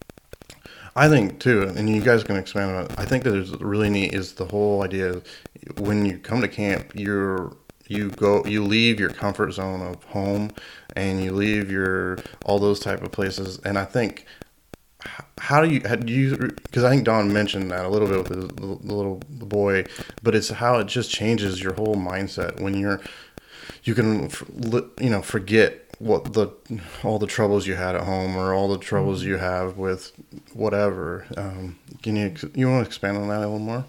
I 0.96 1.10
think 1.10 1.40
too, 1.40 1.64
and 1.64 1.90
you 1.90 2.02
guys 2.02 2.24
can 2.24 2.36
expand 2.36 2.76
on 2.76 2.86
it. 2.86 2.92
I 2.98 3.06
think 3.06 3.24
that 3.24 3.36
is 3.36 3.52
really 3.60 3.90
neat 3.90 4.14
is 4.14 4.34
the 4.34 4.46
whole 4.46 4.84
idea. 4.84 5.22
When 5.78 6.06
you 6.06 6.20
come 6.20 6.42
to 6.42 6.48
camp, 6.48 6.92
you're 6.94 7.56
you 7.88 8.10
go 8.10 8.46
you 8.46 8.64
leave 8.64 9.00
your 9.00 9.10
comfort 9.10 9.52
zone 9.52 9.82
of 9.82 10.04
home 10.06 10.52
and 10.96 11.24
you 11.24 11.32
leave 11.32 11.70
your 11.70 12.18
all 12.46 12.60
those 12.60 12.80
type 12.80 13.02
of 13.02 13.12
places 13.12 13.60
and 13.66 13.78
i 13.78 13.84
think 13.84 14.26
how 15.40 15.62
do 15.62 15.70
you 15.70 15.82
how 15.88 15.96
do 15.96 16.12
you 16.12 16.38
because 16.38 16.84
i 16.84 16.90
think 16.90 17.04
don 17.04 17.32
mentioned 17.32 17.70
that 17.72 17.86
a 17.86 17.90
little 17.90 18.08
bit 18.08 18.18
with 18.18 18.30
the, 18.30 18.56
the 18.56 18.94
little 18.94 19.22
boy 19.30 19.84
but 20.22 20.36
it's 20.36 20.50
how 20.50 20.80
it 20.80 20.88
just 20.88 21.10
changes 21.10 21.62
your 21.62 21.74
whole 21.74 21.96
mindset 21.96 22.60
when 22.60 22.78
you're 22.78 23.02
you 23.84 23.94
can 23.94 24.30
you 25.00 25.10
know 25.10 25.22
forget 25.22 25.80
what 26.00 26.34
the 26.34 26.50
all 27.04 27.20
the 27.20 27.28
troubles 27.28 27.68
you 27.68 27.76
had 27.76 27.96
at 27.96 28.04
home 28.04 28.36
or 28.36 28.54
all 28.54 28.68
the 28.68 28.78
troubles 28.78 29.22
mm-hmm. 29.22 29.32
you 29.32 29.38
have 29.38 29.78
with 29.78 30.12
whatever 30.54 31.26
um, 31.38 31.78
can 32.02 32.16
you 32.16 32.34
you 32.54 32.70
want 32.70 32.84
to 32.84 32.88
expand 32.88 33.18
on 33.18 33.28
that 33.28 33.38
a 33.38 33.40
little 33.40 33.60
more 33.60 33.86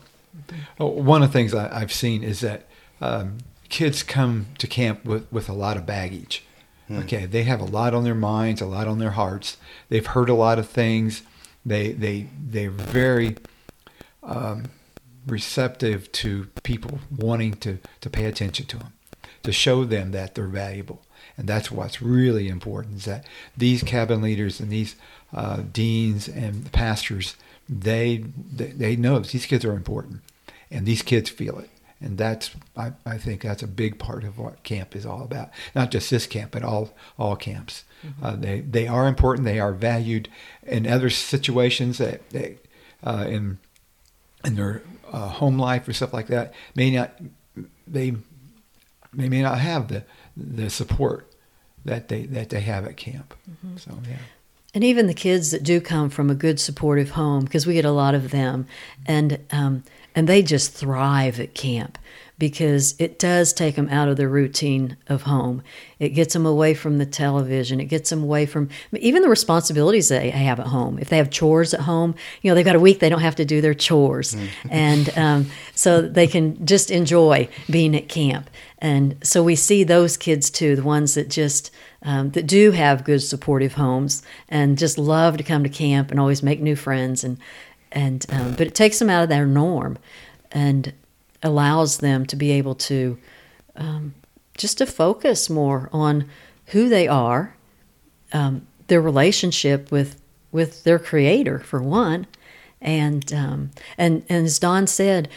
oh, 0.81 0.87
one 0.87 1.23
of 1.23 1.29
the 1.29 1.33
things 1.33 1.55
I, 1.55 1.79
have 1.79 1.93
seen 1.93 2.23
is 2.23 2.41
that 2.41 2.67
um, 3.01 3.39
kids 3.69 4.03
come 4.03 4.47
to 4.59 4.67
camp 4.67 5.05
with, 5.05 5.31
with 5.33 5.49
a 5.49 5.53
lot 5.53 5.77
of 5.77 5.87
baggage. 5.87 6.45
Hmm. 6.89 6.99
Okay, 6.99 7.27
they 7.27 7.45
have 7.45 7.61
a 7.61 7.65
lot 7.65 7.95
on 7.95 8.05
their 8.05 8.15
minds, 8.15 8.61
a 8.61 8.67
lot 8.67 8.87
on 8.87 8.99
their 8.99 9.13
hearts. 9.13 9.57
They've 9.89 10.07
heard 10.07 10.29
a 10.29 10.35
lot 10.35 10.59
of 10.59 10.69
things. 10.69 11.23
They 11.65 11.93
they 11.93 12.29
they're 12.39 12.71
very 12.71 13.37
um, 14.23 14.65
receptive 15.27 16.11
to 16.13 16.47
people 16.63 16.99
wanting 17.11 17.55
to 17.55 17.79
to 18.01 18.11
pay 18.11 18.27
attention 18.27 18.67
to 18.67 18.79
them. 18.79 18.93
to 19.43 19.53
show 19.53 19.85
them 19.85 20.11
that 20.13 20.35
they're 20.35 20.47
valuable. 20.47 21.03
And 21.37 21.47
that's 21.49 21.71
what's 21.71 22.01
really 22.03 22.49
important 22.49 22.99
is 22.99 23.05
that 23.05 23.27
these 23.57 23.83
cabin 23.83 24.23
leaders 24.23 24.61
and 24.61 24.71
these 24.71 24.97
uh, 25.35 25.63
deans 25.73 26.29
and 26.29 26.71
pastors, 26.73 27.37
they, 27.69 28.25
they 28.53 28.67
they 28.69 28.97
know 28.97 29.19
these 29.19 29.47
kids 29.47 29.65
are 29.65 29.73
important, 29.75 30.21
and 30.71 30.87
these 30.87 31.03
kids 31.03 31.31
feel 31.31 31.59
it. 31.59 31.71
And 32.01 32.19
that's 32.19 32.51
I, 32.77 32.93
I 33.07 33.19
think 33.19 33.43
that's 33.43 33.63
a 33.63 33.69
big 33.69 33.99
part 33.99 34.25
of 34.25 34.39
what 34.39 34.63
camp 34.63 34.95
is 34.95 35.07
all 35.07 35.23
about. 35.23 35.51
Not 35.75 35.91
just 35.91 36.11
this 36.11 36.27
camp, 36.27 36.51
but 36.53 36.63
all 36.63 36.95
all 37.19 37.37
camps. 37.37 37.85
Mm-hmm. 38.05 38.25
Uh, 38.25 38.37
they 38.37 38.61
they 38.61 38.87
are 38.87 39.07
important. 39.07 39.47
They 39.47 39.61
are 39.61 39.73
valued 39.73 40.29
in 40.65 40.87
other 40.87 41.11
situations 41.11 41.99
that 41.99 42.29
they 42.31 42.59
uh, 43.03 43.27
in 43.29 43.59
in 44.45 44.57
their 44.57 44.83
uh, 45.11 45.29
home 45.29 45.59
life 45.59 45.89
or 45.89 45.93
stuff 45.93 46.13
like 46.13 46.27
that 46.27 46.53
may 46.75 46.91
not 46.91 47.13
they 47.87 48.15
they 49.13 49.29
may 49.29 49.43
not 49.43 49.59
have 49.59 49.89
the 49.89 50.05
the 50.37 50.69
support 50.69 51.31
that 51.85 52.09
they 52.09 52.27
that 52.27 52.51
they 52.51 52.61
have 52.61 52.87
at 52.87 52.97
camp. 52.97 53.35
Mm-hmm. 53.51 53.77
So 53.77 53.93
yeah. 54.09 54.17
And 54.75 54.83
even 54.83 55.07
the 55.07 55.15
kids 55.15 55.53
that 55.53 55.63
do 55.63 55.81
come 55.81 56.11
from 56.11 56.31
a 56.31 56.35
good 56.35 56.59
supportive 56.59 57.11
home, 57.11 57.45
because 57.45 57.65
we 57.65 57.75
get 57.75 57.85
a 57.85 57.93
lot 57.93 58.17
of 58.17 58.33
them, 58.33 58.67
and 59.07 59.39
um, 59.53 59.85
and 60.15 60.29
they 60.29 60.43
just 60.43 60.73
thrive 60.73 61.41
at 61.41 61.55
camp 61.55 61.99
because 62.37 62.97
it 62.99 63.19
does 63.19 63.53
take 63.53 63.77
them 63.77 63.89
out 63.91 64.09
of 64.09 64.17
the 64.17 64.29
routine 64.29 64.97
of 65.07 65.23
home. 65.23 65.63
It 66.01 66.11
gets 66.11 66.33
them 66.33 66.45
away 66.45 66.75
from 66.75 66.99
the 66.99 67.07
television. 67.07 67.81
It 67.81 67.85
gets 67.85 68.11
them 68.11 68.25
away 68.25 68.45
from 68.45 68.69
even 68.93 69.23
the 69.23 69.29
responsibilities 69.29 70.09
they 70.09 70.31
have 70.31 70.59
at 70.59 70.67
home. 70.67 70.99
If 70.99 71.11
they 71.11 71.17
have 71.17 71.31
chores 71.31 71.73
at 71.73 71.81
home, 71.81 72.15
you 72.43 72.51
know, 72.51 72.55
they've 72.55 72.65
got 72.65 72.75
a 72.75 72.81
week 72.81 72.99
they 72.99 73.09
don't 73.09 73.21
have 73.21 73.37
to 73.37 73.45
do 73.45 73.61
their 73.61 73.75
chores. 73.75 74.35
Mm. 74.35 74.49
and 74.71 75.19
um, 75.19 75.47
so 75.75 76.03
they 76.03 76.27
can 76.27 76.67
just 76.67 76.91
enjoy 76.91 77.49
being 77.71 77.95
at 77.95 78.09
camp. 78.09 78.51
And 78.79 79.17
so 79.23 79.43
we 79.43 79.55
see 79.55 79.85
those 79.85 80.17
kids 80.17 80.51
too, 80.51 80.77
the 80.77 80.83
ones 80.83 81.15
that 81.15 81.31
just 81.31 81.71
um, 82.03 82.33
that 82.33 82.47
do 82.47 82.73
have 82.73 83.05
good 83.05 83.23
supportive 83.23 83.75
homes 83.75 84.23
and 84.49 84.77
just 84.77 84.99
love 84.99 85.39
to 85.39 85.43
come 85.43 85.63
to 85.63 85.71
camp 85.71 86.11
and 86.11 86.21
always 86.21 86.43
make 86.43 86.61
new 86.61 86.77
friends 86.77 87.25
and 87.25 87.39
and 87.95 88.27
um, 88.31 88.53
but 88.53 88.67
it 88.67 88.75
takes 88.75 88.99
them 88.99 89.09
out 89.09 89.23
of 89.23 89.29
their 89.29 89.47
norm 89.47 89.97
and 90.53 90.93
allows 91.43 91.99
them 91.99 92.27
to 92.27 92.37
be 92.37 92.51
able 92.53 92.75
to 92.75 93.19
um, 93.77 94.15
just 94.57 94.79
to 94.79 94.87
focus 94.87 95.49
more 95.49 95.89
on 95.93 96.29
who 96.67 96.89
they 96.89 97.09
are, 97.09 97.55
um, 98.33 98.67
their 98.89 99.01
relationship 99.01 99.91
with 99.91 100.21
with 100.53 100.85
their 100.85 100.99
creator 100.99 101.59
for 101.59 101.83
one, 101.83 102.27
and 102.81 103.33
um, 103.33 103.71
and 103.97 104.25
and 104.29 104.47
as 104.47 104.59
Don 104.59 104.87
said, 104.87 105.29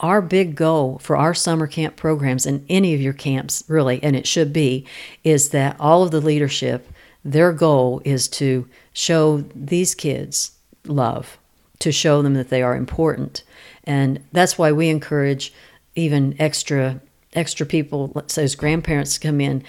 our 0.00 0.20
big 0.20 0.54
goal 0.54 0.98
for 0.98 1.16
our 1.16 1.34
summer 1.34 1.66
camp 1.66 1.96
programs 1.96 2.46
and 2.46 2.64
any 2.68 2.94
of 2.94 3.00
your 3.00 3.12
camps 3.12 3.64
really, 3.68 4.02
and 4.02 4.16
it 4.16 4.26
should 4.26 4.52
be, 4.52 4.86
is 5.22 5.50
that 5.50 5.76
all 5.78 6.02
of 6.02 6.10
the 6.10 6.20
leadership, 6.20 6.88
their 7.24 7.52
goal 7.52 8.02
is 8.04 8.28
to 8.28 8.68
show 8.92 9.38
these 9.54 9.94
kids 9.94 10.52
love, 10.86 11.38
to 11.84 11.92
show 11.92 12.20
them 12.22 12.34
that 12.34 12.48
they 12.48 12.62
are 12.62 12.76
important, 12.76 13.42
and 13.84 14.22
that's 14.32 14.58
why 14.58 14.72
we 14.72 14.88
encourage 14.88 15.52
even 15.94 16.34
extra 16.38 17.00
extra 17.34 17.66
people, 17.66 18.12
let's 18.14 18.34
say 18.34 18.44
as 18.44 18.54
grandparents 18.54 19.14
to 19.14 19.20
come 19.20 19.40
in 19.40 19.62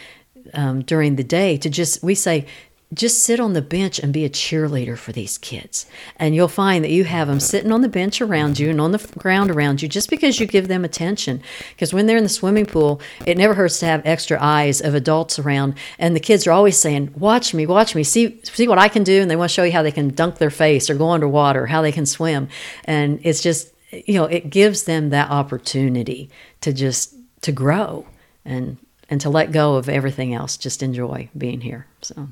um, 0.53 0.81
during 0.83 1.15
the 1.15 1.23
day 1.23 1.57
to 1.57 1.69
just 1.69 2.03
we 2.03 2.15
say 2.15 2.45
just 2.93 3.23
sit 3.23 3.39
on 3.39 3.53
the 3.53 3.61
bench 3.61 3.99
and 3.99 4.13
be 4.13 4.25
a 4.25 4.29
cheerleader 4.29 4.97
for 4.97 5.11
these 5.11 5.37
kids. 5.37 5.85
And 6.17 6.35
you'll 6.35 6.47
find 6.47 6.83
that 6.83 6.91
you 6.91 7.03
have 7.03 7.27
them 7.27 7.39
sitting 7.39 7.71
on 7.71 7.81
the 7.81 7.89
bench 7.89 8.21
around 8.21 8.59
you 8.59 8.69
and 8.69 8.79
on 8.79 8.91
the 8.91 9.05
ground 9.17 9.49
around 9.49 9.81
you 9.81 9.87
just 9.87 10.09
because 10.09 10.39
you 10.39 10.45
give 10.45 10.67
them 10.67 10.85
attention. 10.85 11.41
Because 11.71 11.93
when 11.93 12.05
they're 12.05 12.17
in 12.17 12.23
the 12.23 12.29
swimming 12.29 12.65
pool, 12.65 13.01
it 13.25 13.37
never 13.37 13.55
hurts 13.55 13.79
to 13.79 13.87
have 13.87 14.05
extra 14.05 14.37
eyes 14.39 14.81
of 14.81 14.93
adults 14.93 15.39
around. 15.39 15.75
And 15.97 16.15
the 16.15 16.19
kids 16.19 16.45
are 16.45 16.51
always 16.51 16.77
saying, 16.77 17.13
Watch 17.17 17.53
me, 17.53 17.65
watch 17.65 17.95
me, 17.95 18.03
see, 18.03 18.39
see 18.43 18.67
what 18.67 18.79
I 18.79 18.87
can 18.87 19.03
do. 19.03 19.21
And 19.21 19.31
they 19.31 19.35
want 19.35 19.49
to 19.49 19.53
show 19.53 19.63
you 19.63 19.71
how 19.71 19.83
they 19.83 19.91
can 19.91 20.09
dunk 20.09 20.37
their 20.37 20.51
face 20.51 20.89
or 20.89 20.95
go 20.95 21.09
underwater, 21.09 21.65
how 21.65 21.81
they 21.81 21.91
can 21.91 22.05
swim. 22.05 22.47
And 22.85 23.19
it's 23.23 23.41
just, 23.41 23.73
you 23.91 24.13
know, 24.13 24.25
it 24.25 24.49
gives 24.51 24.83
them 24.83 25.09
that 25.09 25.31
opportunity 25.31 26.29
to 26.61 26.71
just 26.71 27.15
to 27.41 27.51
grow 27.51 28.05
and 28.45 28.77
and 29.09 29.21
to 29.21 29.29
let 29.29 29.51
go 29.51 29.75
of 29.75 29.89
everything 29.89 30.33
else. 30.33 30.55
Just 30.55 30.83
enjoy 30.83 31.29
being 31.35 31.61
here. 31.61 31.87
So. 32.01 32.27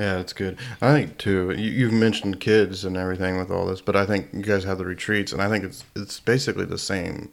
Yeah, 0.00 0.18
it's 0.18 0.32
good. 0.32 0.56
I 0.80 0.94
think 0.94 1.18
too. 1.18 1.50
You, 1.50 1.84
have 1.84 1.94
mentioned 1.94 2.40
kids 2.40 2.86
and 2.86 2.96
everything 2.96 3.36
with 3.36 3.50
all 3.50 3.66
this, 3.66 3.82
but 3.82 3.96
I 3.96 4.06
think 4.06 4.28
you 4.32 4.40
guys 4.40 4.64
have 4.64 4.78
the 4.78 4.86
retreats, 4.86 5.30
and 5.30 5.42
I 5.42 5.48
think 5.50 5.62
it's 5.62 5.84
it's 5.94 6.18
basically 6.20 6.64
the 6.64 6.78
same 6.78 7.30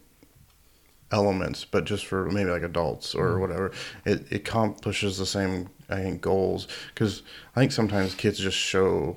elements, 1.09 1.63
but 1.63 1.85
just 1.85 2.05
for 2.05 2.29
maybe 2.29 2.49
like 2.49 2.63
adults 2.63 3.15
or 3.15 3.27
mm-hmm. 3.29 3.39
whatever. 3.39 3.71
It 4.03 4.29
it 4.29 4.35
accomplishes 4.35 5.17
the 5.17 5.25
same 5.25 5.69
I 5.89 6.01
think 6.01 6.19
goals 6.19 6.67
because 6.93 7.23
I 7.55 7.61
think 7.61 7.71
sometimes 7.71 8.13
kids 8.13 8.37
just 8.37 8.57
show 8.57 9.15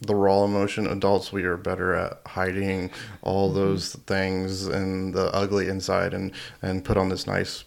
the 0.00 0.14
raw 0.14 0.44
emotion. 0.44 0.86
Adults, 0.86 1.30
we 1.30 1.44
are 1.44 1.58
better 1.58 1.94
at 1.94 2.22
hiding 2.24 2.90
all 3.20 3.50
mm-hmm. 3.50 3.58
those 3.58 3.96
things 4.06 4.66
and 4.66 5.12
the 5.12 5.26
ugly 5.34 5.68
inside, 5.68 6.14
and 6.14 6.32
and 6.62 6.86
put 6.86 6.96
on 6.96 7.10
this 7.10 7.26
nice 7.26 7.64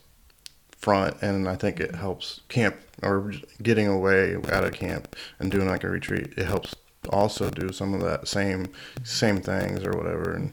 front. 0.86 1.14
And 1.22 1.50
I 1.50 1.56
think 1.56 1.80
it 1.80 1.96
helps 1.96 2.42
camp 2.48 2.76
or 3.02 3.34
getting 3.62 3.88
away 3.88 4.36
out 4.56 4.64
of 4.64 4.74
camp 4.74 5.04
and 5.40 5.52
doing 5.52 5.68
like 5.68 5.84
a 5.84 5.90
retreat. 5.90 6.28
It 6.38 6.46
helps 6.46 6.76
also 7.10 7.50
do 7.50 7.72
some 7.72 7.94
of 7.96 8.02
that 8.02 8.28
same 8.28 8.62
same 9.04 9.42
things 9.42 9.84
or 9.84 9.92
whatever 10.00 10.34
and. 10.34 10.52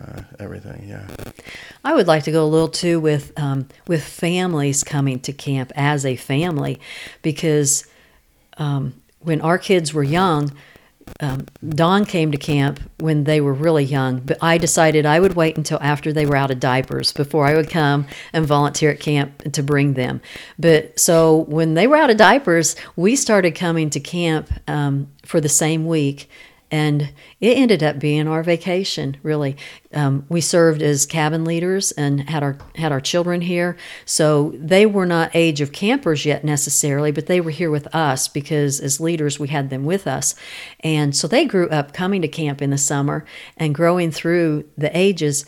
Uh, 0.00 0.22
everything. 0.38 0.88
Yeah. 0.88 1.06
I 1.84 1.92
would 1.92 2.06
like 2.06 2.24
to 2.24 2.32
go 2.32 2.42
a 2.42 2.48
little 2.54 2.72
too 2.82 2.98
with 2.98 3.26
um, 3.36 3.68
with 3.86 4.02
families 4.02 4.82
coming 4.82 5.20
to 5.20 5.34
camp 5.34 5.70
as 5.76 6.06
a 6.06 6.16
family, 6.16 6.80
because 7.20 7.86
um, 8.56 8.94
when 9.20 9.42
our 9.42 9.58
kids 9.58 9.92
were 9.92 10.02
young, 10.02 10.50
um, 11.20 11.46
Don 11.68 12.04
came 12.04 12.32
to 12.32 12.38
camp 12.38 12.80
when 12.98 13.24
they 13.24 13.40
were 13.40 13.52
really 13.52 13.84
young, 13.84 14.20
but 14.20 14.38
I 14.42 14.58
decided 14.58 15.06
I 15.06 15.20
would 15.20 15.34
wait 15.34 15.56
until 15.56 15.78
after 15.80 16.12
they 16.12 16.26
were 16.26 16.36
out 16.36 16.50
of 16.50 16.60
diapers 16.60 17.12
before 17.12 17.46
I 17.46 17.54
would 17.54 17.70
come 17.70 18.06
and 18.32 18.46
volunteer 18.46 18.90
at 18.90 19.00
camp 19.00 19.52
to 19.52 19.62
bring 19.62 19.94
them. 19.94 20.20
But 20.58 20.98
so 20.98 21.44
when 21.48 21.74
they 21.74 21.86
were 21.86 21.96
out 21.96 22.10
of 22.10 22.16
diapers, 22.16 22.76
we 22.96 23.16
started 23.16 23.52
coming 23.52 23.90
to 23.90 24.00
camp 24.00 24.50
um, 24.68 25.08
for 25.24 25.40
the 25.40 25.48
same 25.48 25.86
week 25.86 26.28
and 26.72 27.12
it 27.38 27.56
ended 27.56 27.82
up 27.82 27.98
being 27.98 28.26
our 28.26 28.42
vacation. 28.42 29.18
Really, 29.22 29.56
um, 29.92 30.24
we 30.28 30.40
served 30.40 30.82
as 30.82 31.06
cabin 31.06 31.44
leaders 31.44 31.92
and 31.92 32.28
had 32.28 32.42
our 32.42 32.56
had 32.74 32.90
our 32.90 33.00
children 33.00 33.42
here, 33.42 33.76
so 34.06 34.52
they 34.56 34.86
were 34.86 35.06
not 35.06 35.30
age 35.34 35.60
of 35.60 35.70
campers 35.70 36.24
yet 36.24 36.42
necessarily, 36.42 37.12
but 37.12 37.26
they 37.26 37.40
were 37.40 37.50
here 37.50 37.70
with 37.70 37.94
us 37.94 38.26
because 38.26 38.80
as 38.80 38.98
leaders 38.98 39.38
we 39.38 39.48
had 39.48 39.70
them 39.70 39.84
with 39.84 40.06
us, 40.06 40.34
and 40.80 41.14
so 41.14 41.28
they 41.28 41.44
grew 41.44 41.68
up 41.68 41.92
coming 41.92 42.22
to 42.22 42.28
camp 42.28 42.62
in 42.62 42.70
the 42.70 42.78
summer 42.78 43.24
and 43.58 43.74
growing 43.74 44.10
through 44.10 44.64
the 44.76 44.96
ages, 44.96 45.44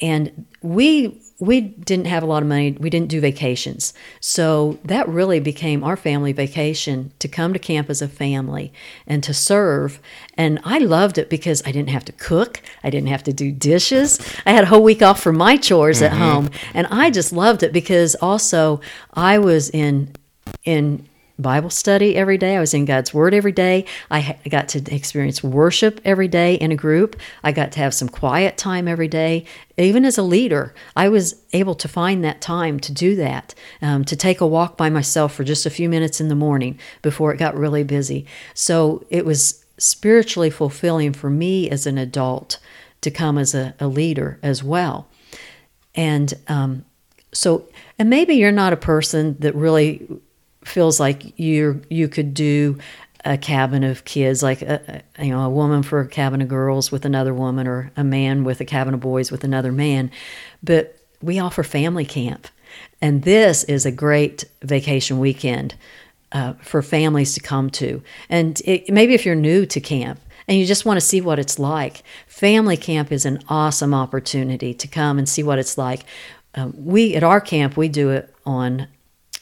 and 0.00 0.46
we 0.62 1.20
we 1.40 1.62
didn't 1.62 2.06
have 2.06 2.22
a 2.22 2.26
lot 2.26 2.42
of 2.42 2.48
money. 2.48 2.72
We 2.72 2.90
didn't 2.90 3.08
do 3.08 3.20
vacations. 3.20 3.94
So 4.20 4.78
that 4.84 5.08
really 5.08 5.40
became 5.40 5.82
our 5.82 5.96
family 5.96 6.32
vacation 6.32 7.12
to 7.18 7.28
come 7.28 7.54
to 7.54 7.58
camp 7.58 7.88
as 7.88 8.02
a 8.02 8.08
family 8.08 8.72
and 9.06 9.24
to 9.24 9.32
serve. 9.32 10.00
And 10.36 10.60
I 10.64 10.78
loved 10.78 11.16
it 11.16 11.30
because 11.30 11.62
I 11.66 11.72
didn't 11.72 11.88
have 11.88 12.04
to 12.04 12.12
cook, 12.12 12.60
I 12.84 12.90
didn't 12.90 13.08
have 13.08 13.24
to 13.24 13.32
do 13.32 13.50
dishes. 13.50 14.20
I 14.44 14.52
had 14.52 14.64
a 14.64 14.66
whole 14.66 14.82
week 14.82 15.02
off 15.02 15.22
from 15.22 15.38
my 15.38 15.56
chores 15.56 16.02
mm-hmm. 16.02 16.12
at 16.14 16.18
home. 16.18 16.50
And 16.74 16.86
I 16.90 17.10
just 17.10 17.32
loved 17.32 17.62
it 17.62 17.72
because 17.72 18.14
also 18.16 18.80
I 19.14 19.38
was 19.38 19.70
in 19.70 20.12
in 20.64 21.08
Bible 21.40 21.70
study 21.70 22.16
every 22.16 22.38
day. 22.38 22.56
I 22.56 22.60
was 22.60 22.74
in 22.74 22.84
God's 22.84 23.12
Word 23.12 23.34
every 23.34 23.52
day. 23.52 23.84
I 24.10 24.38
got 24.48 24.68
to 24.70 24.94
experience 24.94 25.42
worship 25.42 26.00
every 26.04 26.28
day 26.28 26.54
in 26.54 26.72
a 26.72 26.76
group. 26.76 27.20
I 27.42 27.52
got 27.52 27.72
to 27.72 27.80
have 27.80 27.94
some 27.94 28.08
quiet 28.08 28.56
time 28.56 28.86
every 28.86 29.08
day. 29.08 29.44
Even 29.76 30.04
as 30.04 30.18
a 30.18 30.22
leader, 30.22 30.74
I 30.94 31.08
was 31.08 31.40
able 31.52 31.74
to 31.76 31.88
find 31.88 32.22
that 32.24 32.40
time 32.40 32.78
to 32.80 32.92
do 32.92 33.16
that, 33.16 33.54
um, 33.82 34.04
to 34.04 34.16
take 34.16 34.40
a 34.40 34.46
walk 34.46 34.76
by 34.76 34.90
myself 34.90 35.34
for 35.34 35.44
just 35.44 35.66
a 35.66 35.70
few 35.70 35.88
minutes 35.88 36.20
in 36.20 36.28
the 36.28 36.34
morning 36.34 36.78
before 37.02 37.32
it 37.32 37.38
got 37.38 37.56
really 37.56 37.84
busy. 37.84 38.26
So 38.54 39.04
it 39.10 39.24
was 39.24 39.64
spiritually 39.78 40.50
fulfilling 40.50 41.12
for 41.12 41.30
me 41.30 41.70
as 41.70 41.86
an 41.86 41.98
adult 41.98 42.58
to 43.00 43.10
come 43.10 43.38
as 43.38 43.54
a, 43.54 43.74
a 43.80 43.86
leader 43.86 44.38
as 44.42 44.62
well. 44.62 45.08
And 45.94 46.34
um, 46.48 46.84
so, 47.32 47.68
and 47.98 48.10
maybe 48.10 48.34
you're 48.34 48.52
not 48.52 48.72
a 48.72 48.76
person 48.76 49.36
that 49.40 49.54
really 49.54 50.06
feels 50.64 51.00
like 51.00 51.38
you 51.38 51.82
you 51.88 52.08
could 52.08 52.34
do 52.34 52.78
a 53.24 53.36
cabin 53.36 53.84
of 53.84 54.04
kids, 54.04 54.42
like 54.42 54.62
a, 54.62 55.02
you 55.18 55.30
know 55.30 55.42
a 55.42 55.50
woman 55.50 55.82
for 55.82 56.00
a 56.00 56.08
cabin 56.08 56.40
of 56.40 56.48
girls 56.48 56.90
with 56.90 57.04
another 57.04 57.34
woman, 57.34 57.66
or 57.66 57.90
a 57.96 58.04
man 58.04 58.44
with 58.44 58.60
a 58.60 58.64
cabin 58.64 58.94
of 58.94 59.00
boys 59.00 59.30
with 59.30 59.44
another 59.44 59.72
man. 59.72 60.10
But 60.62 60.96
we 61.22 61.38
offer 61.38 61.62
family 61.62 62.04
camp, 62.04 62.48
and 63.00 63.22
this 63.22 63.64
is 63.64 63.84
a 63.84 63.92
great 63.92 64.44
vacation 64.62 65.18
weekend 65.18 65.74
uh, 66.32 66.54
for 66.62 66.82
families 66.82 67.34
to 67.34 67.40
come 67.40 67.70
to. 67.70 68.02
And 68.28 68.60
it, 68.64 68.90
maybe 68.90 69.14
if 69.14 69.26
you're 69.26 69.34
new 69.34 69.66
to 69.66 69.80
camp 69.80 70.20
and 70.48 70.58
you 70.58 70.66
just 70.66 70.84
want 70.84 70.96
to 70.96 71.06
see 71.06 71.20
what 71.20 71.38
it's 71.38 71.58
like, 71.58 72.02
family 72.26 72.76
camp 72.76 73.12
is 73.12 73.26
an 73.26 73.40
awesome 73.48 73.92
opportunity 73.92 74.72
to 74.74 74.88
come 74.88 75.18
and 75.18 75.28
see 75.28 75.42
what 75.42 75.58
it's 75.58 75.76
like 75.76 76.04
um, 76.54 76.74
we 76.76 77.14
at 77.14 77.22
our 77.22 77.40
camp 77.40 77.76
we 77.76 77.88
do 77.88 78.10
it 78.10 78.34
on 78.44 78.88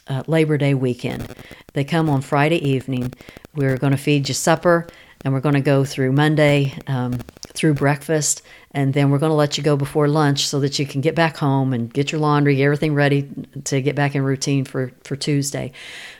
uh, 0.09 0.23
Labor 0.27 0.57
Day 0.57 0.73
weekend. 0.73 1.33
They 1.73 1.83
come 1.83 2.09
on 2.09 2.21
Friday 2.21 2.67
evening. 2.67 3.13
We're 3.55 3.77
going 3.77 3.91
to 3.91 3.97
feed 3.97 4.27
you 4.27 4.33
supper, 4.33 4.87
and 5.23 5.33
we're 5.33 5.39
going 5.39 5.55
to 5.55 5.61
go 5.61 5.85
through 5.85 6.11
Monday 6.11 6.73
um, 6.87 7.19
through 7.53 7.75
breakfast, 7.75 8.41
and 8.71 8.93
then 8.93 9.09
we're 9.09 9.19
going 9.19 9.31
to 9.31 9.35
let 9.35 9.57
you 9.57 9.63
go 9.63 9.75
before 9.75 10.07
lunch 10.07 10.47
so 10.47 10.59
that 10.59 10.79
you 10.79 10.85
can 10.85 11.01
get 11.01 11.15
back 11.15 11.37
home 11.37 11.73
and 11.73 11.93
get 11.93 12.11
your 12.11 12.21
laundry, 12.21 12.55
get 12.55 12.63
everything 12.63 12.93
ready 12.93 13.29
to 13.65 13.81
get 13.81 13.95
back 13.95 14.15
in 14.15 14.23
routine 14.23 14.65
for 14.65 14.91
for 15.03 15.15
Tuesday. 15.15 15.71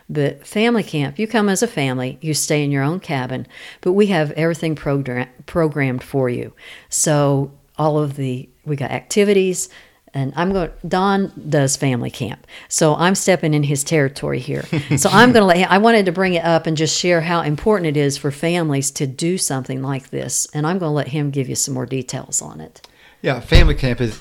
But 0.10 0.46
family 0.46 0.84
camp, 0.84 1.20
you 1.20 1.28
come 1.28 1.50
as 1.50 1.62
a 1.62 1.68
family, 1.68 2.18
you 2.22 2.34
stay 2.34 2.64
in 2.64 2.72
your 2.72 2.84
own 2.84 3.00
cabin, 3.00 3.48
but 3.82 3.94
we 3.94 4.08
have 4.08 4.32
everything 4.32 4.76
program, 4.76 5.30
programmed 5.46 6.04
for 6.04 6.30
you. 6.30 6.54
So 6.90 7.52
all 7.78 7.98
of 8.00 8.16
the 8.16 8.50
we 8.66 8.76
got 8.76 8.92
activities 8.92 9.70
and 10.14 10.34
I'm 10.36 10.53
going 10.53 10.72
Don 10.88 11.32
does 11.49 11.76
family 11.78 12.12
camp. 12.12 12.45
So 12.68 12.95
I'm 12.95 13.16
stepping 13.16 13.53
in 13.53 13.64
his 13.64 13.84
territory 13.84 14.39
here. 14.39 14.64
so 14.97 15.10
I'm 15.12 15.32
going 15.32 15.41
to 15.41 15.45
let 15.45 15.72
I 15.72 15.78
wanted 15.78 16.05
to 16.05 16.12
bring 16.12 16.34
it 16.34 16.43
up 16.43 16.68
and 16.68 16.76
just 16.76 16.97
share 16.97 17.22
how 17.22 17.41
important 17.41 17.88
it 17.88 17.97
is 17.97 18.18
for 18.18 18.32
families 18.32 18.91
to 18.91 19.07
do 19.07 19.38
something 19.38 19.82
like 19.82 20.10
this 20.10 20.47
and 20.53 20.66
I'm 20.66 20.80
going 20.80 20.89
to 20.89 20.95
let 20.95 21.10
him 21.10 21.32
give 21.32 21.49
you 21.49 21.55
some 21.55 21.74
more 21.74 21.86
details 21.86 22.41
on 22.41 22.62
it. 22.62 22.88
Yeah, 23.22 23.39
family 23.39 23.76
camp 23.76 24.01
is 24.01 24.20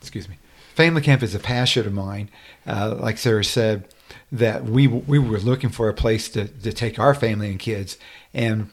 excuse 0.00 0.28
me. 0.28 0.38
Family 0.74 1.00
camp 1.00 1.22
is 1.22 1.34
a 1.34 1.38
passion 1.38 1.86
of 1.86 1.92
mine. 1.92 2.30
Uh, 2.66 2.96
like 2.98 3.18
Sarah 3.18 3.44
said, 3.44 3.88
that 4.30 4.64
we 4.64 4.86
we 4.86 5.18
were 5.18 5.38
looking 5.38 5.70
for 5.70 5.88
a 5.88 5.94
place 5.94 6.28
to, 6.30 6.48
to 6.48 6.72
take 6.72 6.98
our 6.98 7.14
family 7.14 7.50
and 7.50 7.58
kids, 7.58 7.96
and 8.34 8.70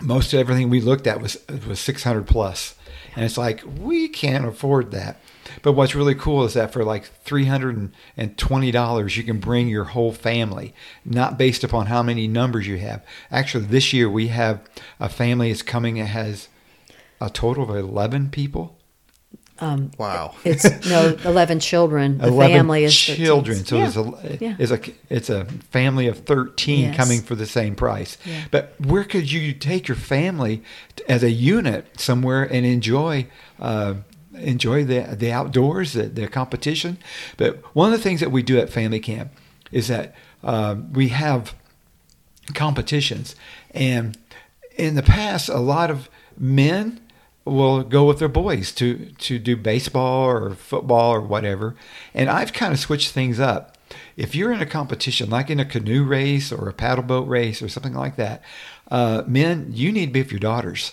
most 0.00 0.32
of 0.32 0.40
everything 0.40 0.70
we 0.70 0.80
looked 0.80 1.06
at 1.06 1.20
was 1.20 1.38
was 1.66 1.80
600 1.80 2.26
plus, 2.26 2.74
and 3.14 3.24
it's 3.24 3.38
like 3.38 3.62
we 3.78 4.08
can't 4.08 4.46
afford 4.46 4.90
that. 4.92 5.20
But 5.62 5.72
what's 5.72 5.94
really 5.94 6.14
cool 6.14 6.44
is 6.44 6.54
that 6.54 6.72
for 6.72 6.84
like 6.84 7.04
three 7.24 7.44
hundred 7.46 7.90
and 8.16 8.36
twenty 8.38 8.70
dollars, 8.70 9.16
you 9.16 9.22
can 9.24 9.38
bring 9.38 9.68
your 9.68 9.84
whole 9.84 10.12
family, 10.12 10.74
not 11.04 11.38
based 11.38 11.64
upon 11.64 11.86
how 11.86 12.02
many 12.02 12.26
numbers 12.28 12.66
you 12.66 12.78
have. 12.78 13.04
Actually, 13.30 13.64
this 13.66 13.92
year 13.92 14.08
we 14.10 14.28
have 14.28 14.60
a 15.00 15.08
family 15.08 15.48
that's 15.50 15.62
coming 15.62 15.96
that 15.96 16.06
has 16.06 16.48
a 17.20 17.30
total 17.30 17.64
of 17.70 17.76
eleven 17.76 18.30
people 18.30 18.76
Um, 19.60 19.90
Wow. 19.98 20.34
it's 20.44 20.64
no 20.88 21.16
eleven 21.24 21.58
children. 21.58 22.18
The 22.18 22.28
11 22.28 22.56
family 22.56 22.84
is 22.84 23.06
13. 23.06 23.24
children. 23.26 23.64
So 23.64 23.76
yeah. 23.76 23.86
it's 23.86 23.96
a 23.96 24.38
Yeah. 24.40 24.56
it's 24.58 24.70
a 24.70 24.80
it's 25.10 25.30
a 25.30 25.44
family 25.72 26.06
of 26.06 26.18
thirteen 26.18 26.86
Yes. 26.86 26.96
coming 26.96 27.20
for 27.22 27.34
the 27.34 27.46
same 27.46 27.74
price. 27.74 28.18
Yeah. 28.24 28.44
But 28.52 28.74
where 28.78 29.02
could 29.04 29.32
you 29.32 29.52
take 29.52 29.88
your 29.88 29.96
family 29.96 30.62
as 31.08 31.24
a 31.24 31.30
unit 31.30 31.86
somewhere 31.98 32.44
and 32.44 32.64
enjoy 32.64 33.26
uh, 33.58 33.94
enjoy 34.40 34.84
the 34.84 35.16
the 35.16 35.32
outdoors, 35.32 35.92
the, 35.92 36.04
the 36.04 36.28
competition? 36.28 36.98
But 37.36 37.62
one 37.74 37.92
of 37.92 37.98
the 37.98 38.02
things 38.02 38.20
that 38.20 38.32
we 38.32 38.42
do 38.42 38.58
at 38.58 38.70
family 38.70 39.00
camp 39.00 39.32
is 39.70 39.88
that 39.88 40.14
uh, 40.42 40.76
we 40.92 41.08
have 41.08 41.54
competitions, 42.54 43.36
and 43.72 44.16
in 44.76 44.94
the 44.94 45.02
past, 45.02 45.48
a 45.48 45.58
lot 45.58 45.90
of 45.90 46.08
men 46.36 47.00
will 47.44 47.82
go 47.82 48.04
with 48.04 48.18
their 48.18 48.28
boys 48.28 48.72
to 48.72 49.10
to 49.18 49.38
do 49.38 49.56
baseball 49.56 50.24
or 50.26 50.54
football 50.54 51.12
or 51.14 51.20
whatever. 51.20 51.74
And 52.14 52.28
I've 52.28 52.52
kind 52.52 52.72
of 52.72 52.78
switched 52.78 53.12
things 53.12 53.40
up. 53.40 53.76
If 54.16 54.34
you're 54.34 54.52
in 54.52 54.60
a 54.60 54.66
competition, 54.66 55.30
like 55.30 55.48
in 55.48 55.60
a 55.60 55.64
canoe 55.64 56.04
race 56.04 56.52
or 56.52 56.68
a 56.68 56.74
paddle 56.74 57.04
boat 57.04 57.26
race 57.26 57.62
or 57.62 57.68
something 57.68 57.94
like 57.94 58.16
that, 58.16 58.42
uh, 58.90 59.22
men, 59.26 59.70
you 59.72 59.92
need 59.92 60.06
to 60.06 60.12
be 60.12 60.22
with 60.22 60.32
your 60.32 60.40
daughters, 60.40 60.92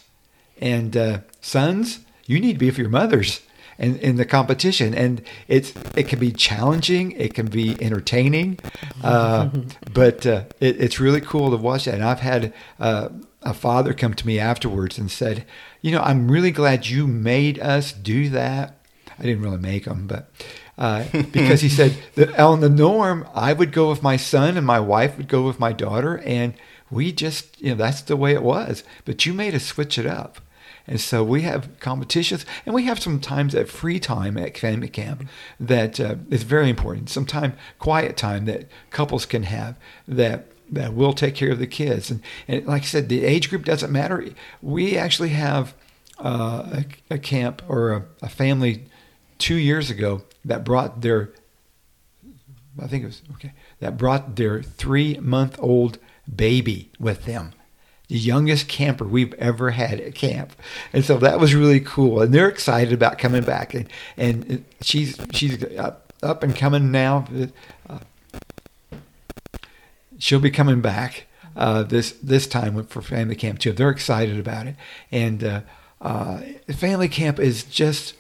and 0.60 0.96
uh, 0.96 1.20
sons, 1.42 2.00
you 2.26 2.40
need 2.40 2.54
to 2.54 2.60
be 2.60 2.72
for 2.72 2.82
your 2.82 2.90
mothers. 2.90 3.42
In, 3.78 3.98
in 3.98 4.16
the 4.16 4.24
competition, 4.24 4.94
and 4.94 5.22
it's 5.50 5.74
it 5.98 6.08
can 6.08 6.18
be 6.18 6.32
challenging, 6.32 7.12
it 7.12 7.34
can 7.34 7.48
be 7.48 7.76
entertaining, 7.84 8.58
uh, 9.04 9.50
but 9.94 10.26
uh, 10.26 10.46
it, 10.62 10.80
it's 10.80 10.98
really 11.02 11.20
cool 11.20 11.52
to 11.52 11.58
watch 11.58 11.84
that. 11.84 11.96
And 11.96 12.04
I've 12.06 12.22
had 12.22 12.54
uh, 12.80 13.10
a 13.42 13.54
father 13.54 13.94
come 13.94 14.14
to 14.14 14.26
me 14.26 14.40
afterwards 14.40 14.98
and 14.98 15.12
said, 15.12 15.46
"You 15.82 15.92
know, 15.92 16.00
I'm 16.00 16.32
really 16.32 16.52
glad 16.52 16.88
you 16.88 17.06
made 17.06 17.60
us 17.60 17.92
do 17.92 18.30
that." 18.30 18.78
I 19.20 19.24
didn't 19.24 19.44
really 19.44 19.58
make 19.58 19.84
them, 19.84 20.08
but 20.08 20.32
uh, 20.78 21.06
because 21.32 21.62
he 21.62 21.70
said 21.70 21.98
that 22.16 22.38
on 22.40 22.62
the 22.62 22.70
norm, 22.70 23.28
I 23.34 23.54
would 23.54 23.72
go 23.72 23.90
with 23.90 24.04
my 24.04 24.18
son 24.18 24.58
and 24.58 24.66
my 24.66 24.80
wife 24.80 25.18
would 25.18 25.28
go 25.28 25.46
with 25.46 25.60
my 25.60 25.74
daughter, 25.74 26.20
and 26.20 26.54
we 26.90 27.12
just, 27.12 27.60
you 27.62 27.70
know, 27.70 27.76
that's 27.76 28.02
the 28.02 28.18
way 28.18 28.34
it 28.34 28.44
was. 28.44 28.84
But 29.06 29.26
you 29.26 29.34
made 29.34 29.56
us 29.56 29.66
switch 29.66 29.98
it 29.98 30.06
up. 30.06 30.40
And 30.88 31.02
so 31.02 31.24
we 31.24 31.42
have 31.42 31.80
competitions, 31.80 32.46
and 32.66 32.76
we 32.76 32.84
have 32.84 33.02
some 33.02 33.20
times 33.20 33.56
at 33.56 33.70
free 33.70 34.00
time 34.00 34.38
at 34.38 34.58
family 34.58 34.88
camp 34.88 35.28
that 35.60 36.00
uh, 36.00 36.16
is 36.30 36.44
very 36.44 36.70
important. 36.70 37.10
Some 37.10 37.26
time, 37.26 37.54
quiet 37.80 38.18
time 38.18 38.46
that 38.46 38.70
couples 38.92 39.26
can 39.26 39.44
have 39.44 39.78
that 40.08 40.48
that 40.70 40.94
will 40.94 41.14
take 41.14 41.36
care 41.36 41.52
of 41.52 41.60
the 41.60 41.68
kids. 41.68 42.10
And, 42.10 42.22
and 42.48 42.66
like 42.66 42.82
I 42.82 42.86
said, 42.86 43.08
the 43.08 43.24
age 43.24 43.50
group 43.50 43.66
doesn't 43.66 43.92
matter. 43.92 44.26
We 44.64 44.98
actually 44.98 45.30
have 45.30 45.76
uh, 46.18 46.84
a, 47.10 47.16
a 47.16 47.18
camp 47.20 47.62
or 47.68 47.94
a, 47.94 48.06
a 48.24 48.30
family 48.30 48.86
two 49.38 49.56
years 49.56 49.92
ago 49.92 50.24
that 50.44 50.64
brought 50.64 51.02
their, 51.02 51.32
I 52.82 52.88
think 52.88 53.04
it 53.04 53.08
was 53.08 53.22
okay, 53.34 53.54
that 53.80 53.98
brought 53.98 54.38
their 54.38 54.64
three 54.64 55.18
month 55.18 55.56
old 55.60 56.00
baby 56.34 56.92
with 57.00 57.26
them 57.26 57.54
the 58.08 58.18
youngest 58.18 58.68
camper 58.68 59.06
we've 59.06 59.34
ever 59.34 59.72
had 59.72 60.00
at 60.00 60.16
camp, 60.16 60.54
and 60.94 61.04
so 61.04 61.18
that 61.18 61.40
was 61.40 61.56
really 61.56 61.80
cool. 61.80 62.22
And 62.22 62.34
they're 62.34 62.50
excited 62.50 62.94
about 62.94 63.18
coming 63.18 63.44
back. 63.44 63.74
And 63.74 63.90
and 64.18 64.66
she's 64.82 65.20
she's 65.32 65.64
up, 65.76 66.14
up 66.22 66.44
and 66.44 66.56
coming 66.56 66.92
now. 66.92 67.28
Uh, 67.90 68.00
she'll 70.18 70.40
be 70.40 70.52
coming 70.52 70.82
back 70.82 71.28
uh, 71.56 71.84
this 71.84 72.12
this 72.24 72.48
time 72.48 72.84
for 72.86 73.02
family 73.02 73.36
camp 73.36 73.60
too. 73.60 73.72
They're 73.72 73.90
excited 73.90 74.40
about 74.40 74.68
it, 74.68 74.76
and 75.12 75.44
uh, 75.44 75.62
uh, 76.02 76.42
family 76.76 77.08
camp 77.08 77.40
is 77.40 77.64
just 77.64 78.16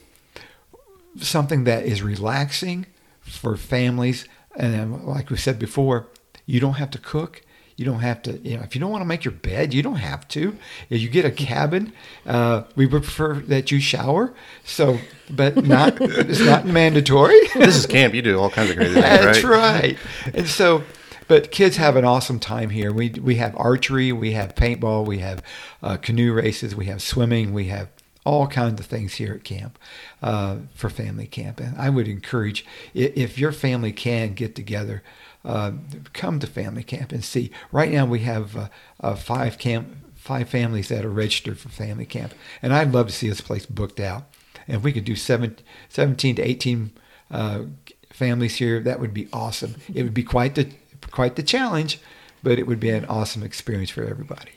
something 1.20 1.64
that 1.66 1.86
is 1.86 2.02
relaxing 2.02 2.86
for 3.22 3.58
families. 3.58 4.28
And 4.56 5.04
like 5.04 5.30
we 5.30 5.38
said 5.38 5.60
before, 5.60 6.08
you 6.46 6.60
don't 6.60 6.74
have 6.74 6.92
to 6.92 6.98
cook. 6.98 7.42
You 7.78 7.84
don't 7.84 8.00
have 8.00 8.22
to, 8.24 8.38
you 8.38 8.56
know, 8.56 8.64
if 8.64 8.74
you 8.74 8.80
don't 8.80 8.92
want 8.92 9.02
to 9.02 9.08
make 9.08 9.26
your 9.26 9.34
bed, 9.34 9.74
you 9.74 9.84
don't 9.84 9.96
have 9.98 10.28
to. 10.30 10.56
If 10.90 11.02
you 11.02 11.10
get 11.10 11.26
a 11.26 11.32
cabin, 11.32 11.92
uh, 12.26 12.64
we 12.76 12.88
prefer 12.88 13.36
that 13.36 13.70
you 13.70 13.82
shower. 13.82 14.34
So, 14.64 15.00
but 15.30 15.66
not, 15.66 15.98
it's 16.00 16.40
not 16.40 16.66
mandatory. 16.66 17.38
this 17.54 17.76
is 17.76 17.86
camp. 17.86 18.14
You 18.14 18.22
do 18.22 18.40
all 18.40 18.50
kinds 18.50 18.70
of 18.70 18.78
crazy 18.78 18.94
things, 18.94 19.06
That's 19.06 19.44
right? 19.44 19.82
right. 19.84 19.98
And 20.34 20.48
so, 20.48 20.84
but 21.28 21.52
kids 21.52 21.76
have 21.78 21.96
an 21.98 22.06
awesome 22.06 22.40
time 22.40 22.70
here. 22.70 22.94
We 22.94 23.10
we 23.10 23.36
have 23.36 23.56
archery, 23.58 24.12
we 24.12 24.34
have 24.34 24.56
paintball, 24.56 25.06
we 25.06 25.20
have 25.20 25.44
uh, 25.82 25.98
canoe 25.98 26.34
races, 26.34 26.76
we 26.76 26.86
have 26.86 27.02
swimming, 27.02 27.54
we 27.54 27.66
have 27.66 27.90
all 28.26 28.48
kinds 28.48 28.80
of 28.80 28.86
things 28.86 29.16
here 29.16 29.34
at 29.34 29.44
camp 29.44 29.78
uh, 30.22 30.58
for 30.74 30.90
family 30.90 31.28
camp. 31.28 31.60
And 31.60 31.78
I 31.78 31.90
would 31.90 32.08
encourage 32.08 32.66
if 32.94 33.38
your 33.38 33.52
family 33.52 33.92
can 33.92 34.34
get 34.34 34.56
together. 34.56 35.04
Uh, 35.46 35.74
come 36.14 36.40
to 36.40 36.48
family 36.48 36.84
camp 36.84 37.12
and 37.12 37.24
see. 37.24 37.52
Right 37.72 37.92
now 37.92 38.06
we 38.06 38.22
have 38.22 38.58
uh, 38.58 38.68
uh, 39.00 39.16
five 39.16 39.60
camp, 39.60 39.96
five 40.16 40.50
families 40.50 40.88
that 40.90 41.06
are 41.06 41.10
registered 41.10 41.60
for 41.60 41.70
family 41.70 42.06
camp, 42.06 42.34
and 42.62 42.74
I'd 42.74 42.92
love 42.92 43.08
to 43.08 43.14
see 43.14 43.30
this 43.30 43.42
place 43.42 43.66
booked 43.66 44.00
out. 44.00 44.24
And 44.68 44.78
if 44.78 44.84
we 44.84 44.92
could 44.92 45.06
do 45.06 45.16
seven, 45.16 45.58
17 45.90 46.38
to 46.38 46.42
18 46.42 46.92
uh, 47.30 47.62
families 48.10 48.56
here, 48.56 48.80
that 48.80 49.00
would 49.00 49.14
be 49.14 49.28
awesome. 49.32 49.76
It 49.94 50.02
would 50.02 50.16
be 50.16 50.24
quite 50.24 50.56
the 50.56 50.72
quite 51.12 51.36
the 51.36 51.44
challenge, 51.44 52.00
but 52.42 52.58
it 52.58 52.66
would 52.66 52.80
be 52.80 52.90
an 52.90 53.06
awesome 53.06 53.44
experience 53.44 53.92
for 53.92 54.04
everybody. 54.04 54.52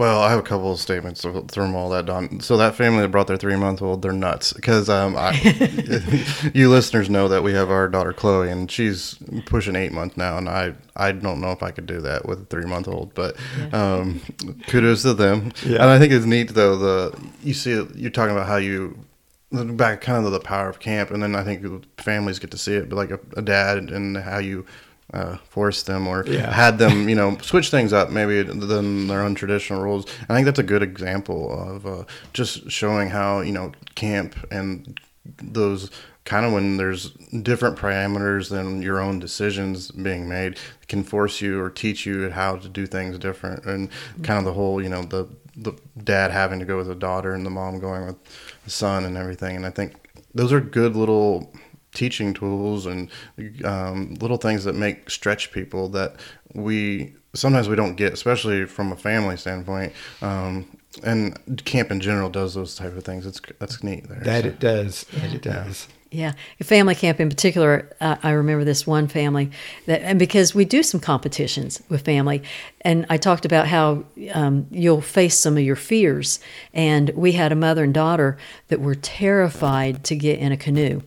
Well, 0.00 0.22
I 0.22 0.30
have 0.30 0.38
a 0.38 0.42
couple 0.42 0.72
of 0.72 0.78
statements 0.78 1.20
to 1.20 1.42
throw 1.42 1.66
them 1.66 1.74
all 1.74 1.90
that 1.90 2.06
Don. 2.06 2.40
So 2.40 2.56
that 2.56 2.74
family 2.74 3.02
that 3.02 3.08
brought 3.08 3.26
their 3.26 3.36
three 3.36 3.56
month 3.56 3.82
old, 3.82 4.00
they're 4.00 4.12
nuts 4.12 4.54
because 4.54 4.88
um, 4.88 5.14
you 6.54 6.70
listeners 6.70 7.10
know 7.10 7.28
that 7.28 7.42
we 7.42 7.52
have 7.52 7.68
our 7.68 7.86
daughter 7.86 8.14
Chloe, 8.14 8.48
and 8.48 8.70
she's 8.70 9.18
pushing 9.44 9.76
eight 9.76 9.92
months 9.92 10.16
now, 10.16 10.38
and 10.38 10.48
I 10.48 10.72
I 10.96 11.12
don't 11.12 11.42
know 11.42 11.50
if 11.50 11.62
I 11.62 11.70
could 11.70 11.84
do 11.84 12.00
that 12.00 12.24
with 12.24 12.40
a 12.40 12.44
three 12.46 12.64
month 12.64 12.88
old, 12.88 13.12
but 13.12 13.36
um, 13.74 14.22
kudos 14.68 15.02
to 15.02 15.12
them. 15.12 15.52
Yeah. 15.66 15.82
And 15.82 15.90
I 15.90 15.98
think 15.98 16.14
it's 16.14 16.24
neat 16.24 16.54
though 16.54 16.76
the 16.76 17.20
you 17.42 17.52
see 17.52 17.72
you're 17.94 18.10
talking 18.10 18.34
about 18.34 18.46
how 18.46 18.56
you 18.56 18.98
back 19.52 20.00
kind 20.00 20.24
of 20.24 20.32
the 20.32 20.40
power 20.40 20.70
of 20.70 20.80
camp, 20.80 21.10
and 21.10 21.22
then 21.22 21.36
I 21.36 21.44
think 21.44 21.84
families 21.98 22.38
get 22.38 22.52
to 22.52 22.56
see 22.56 22.72
it, 22.72 22.88
but 22.88 22.96
like 22.96 23.10
a, 23.10 23.20
a 23.36 23.42
dad 23.42 23.90
and 23.90 24.16
how 24.16 24.38
you. 24.38 24.64
Uh, 25.12 25.36
force 25.38 25.82
them 25.82 26.06
or 26.06 26.24
Yeah. 26.28 26.52
had 26.52 26.78
them, 26.78 27.08
you 27.08 27.16
know, 27.16 27.36
switch 27.42 27.68
things 27.70 27.92
up 27.92 28.10
maybe 28.10 28.42
than 28.44 29.08
their 29.08 29.22
untraditional 29.24 29.82
rules. 29.82 30.06
I 30.28 30.34
think 30.34 30.44
that's 30.44 30.60
a 30.60 30.62
good 30.62 30.84
example 30.84 31.52
of 31.52 31.84
uh, 31.84 32.04
just 32.32 32.70
showing 32.70 33.10
how 33.10 33.40
you 33.40 33.50
know 33.50 33.72
camp 33.96 34.36
and 34.52 35.00
those 35.42 35.90
kind 36.24 36.46
of 36.46 36.52
when 36.52 36.76
there's 36.76 37.10
different 37.42 37.76
parameters 37.76 38.50
than 38.50 38.82
your 38.82 39.00
own 39.00 39.18
decisions 39.18 39.90
being 39.90 40.28
made 40.28 40.58
can 40.86 41.02
force 41.02 41.40
you 41.40 41.60
or 41.60 41.70
teach 41.70 42.06
you 42.06 42.30
how 42.30 42.56
to 42.56 42.68
do 42.68 42.86
things 42.86 43.18
different 43.18 43.64
and 43.66 43.88
kind 44.22 44.38
of 44.38 44.44
the 44.44 44.52
whole 44.52 44.80
you 44.80 44.88
know 44.88 45.02
the 45.02 45.26
the 45.56 45.72
dad 46.04 46.30
having 46.30 46.60
to 46.60 46.64
go 46.64 46.76
with 46.76 46.88
a 46.90 46.94
daughter 46.94 47.34
and 47.34 47.44
the 47.44 47.50
mom 47.50 47.80
going 47.80 48.06
with 48.06 48.16
the 48.64 48.70
son 48.70 49.04
and 49.04 49.16
everything 49.16 49.56
and 49.56 49.66
I 49.66 49.70
think 49.70 49.92
those 50.34 50.52
are 50.52 50.60
good 50.60 50.94
little 50.94 51.52
teaching 51.92 52.32
tools 52.34 52.86
and 52.86 53.08
um, 53.64 54.14
little 54.20 54.36
things 54.36 54.64
that 54.64 54.74
make 54.74 55.10
stretch 55.10 55.50
people 55.52 55.88
that 55.90 56.16
we 56.54 57.14
sometimes 57.34 57.68
we 57.68 57.76
don't 57.76 57.94
get, 57.96 58.12
especially 58.12 58.66
from 58.66 58.92
a 58.92 58.96
family 58.96 59.36
standpoint. 59.36 59.92
Um, 60.22 60.76
and 61.04 61.64
camp 61.64 61.92
in 61.92 62.00
general 62.00 62.28
does 62.30 62.54
those 62.54 62.74
type 62.74 62.96
of 62.96 63.04
things. 63.04 63.24
It's 63.24 63.40
that's 63.58 63.82
neat. 63.84 64.08
There, 64.08 64.20
That 64.20 64.42
so. 64.42 64.48
it 64.48 64.58
does. 64.58 65.04
That 65.12 65.32
it 65.34 65.42
does. 65.42 65.86
Yeah, 65.88 65.94
family 66.62 66.94
camp 66.94 67.20
in 67.20 67.28
particular. 67.28 67.88
Uh, 68.00 68.16
I 68.22 68.30
remember 68.30 68.64
this 68.64 68.86
one 68.86 69.06
family 69.06 69.50
that, 69.86 70.02
and 70.02 70.18
because 70.18 70.54
we 70.54 70.64
do 70.64 70.82
some 70.82 70.98
competitions 71.00 71.80
with 71.88 72.04
family, 72.04 72.42
and 72.80 73.06
I 73.08 73.16
talked 73.16 73.44
about 73.44 73.68
how 73.68 74.04
um, 74.34 74.66
you'll 74.70 75.02
face 75.02 75.38
some 75.38 75.56
of 75.56 75.62
your 75.62 75.76
fears, 75.76 76.40
and 76.74 77.10
we 77.10 77.32
had 77.32 77.52
a 77.52 77.56
mother 77.56 77.84
and 77.84 77.94
daughter 77.94 78.38
that 78.68 78.80
were 78.80 78.96
terrified 78.96 80.02
to 80.04 80.16
get 80.16 80.40
in 80.40 80.50
a 80.50 80.56
canoe, 80.56 81.02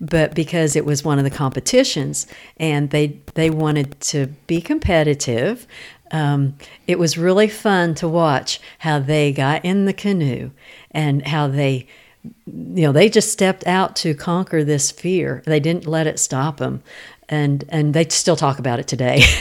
but 0.00 0.34
because 0.34 0.76
it 0.76 0.84
was 0.84 1.04
one 1.04 1.18
of 1.18 1.24
the 1.24 1.30
competitions, 1.30 2.26
and 2.58 2.90
they 2.90 3.18
they 3.34 3.50
wanted 3.50 4.00
to 4.02 4.28
be 4.46 4.60
competitive. 4.60 5.66
Um, 6.12 6.56
it 6.86 6.98
was 6.98 7.18
really 7.18 7.48
fun 7.48 7.96
to 7.96 8.06
watch 8.06 8.60
how 8.78 9.00
they 9.00 9.32
got 9.32 9.64
in 9.64 9.86
the 9.86 9.92
canoe 9.92 10.50
and 10.92 11.26
how 11.26 11.48
they 11.48 11.88
you 12.24 12.86
know 12.86 12.92
they 12.92 13.08
just 13.08 13.30
stepped 13.30 13.66
out 13.66 13.96
to 13.96 14.14
conquer 14.14 14.64
this 14.64 14.90
fear. 14.90 15.42
They 15.46 15.60
didn't 15.60 15.86
let 15.86 16.06
it 16.06 16.18
stop 16.18 16.58
them 16.58 16.82
and 17.28 17.64
and 17.68 17.94
they 17.94 18.06
still 18.08 18.36
talk 18.36 18.58
about 18.58 18.78
it 18.78 18.88
today. 18.88 19.22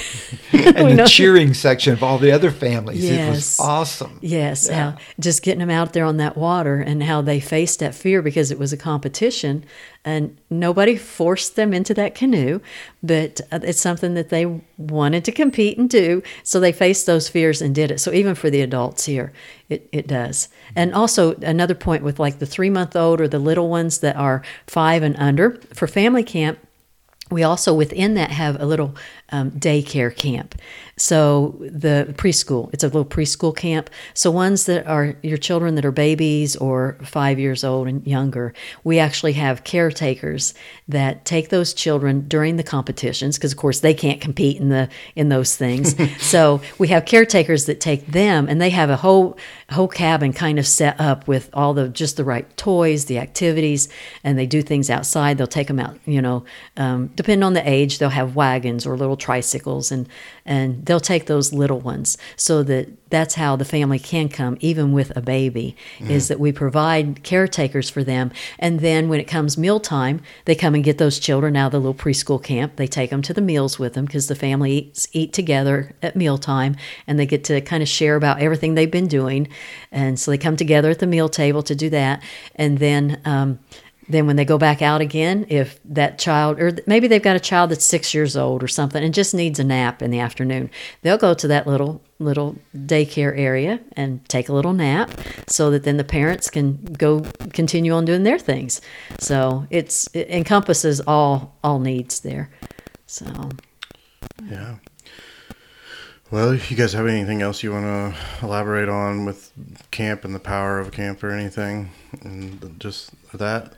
And 0.54 1.00
the 1.00 1.06
cheering 1.06 1.54
section 1.56 1.94
of 1.94 2.04
all 2.04 2.18
the 2.20 2.32
other 2.32 2.52
families. 2.52 3.04
It 3.04 3.28
was 3.30 3.60
awesome. 3.60 4.20
yes. 4.22 4.68
Yeah. 4.70 4.92
how 4.92 4.98
just 5.20 5.42
getting 5.42 5.60
them 5.60 5.70
out 5.72 5.94
there 5.94 6.06
on 6.06 6.18
that 6.18 6.38
water 6.38 6.80
and 6.80 7.04
how 7.04 7.22
they 7.22 7.40
faced 7.40 7.80
that 7.80 7.96
fear 7.96 8.22
because 8.22 8.50
it 8.52 8.60
was 8.60 8.72
a 8.72 8.78
competition. 8.78 9.66
And 10.06 10.38
nobody 10.50 10.96
forced 10.96 11.56
them 11.56 11.74
into 11.74 11.94
that 11.96 12.14
canoe 12.14 12.60
but 13.02 13.42
uh, 13.52 13.60
it's 13.64 13.82
something 13.82 14.14
that 14.14 14.30
they 14.30 14.62
wanted 14.78 15.26
to 15.26 15.32
compete 15.32 15.78
and 15.78 15.90
do. 15.90 16.22
So 16.44 16.60
they 16.60 16.72
faced 16.72 17.08
those 17.08 17.28
fears 17.28 17.62
and 17.62 17.74
did 17.74 17.92
it. 17.92 18.00
So 18.00 18.14
even 18.14 18.36
for 18.36 18.50
the 18.50 18.62
adults 18.62 19.06
here 19.06 19.34
it, 19.70 19.90
it 19.92 20.08
does 20.08 20.50
and 20.76 20.94
also 20.94 21.36
another 21.36 21.76
point 21.76 22.04
with 22.04 22.20
like 22.20 22.40
the 22.40 22.46
three 22.46 22.70
month 22.70 22.96
old 22.96 23.22
or 23.22 23.28
the 23.28 23.40
little 23.40 23.70
ones 23.70 24.00
that 24.00 24.16
are 24.16 24.42
five 24.68 25.04
and 25.04 25.16
under 25.18 25.52
for 25.74 25.88
family 25.88 26.24
camp 26.24 26.60
we 27.32 27.44
also 27.44 27.74
within 27.74 28.14
that 28.14 28.32
have 28.32 28.60
a 28.62 28.66
little 28.66 28.96
um, 29.30 29.52
daycare 29.52 30.16
camp 30.16 30.56
so 30.96 31.56
the 31.60 32.14
preschool 32.18 32.70
it's 32.72 32.84
a 32.84 32.88
little 32.88 33.06
preschool 33.06 33.56
camp. 33.56 33.90
So 34.14 34.30
ones 34.30 34.66
that 34.66 34.86
are 34.88 35.16
your 35.24 35.38
children 35.38 35.76
that 35.76 35.86
are 35.86 35.92
babies 35.92 36.56
or 36.56 36.98
five 37.04 37.40
years 37.40 37.64
old 37.64 37.88
and 37.88 38.06
younger 38.06 38.54
we 38.84 39.00
actually 39.00 39.34
have 39.34 39.64
caretakers 39.64 40.54
that 40.88 41.26
take 41.26 41.50
those 41.50 41.74
children 41.74 42.28
during 42.28 42.58
the 42.58 42.64
competitions 42.64 43.38
because 43.38 43.52
of 43.52 43.58
course 43.58 43.80
they 43.80 43.94
can't 43.94 44.22
compete 44.22 44.60
in 44.60 44.70
the 44.70 44.90
in 45.16 45.30
those 45.30 45.56
things. 45.56 45.96
So 46.20 46.62
we 46.78 46.88
have 46.90 47.06
caretakers 47.06 47.66
that 47.66 47.80
take 47.80 48.08
them 48.08 48.48
and 48.48 48.62
they 48.62 48.70
have 48.70 48.90
a 48.90 48.96
whole 48.96 49.38
whole 49.72 49.88
cabin 49.88 50.32
kind 50.32 50.60
of 50.60 50.68
set 50.68 51.00
up 51.00 51.28
with 51.28 51.50
all 51.54 51.74
the 51.74 51.90
just 51.90 52.18
the 52.18 52.24
right 52.24 52.56
toys 52.56 53.06
the 53.06 53.20
activities 53.20 53.90
and 54.24 54.38
they 54.38 54.46
do 54.46 54.62
things 54.62 54.90
outside. 54.90 55.38
They'll 55.38 55.48
take 55.48 55.68
them 55.68 55.80
out 55.80 55.98
you 56.06 56.22
know 56.22 56.44
um, 56.78 57.08
depending 57.16 57.44
on 57.44 57.54
the 57.54 57.68
age 57.68 57.98
they'll 57.98 58.10
have 58.10 58.36
wagons 58.36 58.86
or 58.86 58.96
little 58.98 59.18
tricycles 59.18 59.92
and 59.92 60.08
and 60.46 60.83
they'll 60.84 61.00
take 61.00 61.26
those 61.26 61.54
little 61.54 61.80
ones 61.80 62.18
so 62.36 62.62
that 62.64 62.90
that's 63.10 63.36
how 63.36 63.56
the 63.56 63.66
family 63.66 64.00
can 64.00 64.28
come 64.28 64.58
even 64.60 64.92
with 64.92 65.16
a 65.16 65.22
baby 65.22 65.76
is 66.00 66.28
that 66.28 66.40
we 66.40 66.52
provide 66.52 67.22
caretakers 67.24 67.90
for 67.90 68.04
them. 68.04 68.32
And 68.58 68.80
then 68.80 69.08
when 69.08 69.20
it 69.20 69.26
comes 69.26 69.58
mealtime 69.58 70.22
they 70.46 70.56
come 70.56 70.76
and 70.76 70.84
get 70.84 70.98
those 70.98 71.20
children 71.20 71.56
out 71.56 71.68
of 71.68 71.72
the 71.74 71.80
little 71.80 71.94
preschool 71.94 72.44
camp. 72.44 72.76
They 72.76 72.88
take 72.88 73.12
them 73.12 73.22
to 73.24 73.34
the 73.34 73.42
meals 73.42 73.80
with 73.80 73.94
them 73.94 74.06
because 74.06 74.28
the 74.28 74.36
family 74.36 74.72
eats, 74.72 75.08
eat 75.14 75.32
together 75.32 75.94
at 76.02 76.16
mealtime 76.16 76.76
and 77.08 77.20
they 77.20 77.26
get 77.26 77.44
to 77.46 77.62
kind 77.62 77.84
of 77.84 77.90
share 77.90 78.16
about 78.16 78.40
everything 78.40 78.74
they've 78.74 78.90
been 78.90 79.08
doing. 79.08 79.48
And 79.92 80.20
so 80.20 80.32
they 80.32 80.38
come 80.38 80.58
together 80.58 80.90
at 80.90 81.00
the 81.00 81.08
meal 81.08 81.30
table 81.30 81.64
to 81.64 81.76
do 81.76 81.90
that. 81.92 82.22
And 82.56 82.80
then 82.80 83.22
um, 83.26 83.60
then 84.10 84.28
when 84.28 84.36
they 84.36 84.46
go 84.46 84.58
back 84.58 84.82
out 84.82 85.02
again 85.02 85.46
if 85.50 85.80
that 85.86 86.20
child 86.20 86.60
or 86.60 86.76
maybe 86.86 87.08
they've 87.08 87.22
got 87.24 87.36
a 87.36 87.40
child 87.40 87.70
that's 87.72 87.86
six 87.86 88.14
years 88.14 88.36
old 88.36 88.62
or 88.64 88.68
something 88.68 89.04
and 89.04 89.14
just 89.14 89.34
needs 89.34 89.60
a 89.60 89.64
nap 89.64 90.02
in 90.02 90.12
the 90.12 90.20
afternoon 90.20 90.70
they'll 91.02 91.18
go 91.18 91.34
to 91.34 91.48
that 91.48 91.66
little 91.68 92.02
little 92.20 92.56
daycare 92.76 93.38
area 93.38 93.80
and 93.94 94.28
take 94.30 94.50
a 94.50 94.54
little 94.54 94.74
nap 94.74 95.12
so 95.48 95.70
that 95.72 95.84
then 95.84 95.98
the 95.98 96.04
parents 96.04 96.50
can 96.50 96.84
go 96.94 97.22
continue 97.54 97.94
on 97.94 98.06
doing 98.06 98.24
their 98.24 98.40
things 98.40 98.82
so 99.20 99.66
it's 99.70 100.08
it 100.14 100.30
encompasses 100.30 101.02
all 101.02 101.58
all 101.64 101.80
needs 101.80 102.22
there 102.22 102.50
so 103.06 103.26
Yeah. 104.50 104.76
Well, 106.32 106.52
if 106.52 106.72
you 106.72 106.78
guys 106.78 106.94
have 106.94 107.06
anything 107.06 107.44
else 107.44 107.62
you 107.62 107.72
want 107.72 107.86
to 107.86 108.46
elaborate 108.46 108.90
on 108.90 109.24
with 109.26 109.52
camp 109.92 110.26
and 110.26 110.34
the 110.34 110.40
power 110.40 110.80
of 110.80 110.92
camp 110.92 111.24
or 111.24 111.30
anything? 111.30 111.92
And 112.24 112.80
just 112.80 113.12
that? 113.34 113.74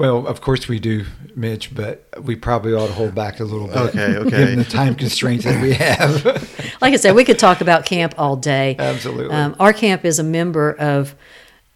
Well, 0.00 0.26
of 0.26 0.40
course 0.40 0.66
we 0.66 0.78
do, 0.78 1.04
Mitch, 1.36 1.74
but 1.74 2.08
we 2.22 2.34
probably 2.34 2.72
ought 2.72 2.86
to 2.86 2.92
hold 2.94 3.14
back 3.14 3.38
a 3.38 3.44
little 3.44 3.66
bit. 3.66 3.76
Okay, 3.76 4.16
okay. 4.16 4.30
Given 4.30 4.58
the 4.58 4.64
time 4.64 4.94
constraints 4.94 5.44
that 5.44 5.60
we 5.62 5.74
have. 5.74 6.24
like 6.80 6.94
I 6.94 6.96
said, 6.96 7.14
we 7.14 7.22
could 7.22 7.38
talk 7.38 7.60
about 7.60 7.84
camp 7.84 8.14
all 8.16 8.34
day. 8.34 8.76
Absolutely. 8.78 9.36
Um, 9.36 9.54
our 9.60 9.74
camp 9.74 10.06
is 10.06 10.18
a 10.18 10.22
member 10.22 10.72
of 10.72 11.14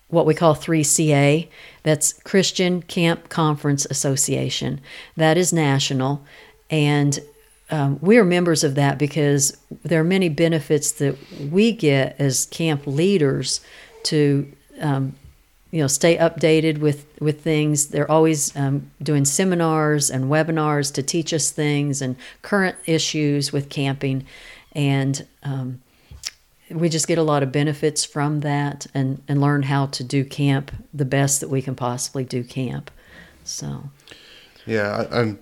what 0.08 0.24
we 0.24 0.32
call 0.32 0.54
3CA. 0.54 1.46
That's 1.82 2.14
Christian 2.14 2.80
Camp 2.80 3.28
Conference 3.28 3.84
Association. 3.90 4.80
That 5.18 5.36
is 5.36 5.52
national. 5.52 6.24
And 6.70 7.20
um, 7.68 7.98
we 8.00 8.16
are 8.16 8.24
members 8.24 8.64
of 8.64 8.74
that 8.76 8.96
because 8.96 9.54
there 9.82 10.00
are 10.00 10.04
many 10.04 10.30
benefits 10.30 10.92
that 10.92 11.18
we 11.50 11.72
get 11.72 12.16
as 12.18 12.46
camp 12.46 12.86
leaders 12.86 13.60
to 14.04 14.50
um, 14.80 15.14
you 15.74 15.80
know 15.80 15.88
stay 15.88 16.16
updated 16.16 16.78
with 16.78 17.04
with 17.18 17.42
things. 17.42 17.88
They're 17.88 18.08
always 18.08 18.54
um, 18.54 18.92
doing 19.02 19.24
seminars 19.24 20.08
and 20.08 20.26
webinars 20.26 20.94
to 20.94 21.02
teach 21.02 21.34
us 21.34 21.50
things 21.50 22.00
and 22.00 22.14
current 22.42 22.76
issues 22.86 23.52
with 23.52 23.70
camping. 23.70 24.24
And 24.70 25.26
um, 25.42 25.82
we 26.70 26.88
just 26.88 27.08
get 27.08 27.18
a 27.18 27.24
lot 27.24 27.42
of 27.42 27.50
benefits 27.50 28.04
from 28.04 28.38
that 28.40 28.86
and 28.94 29.20
and 29.26 29.40
learn 29.40 29.64
how 29.64 29.86
to 29.86 30.04
do 30.04 30.24
camp 30.24 30.70
the 30.94 31.04
best 31.04 31.40
that 31.40 31.48
we 31.48 31.60
can 31.60 31.74
possibly 31.74 32.22
do 32.22 32.44
camp. 32.44 32.88
So 33.42 33.90
Yeah, 34.66 35.06
I, 35.10 35.20
I've 35.20 35.38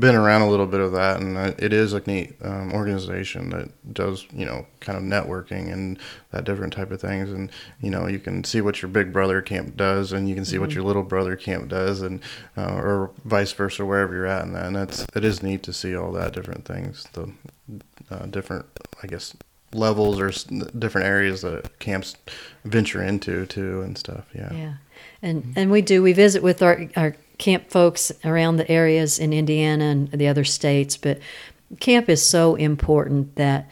been 0.00 0.14
around 0.14 0.42
a 0.42 0.48
little 0.48 0.66
bit 0.66 0.80
of 0.80 0.92
that, 0.92 1.20
and 1.20 1.36
it 1.60 1.72
is 1.72 1.92
a 1.92 2.00
neat 2.06 2.34
um, 2.42 2.72
organization 2.72 3.50
that 3.50 3.68
does, 3.92 4.26
you 4.32 4.46
know, 4.46 4.66
kind 4.80 4.96
of 4.96 5.04
networking 5.04 5.70
and 5.72 5.98
that 6.30 6.44
different 6.44 6.72
type 6.72 6.90
of 6.90 7.00
things. 7.00 7.30
And 7.30 7.50
you 7.82 7.90
know, 7.90 8.06
you 8.06 8.18
can 8.18 8.42
see 8.44 8.60
what 8.62 8.80
your 8.80 8.88
big 8.90 9.12
brother 9.12 9.42
camp 9.42 9.76
does, 9.76 10.12
and 10.12 10.28
you 10.28 10.34
can 10.34 10.44
see 10.44 10.58
what 10.58 10.72
your 10.74 10.82
little 10.84 11.02
brother 11.02 11.36
camp 11.36 11.68
does, 11.68 12.00
and 12.00 12.20
uh, 12.56 12.74
or 12.74 13.10
vice 13.24 13.52
versa, 13.52 13.84
wherever 13.84 14.14
you're 14.14 14.26
at. 14.26 14.44
And 14.44 14.54
that, 14.54 14.66
and 14.66 14.76
that's 14.76 15.06
it 15.14 15.24
is 15.24 15.42
neat 15.42 15.62
to 15.64 15.72
see 15.72 15.94
all 15.94 16.12
that 16.12 16.32
different 16.32 16.64
things, 16.64 17.06
the 17.12 17.30
uh, 18.10 18.26
different, 18.26 18.66
I 19.02 19.06
guess, 19.08 19.34
levels 19.72 20.20
or 20.20 20.28
s- 20.28 20.44
different 20.44 21.06
areas 21.06 21.42
that 21.42 21.78
camps 21.80 22.16
venture 22.64 23.02
into 23.02 23.44
too, 23.46 23.82
and 23.82 23.98
stuff. 23.98 24.24
Yeah. 24.34 24.52
Yeah, 24.52 24.74
and 25.22 25.52
and 25.56 25.70
we 25.70 25.82
do. 25.82 26.02
We 26.02 26.12
visit 26.14 26.42
with 26.42 26.62
our 26.62 26.86
our 26.96 27.16
camp 27.38 27.70
folks 27.70 28.12
around 28.24 28.56
the 28.56 28.70
areas 28.70 29.18
in 29.18 29.32
Indiana 29.32 29.84
and 29.84 30.10
the 30.12 30.28
other 30.28 30.44
states, 30.44 30.96
but 30.96 31.18
camp 31.80 32.08
is 32.08 32.22
so 32.22 32.54
important 32.54 33.34
that 33.36 33.68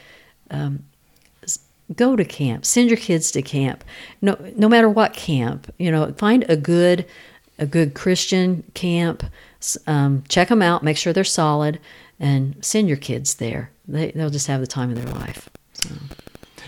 um, 0.50 0.84
go 1.94 2.16
to 2.16 2.24
camp. 2.24 2.64
Send 2.64 2.90
your 2.90 2.96
kids 2.96 3.30
to 3.32 3.42
camp. 3.42 3.84
No, 4.20 4.36
no 4.56 4.68
matter 4.68 4.88
what 4.88 5.12
camp, 5.12 5.72
you 5.78 5.90
know, 5.90 6.12
find 6.14 6.44
a 6.48 6.56
good 6.56 7.06
a 7.58 7.66
good 7.66 7.94
Christian 7.94 8.64
camp. 8.74 9.24
Um, 9.86 10.24
check 10.28 10.48
them 10.48 10.62
out. 10.62 10.82
Make 10.82 10.96
sure 10.96 11.12
they're 11.12 11.24
solid, 11.24 11.78
and 12.18 12.56
send 12.64 12.88
your 12.88 12.96
kids 12.96 13.36
there. 13.36 13.70
They 13.86 14.10
they'll 14.10 14.30
just 14.30 14.46
have 14.46 14.60
the 14.60 14.66
time 14.66 14.90
of 14.90 15.02
their 15.02 15.14
life. 15.14 15.48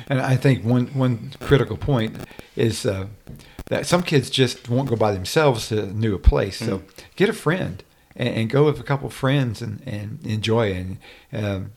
And 0.09 0.21
I 0.21 0.37
think 0.37 0.65
one 0.65 0.87
one 0.89 1.33
critical 1.41 1.77
point 1.77 2.17
is 2.57 2.87
uh, 2.87 3.07
that 3.67 3.87
some 3.87 4.03
kids 4.03 4.31
just 4.31 4.69
won't 4.69 4.89
go 4.89 4.97
by 4.97 5.13
themselves 5.13 5.69
to 5.69 5.85
a 5.85 5.87
new 5.87 6.19
place. 6.19 6.59
So 6.59 6.83
get 7.17 7.29
a 7.29 7.33
friend 7.33 7.83
and, 8.17 8.29
and 8.29 8.51
go 8.51 8.65
with 8.65 8.79
a 8.81 8.85
couple 8.85 9.07
of 9.07 9.15
friends 9.15 9.63
and, 9.63 9.83
and 9.87 10.25
enjoy 10.25 10.69
it. 10.69 10.87
And 11.33 11.45
um, 11.45 11.73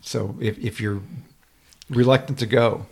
so 0.00 0.36
if, 0.40 0.58
if 0.58 0.80
you're 0.80 1.02
reluctant 1.88 2.38
to 2.40 2.46
go, 2.46 2.86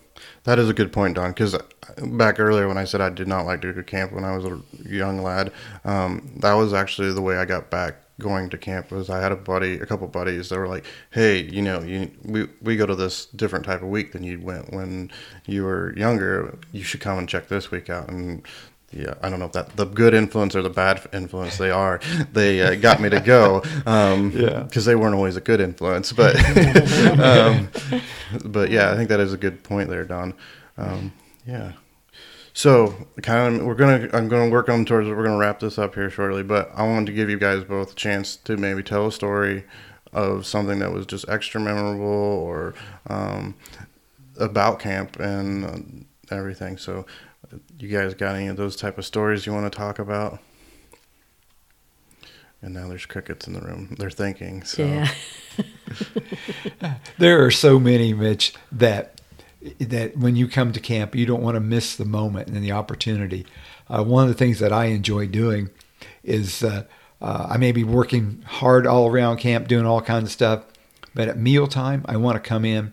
That 0.45 0.59
is 0.59 0.69
a 0.69 0.75
good 0.75 0.93
point, 0.93 1.15
Don. 1.15 1.31
Because 1.31 1.57
back 2.03 2.41
earlier 2.41 2.69
when 2.69 2.79
I 2.79 2.85
said 2.85 3.01
I 3.01 3.11
did 3.11 3.29
not 3.29 3.47
like 3.47 3.61
to 3.63 3.73
go 3.73 3.83
camp 3.83 4.13
when 4.13 4.25
I 4.25 4.37
was 4.37 4.45
a 4.45 4.61
young 4.89 5.23
lad, 5.23 5.53
um, 5.85 6.33
that 6.37 6.55
was 6.55 6.73
actually 6.73 7.13
the 7.13 7.23
way 7.23 7.37
I 7.37 7.45
got 7.45 7.71
back 7.71 7.97
going 8.21 8.51
to 8.51 8.59
camp. 8.59 8.91
Was 8.91 9.11
I 9.11 9.21
had 9.21 9.33
a 9.33 9.37
buddy, 9.37 9.75
a 9.75 9.87
couple 9.87 10.07
buddies 10.09 10.49
that 10.49 10.59
were 10.59 10.69
like, 10.69 10.85
"Hey, 11.11 11.43
you 11.43 11.63
know, 11.63 11.81
you 11.83 12.11
we 12.25 12.49
we 12.63 12.77
go 12.77 12.87
to 12.87 12.95
this 12.95 13.27
different 13.27 13.65
type 13.65 13.83
of 13.83 13.89
week 13.89 14.13
than 14.13 14.23
you 14.25 14.41
went 14.41 14.73
when 14.73 15.11
you 15.47 15.65
were 15.65 15.97
younger. 15.97 16.59
You 16.73 16.83
should 16.83 17.01
come 17.01 17.19
and 17.19 17.29
check 17.29 17.49
this 17.49 17.71
week 17.71 17.89
out." 17.91 18.09
And 18.09 18.43
yeah, 18.91 19.15
I 19.23 19.29
don't 19.29 19.39
know 19.39 19.45
if 19.47 19.53
that 19.53 19.77
the 19.77 19.85
good 19.85 20.15
influence 20.15 20.57
or 20.57 20.63
the 20.63 20.71
bad 20.71 21.07
influence 21.13 21.59
they 21.59 21.71
are. 21.71 22.01
They 22.33 22.63
uh, 22.63 22.75
got 22.75 23.01
me 23.01 23.11
to 23.11 23.21
go, 23.21 23.63
um, 23.87 24.33
Yeah. 24.35 24.63
because 24.63 24.85
they 24.87 24.95
weren't 24.97 25.15
always 25.15 25.37
a 25.37 25.43
good 25.43 25.61
influence. 25.61 26.13
But, 26.13 26.37
um, 27.21 27.69
but 28.47 28.71
yeah, 28.71 28.91
I 28.93 28.97
think 28.97 29.11
that 29.11 29.21
is 29.21 29.33
a 29.33 29.37
good 29.37 29.63
point 29.63 29.91
there, 29.91 30.05
Don. 30.05 30.33
Um, 30.79 31.13
yeah. 31.47 31.73
So 32.59 32.93
kind 33.23 33.61
of, 33.61 33.67
we're 33.67 33.77
gonna, 33.77 34.09
I'm 34.13 34.27
gonna 34.27 34.51
work 34.51 34.69
on 34.69 34.85
towards, 34.85 35.07
we're 35.07 35.23
gonna 35.23 35.39
wrap 35.39 35.61
this 35.61 35.79
up 35.79 35.95
here 35.95 36.11
shortly. 36.11 36.43
But 36.43 36.73
I 36.75 36.83
wanted 36.83 37.07
to 37.07 37.13
give 37.13 37.31
you 37.31 37.39
guys 37.39 37.63
both 37.63 37.93
a 37.93 37.95
chance 37.95 38.35
to 38.35 38.57
maybe 38.57 38.83
tell 38.83 39.07
a 39.07 39.13
story 39.13 39.63
of 40.13 40.45
something 40.45 40.81
that 40.81 40.91
was 40.91 41.07
just 41.07 41.29
extra 41.29 41.61
memorable 41.61 42.05
or 42.05 42.75
um, 43.07 43.55
about 44.41 44.81
camp 44.81 45.21
and 45.21 45.65
uh, 46.33 46.35
everything. 46.35 46.79
So, 46.79 47.07
you 47.79 47.97
guys 47.97 48.15
got 48.15 48.35
any 48.35 48.49
of 48.49 48.57
those 48.57 48.75
type 48.75 48.99
of 48.99 49.07
stories 49.07 49.47
you 49.47 49.53
want 49.53 49.73
to 49.73 49.79
talk 49.79 50.01
about? 50.01 50.41
And 52.61 52.75
now 52.75 52.89
there's 52.89 53.07
crickets 53.07 53.47
in 53.47 53.53
the 53.53 53.61
room. 53.61 53.95
They're 54.01 54.11
thinking. 54.11 54.65
So. 54.65 54.85
Yeah. 54.85 55.09
There 57.19 57.45
are 57.45 57.51
so 57.51 57.79
many, 57.79 58.13
Mitch, 58.13 58.55
that 58.73 59.18
that 59.79 60.17
when 60.17 60.37
you 60.37 60.49
come 60.49 60.73
to 60.73 60.81
camp, 60.81 61.15
you 61.15 61.27
don't 61.27 61.43
want 61.43 61.57
to 61.57 61.61
miss 61.61 61.97
the 61.97 62.05
moment 62.05 62.49
and 62.49 62.63
the 62.63 62.73
opportunity. 62.73 63.47
Uh, 63.89 64.05
one 64.05 64.25
of 64.25 64.29
the 64.29 64.35
things 64.35 64.59
that 64.61 64.73
I 64.73 64.87
enjoy 64.87 65.27
doing 65.27 65.71
is 66.23 66.63
uh, 66.63 66.85
uh, 67.21 67.47
I 67.51 67.57
may 67.57 67.73
be 67.73 67.85
working 67.85 68.43
hard 68.47 68.87
all 68.87 69.09
around 69.09 69.39
camp, 69.39 69.67
doing 69.67 69.87
all 69.87 70.01
kinds 70.01 70.25
of 70.25 70.31
stuff, 70.31 70.65
but 71.15 71.29
at 71.29 71.39
mealtime, 71.39 72.05
I 72.07 72.17
want 72.17 72.43
to 72.43 72.49
come 72.49 72.65
in 72.65 72.93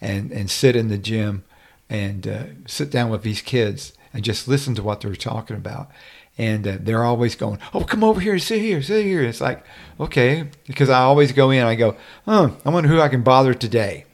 and 0.00 0.30
and 0.32 0.50
sit 0.50 0.76
in 0.76 0.88
the 0.88 0.98
gym 0.98 1.44
and 1.88 2.26
uh, 2.26 2.44
sit 2.66 2.90
down 2.90 3.08
with 3.10 3.22
these 3.22 3.40
kids 3.40 3.92
and 4.12 4.24
just 4.24 4.48
listen 4.48 4.74
to 4.74 4.82
what 4.82 5.00
they're 5.00 5.14
talking 5.14 5.56
about. 5.56 5.90
And 6.36 6.66
uh, 6.66 6.78
they're 6.80 7.04
always 7.04 7.34
going, 7.34 7.58
"Oh, 7.72 7.84
come 7.84 8.04
over 8.04 8.20
here, 8.20 8.38
sit 8.38 8.60
here, 8.60 8.82
sit 8.82 9.04
here." 9.04 9.22
It's 9.22 9.40
like, 9.40 9.64
okay, 10.00 10.48
because 10.66 10.90
I 10.90 11.00
always 11.00 11.32
go 11.32 11.50
in. 11.50 11.64
I 11.64 11.74
go, 11.74 11.96
"Oh, 12.26 12.56
I 12.64 12.70
wonder 12.70 12.88
who 12.88 13.00
I 13.00 13.08
can 13.08 13.22
bother 13.22 13.54
today," 13.54 14.04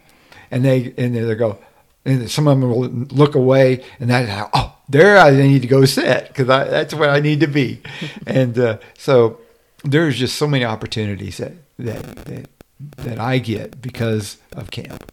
and 0.50 0.64
they 0.64 0.92
and 0.98 1.14
they 1.14 1.34
go, 1.34 1.58
and 2.04 2.30
some 2.30 2.46
of 2.48 2.58
them 2.60 2.70
will 2.70 2.88
look 3.16 3.34
away, 3.34 3.84
and 4.00 4.10
that 4.10 4.50
oh, 4.54 4.74
there 4.88 5.18
I 5.18 5.30
need 5.30 5.62
to 5.62 5.68
go 5.68 5.84
sit 5.84 6.28
because 6.28 6.46
that's 6.46 6.94
where 6.94 7.10
I 7.10 7.20
need 7.20 7.40
to 7.40 7.46
be, 7.46 7.82
and 8.26 8.58
uh, 8.58 8.78
so 8.96 9.38
there's 9.84 10.16
just 10.18 10.36
so 10.36 10.46
many 10.46 10.64
opportunities 10.64 11.36
that 11.38 11.52
that 11.78 12.02
that, 12.26 12.48
that 12.96 13.18
I 13.18 13.38
get 13.38 13.80
because 13.82 14.38
of 14.52 14.70
camp. 14.70 15.12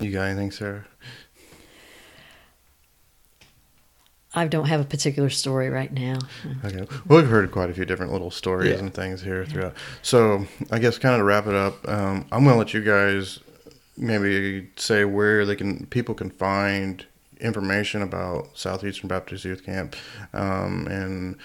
You 0.00 0.12
got 0.12 0.24
anything, 0.24 0.50
Sarah? 0.50 0.84
I 4.34 4.46
don't 4.46 4.66
have 4.66 4.82
a 4.82 4.84
particular 4.84 5.30
story 5.30 5.70
right 5.70 5.90
now. 5.90 6.18
Okay. 6.62 6.86
Well, 7.08 7.20
we've 7.22 7.30
heard 7.30 7.50
quite 7.50 7.70
a 7.70 7.72
few 7.72 7.86
different 7.86 8.12
little 8.12 8.30
stories 8.30 8.72
Yeah. 8.72 8.78
and 8.80 8.92
things 8.92 9.22
here 9.22 9.46
throughout. 9.46 9.72
So, 10.02 10.46
I 10.70 10.78
guess 10.78 10.98
kind 10.98 11.14
of 11.14 11.20
to 11.20 11.24
wrap 11.24 11.46
it 11.46 11.54
up, 11.54 11.88
um, 11.88 12.26
I'm 12.30 12.44
going 12.44 12.52
to 12.54 12.58
let 12.58 12.74
you 12.74 12.82
guys 12.82 13.38
maybe 13.96 14.68
say 14.76 15.04
where 15.04 15.44
they 15.46 15.56
can 15.56 15.86
people 15.86 16.14
can 16.14 16.30
find 16.30 17.06
information 17.40 18.02
about 18.02 18.56
Southeastern 18.56 19.08
Baptist 19.08 19.44
Youth 19.44 19.64
Camp 19.64 19.96
um, 20.32 20.86
and 20.86 21.36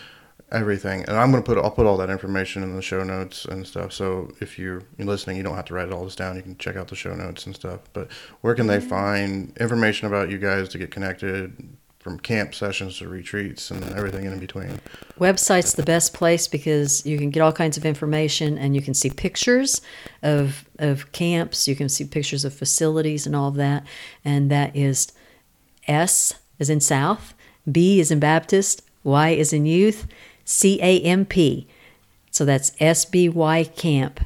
everything. 0.51 1.03
And 1.07 1.17
I'm 1.17 1.31
going 1.31 1.43
to 1.43 1.47
put 1.47 1.57
I'll 1.57 1.71
put 1.71 1.85
all 1.85 1.97
that 1.97 2.09
information 2.09 2.63
in 2.63 2.75
the 2.75 2.81
show 2.81 3.03
notes 3.03 3.45
and 3.45 3.65
stuff. 3.65 3.93
So 3.93 4.31
if 4.39 4.59
you're, 4.59 4.83
you're 4.97 5.07
listening, 5.07 5.37
you 5.37 5.43
don't 5.43 5.55
have 5.55 5.65
to 5.65 5.73
write 5.73 5.91
all 5.91 6.03
this 6.03 6.15
down. 6.15 6.35
You 6.35 6.41
can 6.41 6.57
check 6.57 6.75
out 6.75 6.87
the 6.87 6.95
show 6.95 7.13
notes 7.13 7.45
and 7.45 7.55
stuff. 7.55 7.79
But 7.93 8.11
where 8.41 8.55
can 8.55 8.67
they 8.67 8.79
find 8.79 9.55
information 9.57 10.07
about 10.07 10.29
you 10.29 10.37
guys 10.37 10.69
to 10.69 10.77
get 10.77 10.91
connected? 10.91 11.77
From 12.01 12.17
camp 12.17 12.55
sessions 12.55 12.97
to 12.97 13.07
retreats 13.07 13.69
and 13.69 13.83
everything 13.93 14.25
in 14.25 14.39
between. 14.39 14.79
Website's 15.19 15.75
the 15.75 15.83
best 15.83 16.15
place 16.15 16.47
because 16.47 17.05
you 17.05 17.19
can 17.19 17.29
get 17.29 17.41
all 17.41 17.51
kinds 17.51 17.77
of 17.77 17.85
information 17.85 18.57
and 18.57 18.75
you 18.75 18.81
can 18.81 18.95
see 18.95 19.11
pictures 19.11 19.81
of 20.23 20.65
of 20.79 21.11
camps. 21.11 21.67
You 21.67 21.75
can 21.75 21.89
see 21.89 22.05
pictures 22.05 22.43
of 22.43 22.55
facilities 22.55 23.27
and 23.27 23.35
all 23.35 23.49
of 23.49 23.55
that. 23.55 23.85
And 24.25 24.49
that 24.49 24.75
is 24.75 25.11
S 25.87 26.33
is 26.57 26.71
in 26.71 26.79
South, 26.79 27.35
B 27.71 27.99
is 27.99 28.09
in 28.09 28.19
Baptist, 28.19 28.81
Y 29.03 29.29
is 29.29 29.53
in 29.53 29.67
Youth, 29.67 30.07
C 30.43 30.79
A 30.81 30.99
M 31.01 31.25
P. 31.25 31.67
So 32.31 32.45
that's 32.45 32.71
sbycamp.com. 32.71 34.21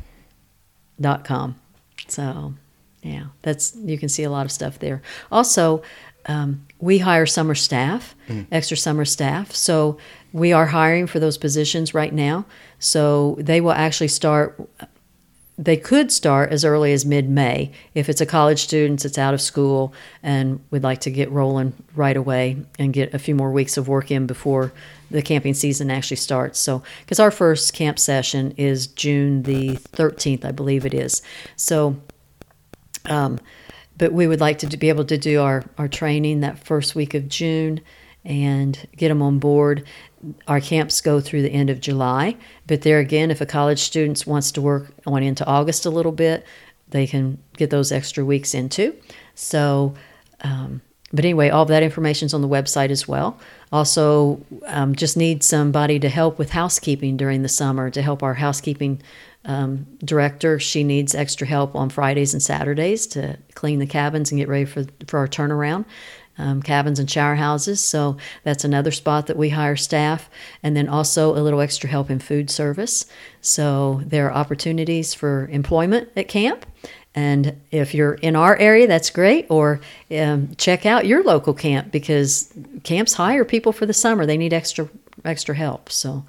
So 2.07 2.53
yeah, 3.01 3.25
that's 3.41 3.75
you 3.75 3.97
can 3.97 4.09
see 4.09 4.23
a 4.23 4.29
lot 4.29 4.45
of 4.45 4.51
stuff 4.51 4.79
there. 4.79 5.01
Also, 5.31 5.83
um, 6.27 6.65
we 6.85 6.99
hire 6.99 7.25
summer 7.25 7.55
staff, 7.55 8.15
extra 8.51 8.77
summer 8.77 9.05
staff. 9.05 9.53
So 9.55 9.97
we 10.33 10.53
are 10.53 10.67
hiring 10.67 11.07
for 11.07 11.19
those 11.19 11.35
positions 11.35 11.95
right 11.95 12.13
now. 12.13 12.45
So 12.77 13.37
they 13.39 13.59
will 13.59 13.71
actually 13.71 14.09
start. 14.09 14.61
They 15.57 15.77
could 15.77 16.11
start 16.11 16.51
as 16.51 16.63
early 16.63 16.93
as 16.93 17.05
mid-May 17.05 17.71
if 17.95 18.07
it's 18.07 18.21
a 18.21 18.25
college 18.25 18.61
student 18.61 19.01
that's 19.01 19.17
out 19.17 19.33
of 19.33 19.41
school 19.41 19.93
and 20.21 20.59
we'd 20.69 20.83
like 20.83 20.99
to 21.01 21.09
get 21.09 21.31
rolling 21.31 21.73
right 21.95 22.17
away 22.17 22.57
and 22.77 22.93
get 22.93 23.13
a 23.13 23.19
few 23.19 23.33
more 23.33 23.51
weeks 23.51 23.77
of 23.77 23.87
work 23.87 24.11
in 24.11 24.27
before 24.27 24.71
the 25.09 25.21
camping 25.21 25.53
season 25.53 25.89
actually 25.89 26.17
starts. 26.17 26.59
So, 26.59 26.83
because 26.99 27.19
our 27.19 27.31
first 27.31 27.73
camp 27.73 27.97
session 27.97 28.53
is 28.57 28.85
June 28.85 29.43
the 29.43 29.77
13th, 29.77 30.43
I 30.45 30.51
believe 30.51 30.85
it 30.85 30.93
is. 30.93 31.21
So, 31.55 31.95
um, 33.05 33.39
but 33.97 34.13
we 34.13 34.27
would 34.27 34.41
like 34.41 34.59
to 34.59 34.77
be 34.77 34.89
able 34.89 35.05
to 35.05 35.17
do 35.17 35.41
our, 35.41 35.63
our 35.77 35.87
training 35.87 36.41
that 36.41 36.59
first 36.59 36.95
week 36.95 37.13
of 37.13 37.27
June 37.27 37.81
and 38.23 38.87
get 38.97 39.09
them 39.09 39.21
on 39.21 39.39
board. 39.39 39.85
Our 40.47 40.59
camps 40.59 41.01
go 41.01 41.21
through 41.21 41.43
the 41.43 41.51
end 41.51 41.69
of 41.69 41.79
July, 41.79 42.35
but 42.67 42.81
there 42.81 42.99
again, 42.99 43.31
if 43.31 43.41
a 43.41 43.45
college 43.45 43.79
student 43.79 44.25
wants 44.25 44.51
to 44.53 44.61
work 44.61 44.87
on 45.05 45.21
into 45.23 45.45
August 45.45 45.85
a 45.85 45.91
little 45.91 46.11
bit, 46.11 46.45
they 46.89 47.07
can 47.07 47.37
get 47.57 47.69
those 47.69 47.91
extra 47.91 48.25
weeks 48.25 48.53
into. 48.53 48.95
So, 49.35 49.93
um, 50.41 50.81
but 51.11 51.23
anyway, 51.23 51.49
all 51.49 51.65
that 51.65 51.83
information 51.83 52.25
is 52.25 52.33
on 52.33 52.41
the 52.41 52.47
website 52.47 52.89
as 52.89 53.07
well. 53.07 53.39
Also, 53.71 54.43
um, 54.67 54.95
just 54.95 55.15
need 55.15 55.43
somebody 55.43 55.99
to 55.99 56.09
help 56.09 56.37
with 56.37 56.49
housekeeping 56.49 57.15
during 57.15 57.41
the 57.41 57.49
summer 57.49 57.89
to 57.89 58.01
help 58.01 58.23
our 58.23 58.33
housekeeping 58.33 59.01
um, 59.45 59.85
director. 60.03 60.59
She 60.59 60.83
needs 60.83 61.15
extra 61.15 61.47
help 61.47 61.75
on 61.75 61.89
Fridays 61.89 62.33
and 62.33 62.43
Saturdays 62.43 63.07
to 63.07 63.37
clean 63.53 63.79
the 63.79 63.87
cabins 63.87 64.31
and 64.31 64.39
get 64.39 64.47
ready 64.47 64.65
for 64.65 64.85
for 65.07 65.19
our 65.19 65.27
turnaround. 65.27 65.85
Um, 66.37 66.61
cabins 66.61 66.99
and 66.99 67.09
shower 67.09 67.35
houses. 67.35 67.81
So 67.81 68.17
that's 68.43 68.65
another 68.65 68.91
spot 68.91 69.27
that 69.27 69.37
we 69.37 69.47
hire 69.47 69.77
staff, 69.77 70.29
and 70.61 70.75
then 70.75 70.89
also 70.89 71.33
a 71.33 71.39
little 71.39 71.61
extra 71.61 71.89
help 71.89 72.09
in 72.09 72.19
food 72.19 72.49
service. 72.49 73.05
So 73.39 74.01
there 74.05 74.27
are 74.27 74.33
opportunities 74.33 75.13
for 75.13 75.47
employment 75.47 76.09
at 76.17 76.27
camp. 76.27 76.65
And 77.15 77.61
if 77.71 77.93
you're 77.93 78.15
in 78.15 78.35
our 78.35 78.57
area, 78.57 78.85
that's 78.85 79.09
great. 79.09 79.45
Or 79.49 79.79
um, 80.11 80.53
check 80.57 80.85
out 80.85 81.05
your 81.05 81.23
local 81.23 81.53
camp 81.53 81.89
because 81.89 82.53
camps 82.83 83.13
hire 83.13 83.45
people 83.45 83.71
for 83.71 83.85
the 83.85 83.93
summer. 83.93 84.25
They 84.25 84.37
need 84.37 84.51
extra 84.51 84.89
extra 85.23 85.55
help. 85.55 85.89
So, 85.89 86.25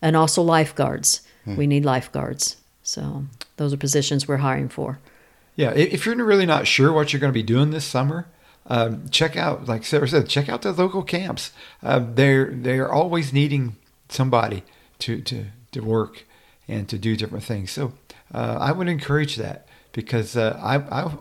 and 0.00 0.16
also 0.16 0.42
lifeguards. 0.42 1.20
We 1.46 1.66
need 1.66 1.84
lifeguards. 1.84 2.56
So 2.82 3.24
those 3.56 3.72
are 3.72 3.76
positions 3.76 4.26
we're 4.26 4.38
hiring 4.38 4.68
for. 4.68 4.98
Yeah, 5.56 5.70
if 5.70 6.06
you're 6.06 6.16
really 6.16 6.46
not 6.46 6.66
sure 6.66 6.92
what 6.92 7.12
you're 7.12 7.20
going 7.20 7.32
to 7.32 7.38
be 7.38 7.42
doing 7.42 7.70
this 7.70 7.84
summer, 7.84 8.26
um, 8.66 9.08
check 9.10 9.36
out, 9.36 9.66
like 9.66 9.84
Sarah 9.84 10.08
said, 10.08 10.28
check 10.28 10.48
out 10.48 10.62
the 10.62 10.72
local 10.72 11.02
camps. 11.02 11.52
Uh, 11.82 11.98
they're 12.14 12.46
they're 12.46 12.90
always 12.90 13.32
needing 13.32 13.76
somebody 14.08 14.62
to 15.00 15.20
to 15.22 15.46
to 15.72 15.80
work 15.80 16.24
and 16.68 16.88
to 16.88 16.98
do 16.98 17.16
different 17.16 17.44
things. 17.44 17.70
So 17.70 17.92
uh, 18.32 18.56
I 18.60 18.72
would 18.72 18.88
encourage 18.88 19.36
that 19.36 19.66
because 19.92 20.36
uh, 20.36 20.58
I 20.62 20.76
I 20.76 21.12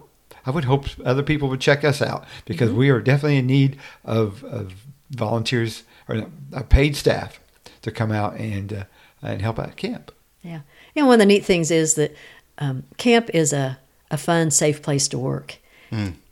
I 0.46 0.52
would 0.52 0.66
hope 0.66 0.86
other 1.04 1.24
people 1.24 1.50
would 1.50 1.62
check 1.62 1.84
us 1.84 2.02
out 2.02 2.26
because 2.46 2.72
we 2.72 2.90
are 2.90 3.02
definitely 3.02 3.38
in 3.38 3.48
need 3.48 3.78
of, 4.04 4.44
of 4.44 4.74
volunteers 5.10 5.84
or 6.08 6.28
uh, 6.54 6.64
paid 6.64 6.96
staff 6.96 7.40
to 7.82 7.92
come 7.92 8.12
out 8.12 8.36
and 8.38 8.74
uh, 8.74 8.84
and 9.22 9.42
help 9.42 9.60
out 9.60 9.76
camp. 9.76 10.12
Yeah. 10.42 10.62
And 10.96 11.08
one 11.08 11.16
of 11.16 11.20
the 11.20 11.26
neat 11.26 11.46
things 11.46 11.72
is 11.72 11.96
that 11.96 12.16
um, 12.58 12.84
camp 12.98 13.30
is 13.34 13.54
a, 13.54 13.80
a 14.10 14.18
fun, 14.18 14.52
safe 14.52 14.82
place 14.82 15.08
to 15.10 15.20
work. 15.20 15.58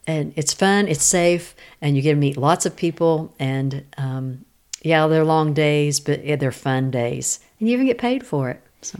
And 0.07 0.33
it's 0.37 0.53
fun, 0.53 0.87
it's 0.87 1.03
safe, 1.03 1.53
and 1.81 1.95
you 1.95 2.01
get 2.01 2.13
to 2.13 2.15
meet 2.19 2.37
lots 2.37 2.65
of 2.65 2.75
people. 2.75 3.35
And 3.39 3.85
um, 3.97 4.45
yeah, 4.81 5.05
they're 5.07 5.25
long 5.25 5.53
days, 5.53 5.99
but 5.99 6.23
yeah, 6.23 6.37
they're 6.37 6.51
fun 6.53 6.89
days. 6.91 7.39
And 7.59 7.67
you 7.67 7.73
even 7.73 7.85
get 7.85 7.97
paid 7.97 8.25
for 8.25 8.49
it. 8.49 8.61
So, 8.81 8.99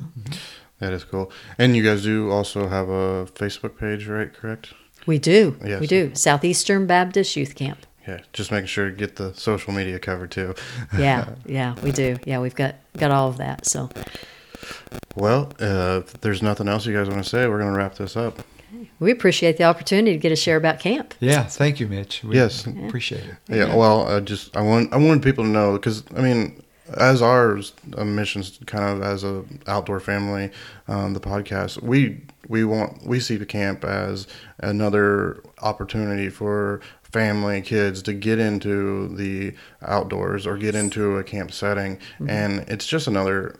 That 0.79 0.93
is 0.93 1.05
cool. 1.05 1.31
And 1.57 1.75
you 1.75 1.83
guys 1.83 2.03
do 2.03 2.29
also 2.29 2.67
have 2.67 2.89
a 2.89 3.25
Facebook 3.33 3.77
page, 3.77 4.07
right? 4.07 4.33
Correct? 4.33 4.73
we 5.05 5.17
do. 5.17 5.57
Yes. 5.65 5.79
We 5.79 5.87
do. 5.87 6.11
Southeastern 6.13 6.85
Baptist 6.85 7.35
Youth 7.35 7.55
Camp. 7.55 7.85
Yeah. 8.07 8.19
Just 8.33 8.51
making 8.51 8.67
sure 8.67 8.89
to 8.89 8.95
get 8.95 9.15
the 9.17 9.33
social 9.35 9.73
media 9.73 9.99
covered 9.99 10.31
too. 10.31 10.55
Yeah, 10.97 11.29
yeah, 11.45 11.75
we 11.83 11.91
do. 11.91 12.17
Yeah, 12.25 12.39
we've 12.39 12.55
got, 12.55 12.75
got 12.97 13.11
all 13.11 13.29
of 13.29 13.37
that. 13.37 13.65
So, 13.67 13.89
Well, 15.15 15.51
uh, 15.59 16.01
if 16.05 16.19
there's 16.21 16.41
nothing 16.41 16.67
else 16.67 16.85
you 16.85 16.93
guys 16.95 17.07
want 17.09 17.23
to 17.23 17.29
say, 17.29 17.47
we're 17.47 17.59
going 17.59 17.71
to 17.71 17.77
wrap 17.77 17.95
this 17.95 18.15
up. 18.17 18.39
We 18.99 19.11
appreciate 19.11 19.57
the 19.57 19.63
opportunity 19.63 20.11
to 20.13 20.17
get 20.19 20.31
a 20.31 20.35
share 20.35 20.57
about 20.57 20.79
camp. 20.79 21.13
Yeah, 21.19 21.43
thank 21.43 21.79
you, 21.79 21.87
Mitch. 21.87 22.23
We 22.23 22.35
Yes. 22.35 22.65
appreciate 22.67 23.23
it. 23.23 23.35
Yeah, 23.47 23.75
well, 23.75 24.07
I 24.07 24.19
just 24.19 24.55
I 24.55 24.61
want 24.61 24.93
I 24.93 24.97
wanted 24.97 25.23
people 25.23 25.43
to 25.43 25.49
know 25.49 25.73
because 25.73 26.03
I 26.15 26.21
mean, 26.21 26.61
as 26.97 27.21
ours 27.21 27.73
missions 27.97 28.59
kind 28.65 28.97
of 28.97 29.03
as 29.03 29.23
a 29.23 29.43
outdoor 29.67 29.99
family, 29.99 30.51
um, 30.87 31.13
the 31.13 31.19
podcast 31.19 31.81
we 31.81 32.21
we 32.47 32.63
want 32.63 33.05
we 33.05 33.19
see 33.19 33.35
the 33.37 33.45
camp 33.45 33.83
as 33.83 34.27
another 34.59 35.41
opportunity 35.61 36.29
for 36.29 36.81
family 37.03 37.57
and 37.57 37.65
kids 37.65 38.01
to 38.03 38.13
get 38.13 38.39
into 38.39 39.15
the 39.15 39.53
outdoors 39.81 40.45
or 40.45 40.57
get 40.57 40.75
into 40.75 41.17
a 41.17 41.23
camp 41.23 41.51
setting, 41.51 41.97
and 42.27 42.59
it's 42.67 42.85
just 42.85 43.07
another 43.07 43.59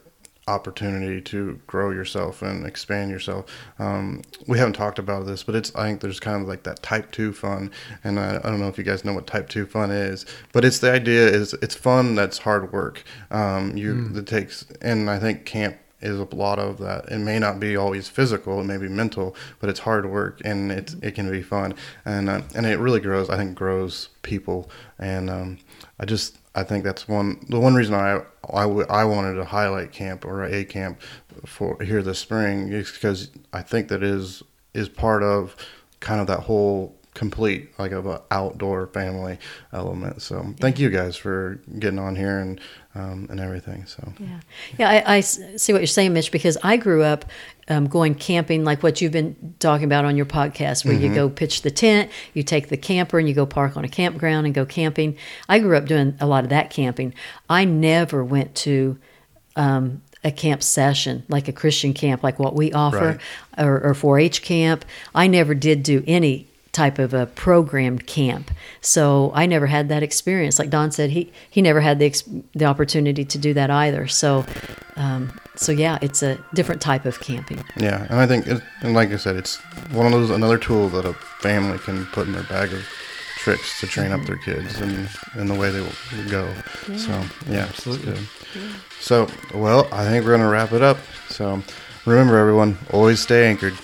opportunity 0.49 1.21
to 1.21 1.59
grow 1.67 1.91
yourself 1.91 2.41
and 2.41 2.65
expand 2.65 3.11
yourself. 3.11 3.45
Um, 3.77 4.23
we 4.47 4.57
haven't 4.57 4.73
talked 4.73 4.99
about 4.99 5.25
this, 5.25 5.43
but 5.43 5.55
it's 5.55 5.73
I 5.75 5.87
think 5.87 6.01
there's 6.01 6.19
kind 6.19 6.41
of 6.41 6.47
like 6.47 6.63
that 6.63 6.81
type 6.81 7.11
two 7.11 7.31
fun, 7.33 7.71
and 8.03 8.19
I, 8.19 8.37
I 8.37 8.49
don't 8.49 8.59
know 8.59 8.67
if 8.67 8.77
you 8.77 8.83
guys 8.83 9.05
know 9.05 9.13
what 9.13 9.27
type 9.27 9.49
two 9.49 9.65
fun 9.65 9.91
is, 9.91 10.25
but 10.51 10.65
it's 10.65 10.79
the 10.79 10.91
idea 10.91 11.27
is 11.27 11.53
it's 11.61 11.75
fun 11.75 12.15
that's 12.15 12.39
hard 12.39 12.71
work. 12.73 13.03
Um, 13.31 13.77
you 13.77 14.11
it 14.15 14.27
takes, 14.27 14.65
and 14.81 15.09
I 15.09 15.19
think 15.19 15.45
camp 15.45 15.77
is 16.01 16.17
a 16.17 16.35
lot 16.35 16.59
of 16.59 16.77
that. 16.79 17.05
It 17.09 17.19
may 17.19 17.39
not 17.39 17.59
be 17.59 17.75
always 17.75 18.07
physical, 18.07 18.61
it 18.61 18.65
may 18.65 18.77
be 18.77 18.87
mental, 18.87 19.35
but 19.59 19.69
it's 19.69 19.79
hard 19.79 20.09
work 20.09 20.41
and 20.45 20.71
it 20.71 20.95
it 21.01 21.11
can 21.11 21.29
be 21.29 21.41
fun, 21.41 21.75
and 22.05 22.29
uh, 22.29 22.41
and 22.55 22.65
it 22.65 22.79
really 22.79 22.99
grows. 22.99 23.29
I 23.29 23.37
think 23.37 23.55
grows 23.55 24.09
people, 24.21 24.69
and 24.97 25.29
um, 25.29 25.57
I 25.99 26.05
just 26.05 26.37
I 26.55 26.63
think 26.63 26.83
that's 26.83 27.07
one 27.07 27.45
the 27.49 27.59
one 27.59 27.75
reason 27.75 27.93
I 27.93 28.21
I, 28.51 28.63
w- 28.63 28.87
I 28.89 29.03
wanted 29.05 29.35
to 29.35 29.45
highlight 29.45 29.91
camp 29.91 30.25
or 30.25 30.43
a 30.45 30.63
camp 30.63 31.01
for 31.45 31.81
here 31.83 32.01
this 32.01 32.19
spring 32.19 32.69
is 32.71 32.91
because 32.91 33.29
I 33.53 33.61
think 33.61 33.89
that 33.89 34.03
is 34.03 34.41
is 34.73 34.89
part 34.89 35.23
of 35.23 35.55
kind 35.99 36.21
of 36.21 36.27
that 36.27 36.41
whole 36.41 36.95
complete 37.15 37.77
like 37.77 37.91
of 37.91 38.05
an 38.05 38.19
outdoor 38.31 38.87
family 38.87 39.37
element. 39.73 40.21
So 40.21 40.53
thank 40.59 40.79
you 40.79 40.89
guys 40.89 41.17
for 41.17 41.59
getting 41.77 41.99
on 41.99 42.15
here 42.15 42.39
and 42.39 42.61
um, 42.95 43.27
and 43.29 43.39
everything. 43.39 43.85
So 43.85 44.13
Yeah, 44.19 44.39
yeah, 44.77 45.03
I 45.05 45.19
see 45.19 45.73
what 45.73 45.79
you're 45.81 45.87
saying, 45.87 46.13
Mitch. 46.13 46.31
Because 46.31 46.57
I 46.63 46.77
grew 46.77 47.03
up 47.03 47.25
um, 47.69 47.87
going 47.87 48.15
camping, 48.15 48.63
like 48.63 48.83
what 48.83 48.99
you've 48.99 49.11
been 49.11 49.55
talking 49.59 49.85
about 49.85 50.03
on 50.03 50.17
your 50.17 50.25
podcast, 50.25 50.83
where 50.83 50.93
you 50.93 51.13
go 51.13 51.29
pitch 51.29 51.61
the 51.61 51.71
tent, 51.71 52.11
you 52.33 52.43
take 52.43 52.69
the 52.69 52.77
camper, 52.77 53.19
and 53.19 53.27
you 53.27 53.35
go 53.35 53.45
park 53.45 53.77
on 53.77 53.85
a 53.85 53.89
campground 53.89 54.45
and 54.45 54.55
go 54.55 54.65
camping. 54.65 55.15
I 55.47 55.59
grew 55.59 55.77
up 55.77 55.85
doing 55.85 56.15
a 56.19 56.25
lot 56.25 56.43
of 56.43 56.49
that 56.49 56.71
camping. 56.71 57.13
I 57.49 57.65
never 57.65 58.23
went 58.23 58.55
to 58.55 58.97
um, 59.55 60.01
a 60.23 60.31
camp 60.31 60.63
session, 60.63 61.23
like 61.29 61.47
a 61.47 61.53
Christian 61.53 61.93
camp, 61.93 62.23
like 62.23 62.39
what 62.39 62.55
we 62.55 62.73
offer, 62.73 63.19
or, 63.57 63.81
or 63.81 63.93
4-H 63.93 64.41
camp. 64.41 64.83
I 65.15 65.27
never 65.27 65.53
did 65.53 65.83
do 65.83 66.03
any 66.07 66.48
type 66.79 66.97
of 67.05 67.13
a 67.13 67.25
programmed 67.45 68.03
camp, 68.05 68.51
so 68.81 69.31
I 69.41 69.45
never 69.45 69.67
had 69.67 69.89
that 69.89 70.01
experience. 70.03 70.59
Like 70.61 70.69
Don 70.69 70.91
said, 70.91 71.09
he 71.09 71.23
he 71.55 71.61
never 71.61 71.81
had 71.81 71.99
the 71.99 72.05
ex- 72.05 72.29
the 72.61 72.65
opportunity 72.65 73.25
to 73.25 73.37
do 73.37 73.53
that 73.59 73.69
either. 73.69 74.07
So, 74.07 74.45
um, 74.95 75.21
so 75.55 75.71
yeah, 75.71 75.97
it's 76.01 76.21
a 76.23 76.37
different 76.53 76.81
type 76.81 77.05
of 77.05 77.19
camping. 77.19 77.61
yeah, 77.75 78.07
and 78.09 78.19
I 78.23 78.25
think 78.27 78.47
it, 78.47 78.61
and 78.81 78.93
like 78.93 79.11
I 79.11 79.17
said, 79.17 79.35
it's 79.35 79.57
one 79.91 80.05
of 80.05 80.13
those 80.13 80.29
another 80.29 80.57
tool 80.57 80.89
that 80.95 81.05
a 81.05 81.13
family 81.41 81.77
can 81.79 82.05
put 82.15 82.27
in 82.27 82.33
their 82.33 82.43
bag 82.55 82.71
of 82.73 82.81
tricks 83.43 83.79
to 83.79 83.87
train 83.87 84.11
up 84.11 84.21
their 84.25 84.37
kids 84.37 84.79
and 84.81 85.09
in 85.35 85.47
the 85.47 85.55
way 85.55 85.69
they 85.71 85.81
will 85.81 86.29
go. 86.29 86.45
So 86.97 87.13
yeah, 87.49 87.67
absolutely. 87.71 88.15
So 88.99 89.27
well, 89.53 89.87
I 89.91 90.03
think 90.05 90.25
we're 90.25 90.35
gonna 90.37 90.49
wrap 90.49 90.71
it 90.71 90.81
up. 90.81 90.97
So 91.29 91.61
remember, 92.05 92.37
everyone, 92.37 92.77
always 92.91 93.19
stay 93.19 93.47
anchored. 93.47 93.75